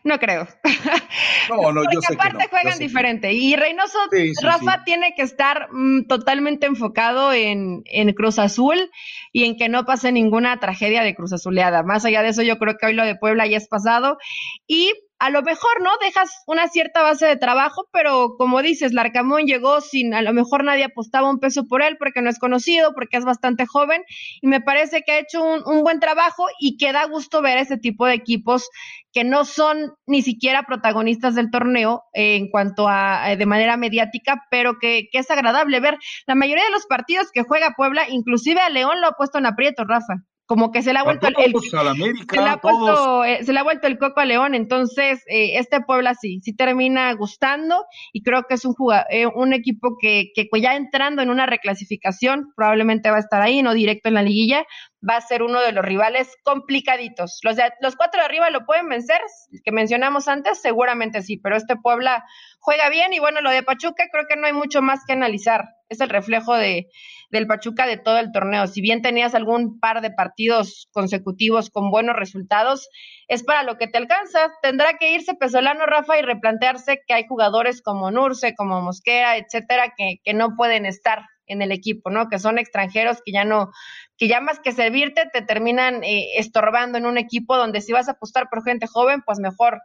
No 0.03 0.19
creo. 0.19 0.47
No, 1.47 1.71
no, 1.71 1.83
yo 1.83 2.01
sé 2.01 2.15
aparte 2.15 2.37
que 2.37 2.43
no, 2.43 2.49
juegan 2.49 2.79
diferente. 2.79 3.33
Y 3.33 3.55
Reynoso, 3.55 3.99
Rafa 4.41 4.83
tiene 4.83 5.13
que 5.15 5.21
estar 5.21 5.67
mm, 5.71 6.07
totalmente 6.07 6.65
enfocado 6.65 7.33
en, 7.33 7.83
en, 7.85 8.13
Cruz 8.13 8.39
Azul 8.39 8.89
y 9.31 9.43
en 9.43 9.55
que 9.55 9.69
no 9.69 9.85
pase 9.85 10.11
ninguna 10.11 10.59
tragedia 10.59 11.03
de 11.03 11.13
Cruz 11.13 11.33
Azuleada. 11.33 11.83
Más 11.83 12.03
allá 12.03 12.23
de 12.23 12.29
eso, 12.29 12.41
yo 12.41 12.57
creo 12.57 12.77
que 12.77 12.87
hoy 12.87 12.93
lo 12.93 13.05
de 13.05 13.15
Puebla 13.15 13.45
ya 13.45 13.57
es 13.57 13.67
pasado. 13.67 14.17
Y 14.65 14.91
a 15.17 15.29
lo 15.29 15.41
mejor, 15.41 15.81
¿no? 15.81 15.91
Dejas 16.01 16.43
una 16.45 16.67
cierta 16.67 17.01
base 17.01 17.25
de 17.25 17.37
trabajo, 17.37 17.87
pero 17.93 18.35
como 18.37 18.61
dices, 18.61 18.91
Larcamón 18.91 19.45
llegó 19.45 19.79
sin, 19.81 20.13
a 20.13 20.21
lo 20.21 20.33
mejor 20.33 20.63
nadie 20.63 20.85
apostaba 20.85 21.29
un 21.29 21.39
peso 21.39 21.67
por 21.67 21.81
él 21.81 21.95
porque 21.97 22.21
no 22.21 22.29
es 22.29 22.37
conocido, 22.37 22.93
porque 22.93 23.17
es 23.17 23.25
bastante 23.25 23.65
joven, 23.65 24.03
y 24.41 24.47
me 24.47 24.61
parece 24.61 25.03
que 25.03 25.13
ha 25.13 25.19
hecho 25.19 25.43
un, 25.43 25.61
un 25.65 25.83
buen 25.83 25.99
trabajo 25.99 26.45
y 26.59 26.77
que 26.77 26.91
da 26.91 27.05
gusto 27.05 27.41
ver 27.41 27.57
ese 27.57 27.77
tipo 27.77 28.05
de 28.05 28.13
equipos 28.13 28.69
que 29.13 29.23
no 29.23 29.45
son 29.45 29.93
ni 30.05 30.21
siquiera 30.21 30.63
protagonistas 30.63 31.35
del 31.35 31.49
torneo 31.49 32.03
eh, 32.13 32.35
en 32.35 32.49
cuanto 32.49 32.87
a 32.89 33.31
eh, 33.31 33.37
de 33.37 33.45
manera 33.45 33.77
mediática, 33.77 34.43
pero 34.51 34.79
que, 34.79 35.07
que 35.11 35.19
es 35.19 35.31
agradable 35.31 35.79
ver 35.79 35.97
la 36.27 36.35
mayoría 36.35 36.65
de 36.65 36.71
los 36.71 36.85
partidos 36.87 37.31
que 37.33 37.43
juega 37.43 37.75
Puebla, 37.77 38.09
inclusive 38.09 38.59
a 38.59 38.69
León 38.69 38.99
lo 38.99 39.07
ha 39.07 39.11
puesto 39.13 39.37
en 39.37 39.45
aprieto, 39.45 39.85
Rafa 39.85 40.15
como 40.45 40.71
que 40.71 40.83
se 40.83 40.93
le 40.93 40.99
ha 40.99 41.03
vuelto 41.03 41.27
el, 41.27 41.33
se, 41.33 42.41
le 42.41 42.49
ha 42.49 42.57
puesto, 42.57 43.23
eh, 43.23 43.43
se 43.43 43.51
le 43.51 43.59
ha 43.59 43.63
vuelto 43.63 43.87
el 43.87 43.97
coco 43.97 44.19
a 44.19 44.25
León, 44.25 44.53
entonces 44.53 45.23
eh, 45.27 45.57
este 45.57 45.81
Puebla 45.81 46.13
sí, 46.13 46.39
sí 46.43 46.55
termina 46.55 47.11
gustando 47.13 47.85
y 48.13 48.21
creo 48.21 48.43
que 48.43 48.55
es 48.55 48.65
un 48.65 48.75
eh, 49.09 49.25
un 49.25 49.53
equipo 49.53 49.97
que, 49.99 50.31
que 50.35 50.45
pues 50.49 50.61
ya 50.61 50.75
entrando 50.75 51.21
en 51.21 51.29
una 51.29 51.45
reclasificación 51.45 52.53
probablemente 52.55 53.09
va 53.09 53.17
a 53.17 53.21
estar 53.21 53.41
ahí, 53.41 53.63
no 53.63 53.73
directo 53.73 54.09
en 54.09 54.15
la 54.15 54.23
liguilla, 54.23 54.65
va 55.07 55.17
a 55.17 55.21
ser 55.21 55.43
uno 55.43 55.61
de 55.61 55.71
los 55.71 55.85
rivales 55.85 56.35
complicaditos. 56.43 57.39
Los, 57.43 57.55
de, 57.55 57.71
los 57.81 57.95
cuatro 57.95 58.19
de 58.21 58.25
arriba 58.25 58.49
lo 58.49 58.65
pueden 58.65 58.89
vencer, 58.89 59.19
que 59.63 59.71
mencionamos 59.71 60.27
antes, 60.27 60.61
seguramente 60.61 61.21
sí, 61.21 61.37
pero 61.37 61.55
este 61.55 61.75
Puebla 61.75 62.25
juega 62.59 62.89
bien 62.89 63.13
y 63.13 63.19
bueno, 63.19 63.41
lo 63.41 63.51
de 63.51 63.63
Pachuca 63.63 64.05
creo 64.11 64.25
que 64.27 64.35
no 64.35 64.47
hay 64.47 64.53
mucho 64.53 64.81
más 64.81 65.01
que 65.05 65.13
analizar, 65.13 65.65
es 65.89 66.01
el 66.01 66.09
reflejo 66.09 66.55
de 66.55 66.87
del 67.31 67.47
Pachuca 67.47 67.85
de 67.85 67.97
todo 67.97 68.17
el 68.17 68.31
torneo. 68.31 68.67
Si 68.67 68.81
bien 68.81 69.01
tenías 69.01 69.35
algún 69.35 69.79
par 69.79 70.01
de 70.01 70.11
partidos 70.11 70.87
consecutivos 70.91 71.69
con 71.69 71.91
buenos 71.91 72.15
resultados, 72.15 72.87
es 73.27 73.43
para 73.43 73.63
lo 73.63 73.77
que 73.77 73.87
te 73.87 73.97
alcanza. 73.97 74.51
Tendrá 74.61 74.97
que 74.97 75.11
irse 75.11 75.35
Pesolano, 75.35 75.85
Rafa, 75.85 76.17
y 76.17 76.21
replantearse 76.21 77.01
que 77.05 77.13
hay 77.13 77.25
jugadores 77.27 77.81
como 77.81 78.11
Nurse, 78.11 78.55
como 78.55 78.81
Mosquera, 78.81 79.37
etcétera, 79.37 79.93
que, 79.97 80.19
que 80.23 80.33
no 80.33 80.55
pueden 80.55 80.85
estar 80.85 81.25
en 81.47 81.61
el 81.61 81.71
equipo, 81.71 82.09
¿no? 82.09 82.27
Que 82.29 82.39
son 82.39 82.57
extranjeros 82.57 83.21
que 83.25 83.31
ya 83.31 83.45
no, 83.45 83.71
que 84.17 84.27
ya 84.27 84.41
más 84.41 84.59
que 84.59 84.71
servirte, 84.71 85.29
te 85.31 85.41
terminan 85.41 86.03
eh, 86.03 86.37
estorbando 86.37 86.97
en 86.97 87.05
un 87.05 87.17
equipo 87.17 87.57
donde 87.57 87.81
si 87.81 87.91
vas 87.91 88.07
a 88.07 88.13
apostar 88.13 88.49
por 88.49 88.63
gente 88.63 88.87
joven, 88.87 89.21
pues 89.25 89.39
mejor 89.39 89.81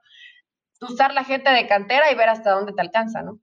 usar 0.81 1.13
la 1.13 1.25
gente 1.25 1.51
de 1.51 1.67
cantera 1.67 2.11
y 2.11 2.15
ver 2.15 2.29
hasta 2.29 2.53
dónde 2.53 2.73
te 2.73 2.81
alcanza, 2.81 3.23
¿no? 3.23 3.39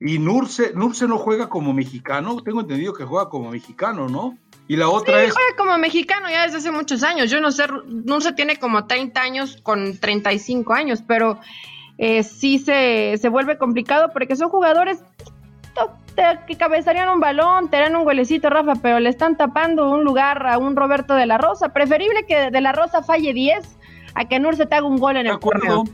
Y 0.00 0.18
Nurse, 0.18 0.72
Nurse 0.74 1.06
no 1.06 1.18
juega 1.18 1.48
como 1.48 1.72
mexicano, 1.72 2.42
tengo 2.42 2.60
entendido 2.60 2.92
que 2.92 3.04
juega 3.04 3.28
como 3.28 3.50
mexicano, 3.50 4.08
¿no? 4.08 4.36
Y 4.66 4.76
la 4.76 4.88
otra 4.88 5.20
sí, 5.20 5.26
es. 5.26 5.34
juega 5.34 5.56
como 5.56 5.78
mexicano 5.78 6.28
ya 6.28 6.42
desde 6.42 6.58
hace 6.58 6.70
muchos 6.70 7.02
años. 7.02 7.30
Yo 7.30 7.40
no 7.40 7.52
sé, 7.52 7.64
Nurse 7.86 8.32
tiene 8.32 8.58
como 8.58 8.86
30 8.86 9.20
años 9.20 9.58
con 9.62 9.98
35 9.98 10.72
años, 10.72 11.02
pero 11.06 11.38
eh, 11.98 12.22
sí 12.22 12.58
se, 12.58 13.16
se 13.18 13.28
vuelve 13.28 13.58
complicado 13.58 14.10
porque 14.12 14.36
son 14.36 14.48
jugadores 14.48 15.02
que 16.46 16.56
cabezarían 16.56 17.08
un 17.08 17.20
balón, 17.20 17.68
te 17.70 17.78
dan 17.78 17.96
un 17.96 18.04
golecito, 18.04 18.50
Rafa, 18.50 18.74
pero 18.80 19.00
le 19.00 19.08
están 19.08 19.36
tapando 19.36 19.90
un 19.90 20.04
lugar 20.04 20.46
a 20.46 20.58
un 20.58 20.76
Roberto 20.76 21.14
de 21.14 21.26
la 21.26 21.38
Rosa. 21.38 21.72
Preferible 21.72 22.24
que 22.26 22.50
de 22.50 22.60
la 22.60 22.72
Rosa 22.72 23.02
falle 23.02 23.32
10 23.32 23.64
a 24.14 24.26
que 24.26 24.38
Nurse 24.38 24.66
te 24.66 24.74
haga 24.74 24.86
un 24.86 24.98
gol 24.98 25.16
en 25.16 25.26
el 25.26 25.38
torneo 25.38 25.84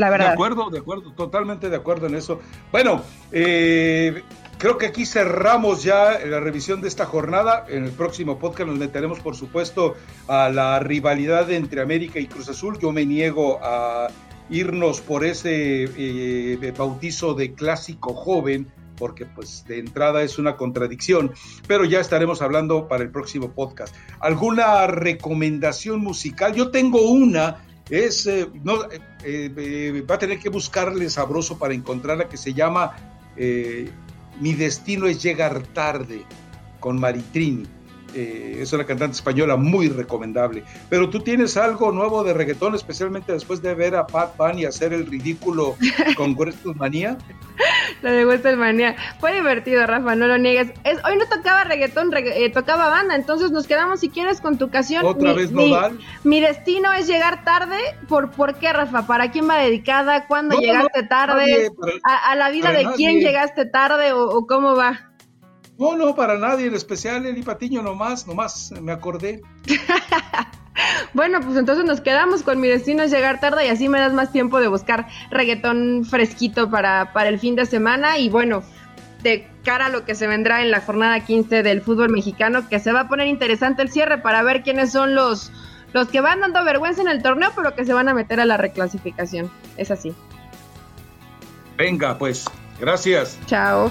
la 0.00 0.10
verdad. 0.10 0.28
De 0.28 0.32
acuerdo, 0.32 0.70
de 0.70 0.78
acuerdo, 0.78 1.12
totalmente 1.12 1.68
de 1.68 1.76
acuerdo 1.76 2.06
en 2.06 2.14
eso. 2.14 2.40
Bueno, 2.72 3.02
eh, 3.32 4.22
creo 4.58 4.78
que 4.78 4.86
aquí 4.86 5.04
cerramos 5.04 5.82
ya 5.82 6.18
la 6.24 6.40
revisión 6.40 6.80
de 6.80 6.88
esta 6.88 7.06
jornada. 7.06 7.66
En 7.68 7.84
el 7.84 7.92
próximo 7.92 8.38
podcast 8.38 8.70
nos 8.70 8.78
meteremos, 8.78 9.20
por 9.20 9.36
supuesto, 9.36 9.94
a 10.26 10.48
la 10.48 10.78
rivalidad 10.80 11.50
entre 11.50 11.82
América 11.82 12.18
y 12.18 12.26
Cruz 12.26 12.48
Azul. 12.48 12.78
Yo 12.78 12.92
me 12.92 13.04
niego 13.04 13.58
a 13.62 14.08
irnos 14.48 15.00
por 15.00 15.24
ese 15.24 15.84
eh, 15.84 16.74
bautizo 16.76 17.34
de 17.34 17.52
clásico 17.52 18.14
joven 18.14 18.72
porque 19.00 19.24
pues 19.24 19.64
de 19.66 19.78
entrada 19.78 20.22
es 20.22 20.38
una 20.38 20.56
contradicción, 20.56 21.32
pero 21.66 21.86
ya 21.86 22.00
estaremos 22.00 22.42
hablando 22.42 22.86
para 22.86 23.02
el 23.02 23.10
próximo 23.10 23.50
podcast. 23.50 23.96
¿Alguna 24.20 24.86
recomendación 24.86 26.00
musical? 26.00 26.54
Yo 26.54 26.70
tengo 26.70 27.10
una, 27.10 27.64
es, 27.88 28.26
eh, 28.26 28.46
no, 28.62 28.84
eh, 28.84 29.00
eh, 29.24 30.04
va 30.08 30.16
a 30.16 30.18
tener 30.18 30.38
que 30.38 30.50
buscarle 30.50 31.08
sabroso 31.08 31.58
para 31.58 31.72
encontrarla, 31.72 32.28
que 32.28 32.36
se 32.36 32.52
llama 32.52 32.94
Mi 34.38 34.52
destino 34.52 35.06
es 35.06 35.22
llegar 35.22 35.62
tarde, 35.68 36.26
con 36.78 37.00
Maritrini. 37.00 37.66
Eh, 38.14 38.58
es 38.60 38.72
una 38.72 38.84
cantante 38.84 39.16
española 39.16 39.56
muy 39.56 39.88
recomendable. 39.88 40.64
Pero 40.88 41.10
tú 41.10 41.20
tienes 41.20 41.56
algo 41.56 41.92
nuevo 41.92 42.24
de 42.24 42.34
reggaetón, 42.34 42.74
especialmente 42.74 43.32
después 43.32 43.62
de 43.62 43.74
ver 43.74 43.94
a 43.94 44.06
Pat 44.06 44.36
Bunny 44.36 44.64
hacer 44.64 44.92
el 44.92 45.06
ridículo 45.06 45.76
con 46.16 46.36
Manía. 46.76 47.16
Lo 48.02 48.10
de 48.10 48.24
Wrestle 48.24 48.56
Manía. 48.56 48.96
Fue 49.18 49.34
divertido, 49.34 49.86
Rafa, 49.86 50.14
no 50.14 50.26
lo 50.26 50.38
niegues. 50.38 50.72
Es, 50.84 50.98
hoy 51.04 51.16
no 51.16 51.26
tocaba 51.26 51.64
reggaetón, 51.64 52.10
eh, 52.16 52.50
tocaba 52.50 52.88
banda, 52.88 53.14
entonces 53.14 53.50
nos 53.50 53.66
quedamos, 53.66 54.00
si 54.00 54.08
quieres, 54.08 54.40
con 54.40 54.58
tu 54.58 54.66
ocasión. 54.66 55.04
Otra 55.04 55.32
vez 55.32 55.52
Nodal. 55.52 55.98
Mi, 56.24 56.40
destino 56.40 56.92
es 56.92 57.06
llegar 57.06 57.44
tarde. 57.44 57.78
¿Por, 58.08 58.30
¿Por 58.30 58.54
qué, 58.56 58.72
Rafa? 58.72 59.06
¿Para 59.06 59.30
quién 59.30 59.48
va 59.48 59.58
dedicada? 59.58 60.26
¿Cuándo 60.26 60.58
llegaste 60.58 61.02
tarde? 61.04 61.70
a, 62.04 62.34
la 62.36 62.50
vida 62.50 62.72
de 62.72 62.86
quién 62.96 63.20
llegaste 63.20 63.66
tarde 63.66 64.12
o 64.12 64.46
cómo 64.46 64.76
va? 64.76 65.10
No, 65.80 65.96
no, 65.96 66.14
para 66.14 66.36
nadie, 66.36 66.66
en 66.66 66.74
especial 66.74 67.24
Eli 67.24 67.42
Patiño, 67.42 67.80
nomás, 67.80 68.26
nomás 68.26 68.70
me 68.82 68.92
acordé. 68.92 69.40
bueno, 71.14 71.40
pues 71.40 71.56
entonces 71.56 71.84
nos 71.84 72.00
quedamos 72.00 72.42
con 72.42 72.60
mi 72.60 72.68
destino 72.68 73.02
es 73.02 73.10
llegar 73.10 73.40
tarde 73.40 73.66
y 73.66 73.68
así 73.68 73.88
me 73.88 73.98
das 73.98 74.12
más 74.12 74.32
tiempo 74.32 74.60
de 74.60 74.68
buscar 74.68 75.06
reggaetón 75.30 76.04
fresquito 76.04 76.70
para, 76.70 77.12
para 77.12 77.28
el 77.28 77.38
fin 77.38 77.56
de 77.56 77.66
semana 77.66 78.18
y 78.18 78.28
bueno, 78.28 78.62
de 79.22 79.46
cara 79.64 79.86
a 79.86 79.88
lo 79.88 80.04
que 80.04 80.14
se 80.14 80.26
vendrá 80.26 80.62
en 80.62 80.70
la 80.70 80.80
jornada 80.80 81.20
15 81.20 81.62
del 81.62 81.82
fútbol 81.82 82.10
mexicano, 82.10 82.68
que 82.68 82.78
se 82.80 82.92
va 82.92 83.00
a 83.00 83.08
poner 83.08 83.26
interesante 83.26 83.82
el 83.82 83.90
cierre 83.90 84.18
para 84.18 84.42
ver 84.42 84.62
quiénes 84.62 84.92
son 84.92 85.14
los, 85.14 85.52
los 85.92 86.08
que 86.08 86.20
van 86.20 86.40
dando 86.40 86.64
vergüenza 86.64 87.02
en 87.02 87.08
el 87.08 87.22
torneo, 87.22 87.52
pero 87.54 87.74
que 87.74 87.84
se 87.84 87.92
van 87.92 88.08
a 88.08 88.14
meter 88.14 88.40
a 88.40 88.44
la 88.44 88.56
reclasificación. 88.56 89.50
Es 89.76 89.90
así. 89.90 90.14
Venga, 91.76 92.16
pues, 92.18 92.44
gracias. 92.78 93.38
Chao. 93.46 93.90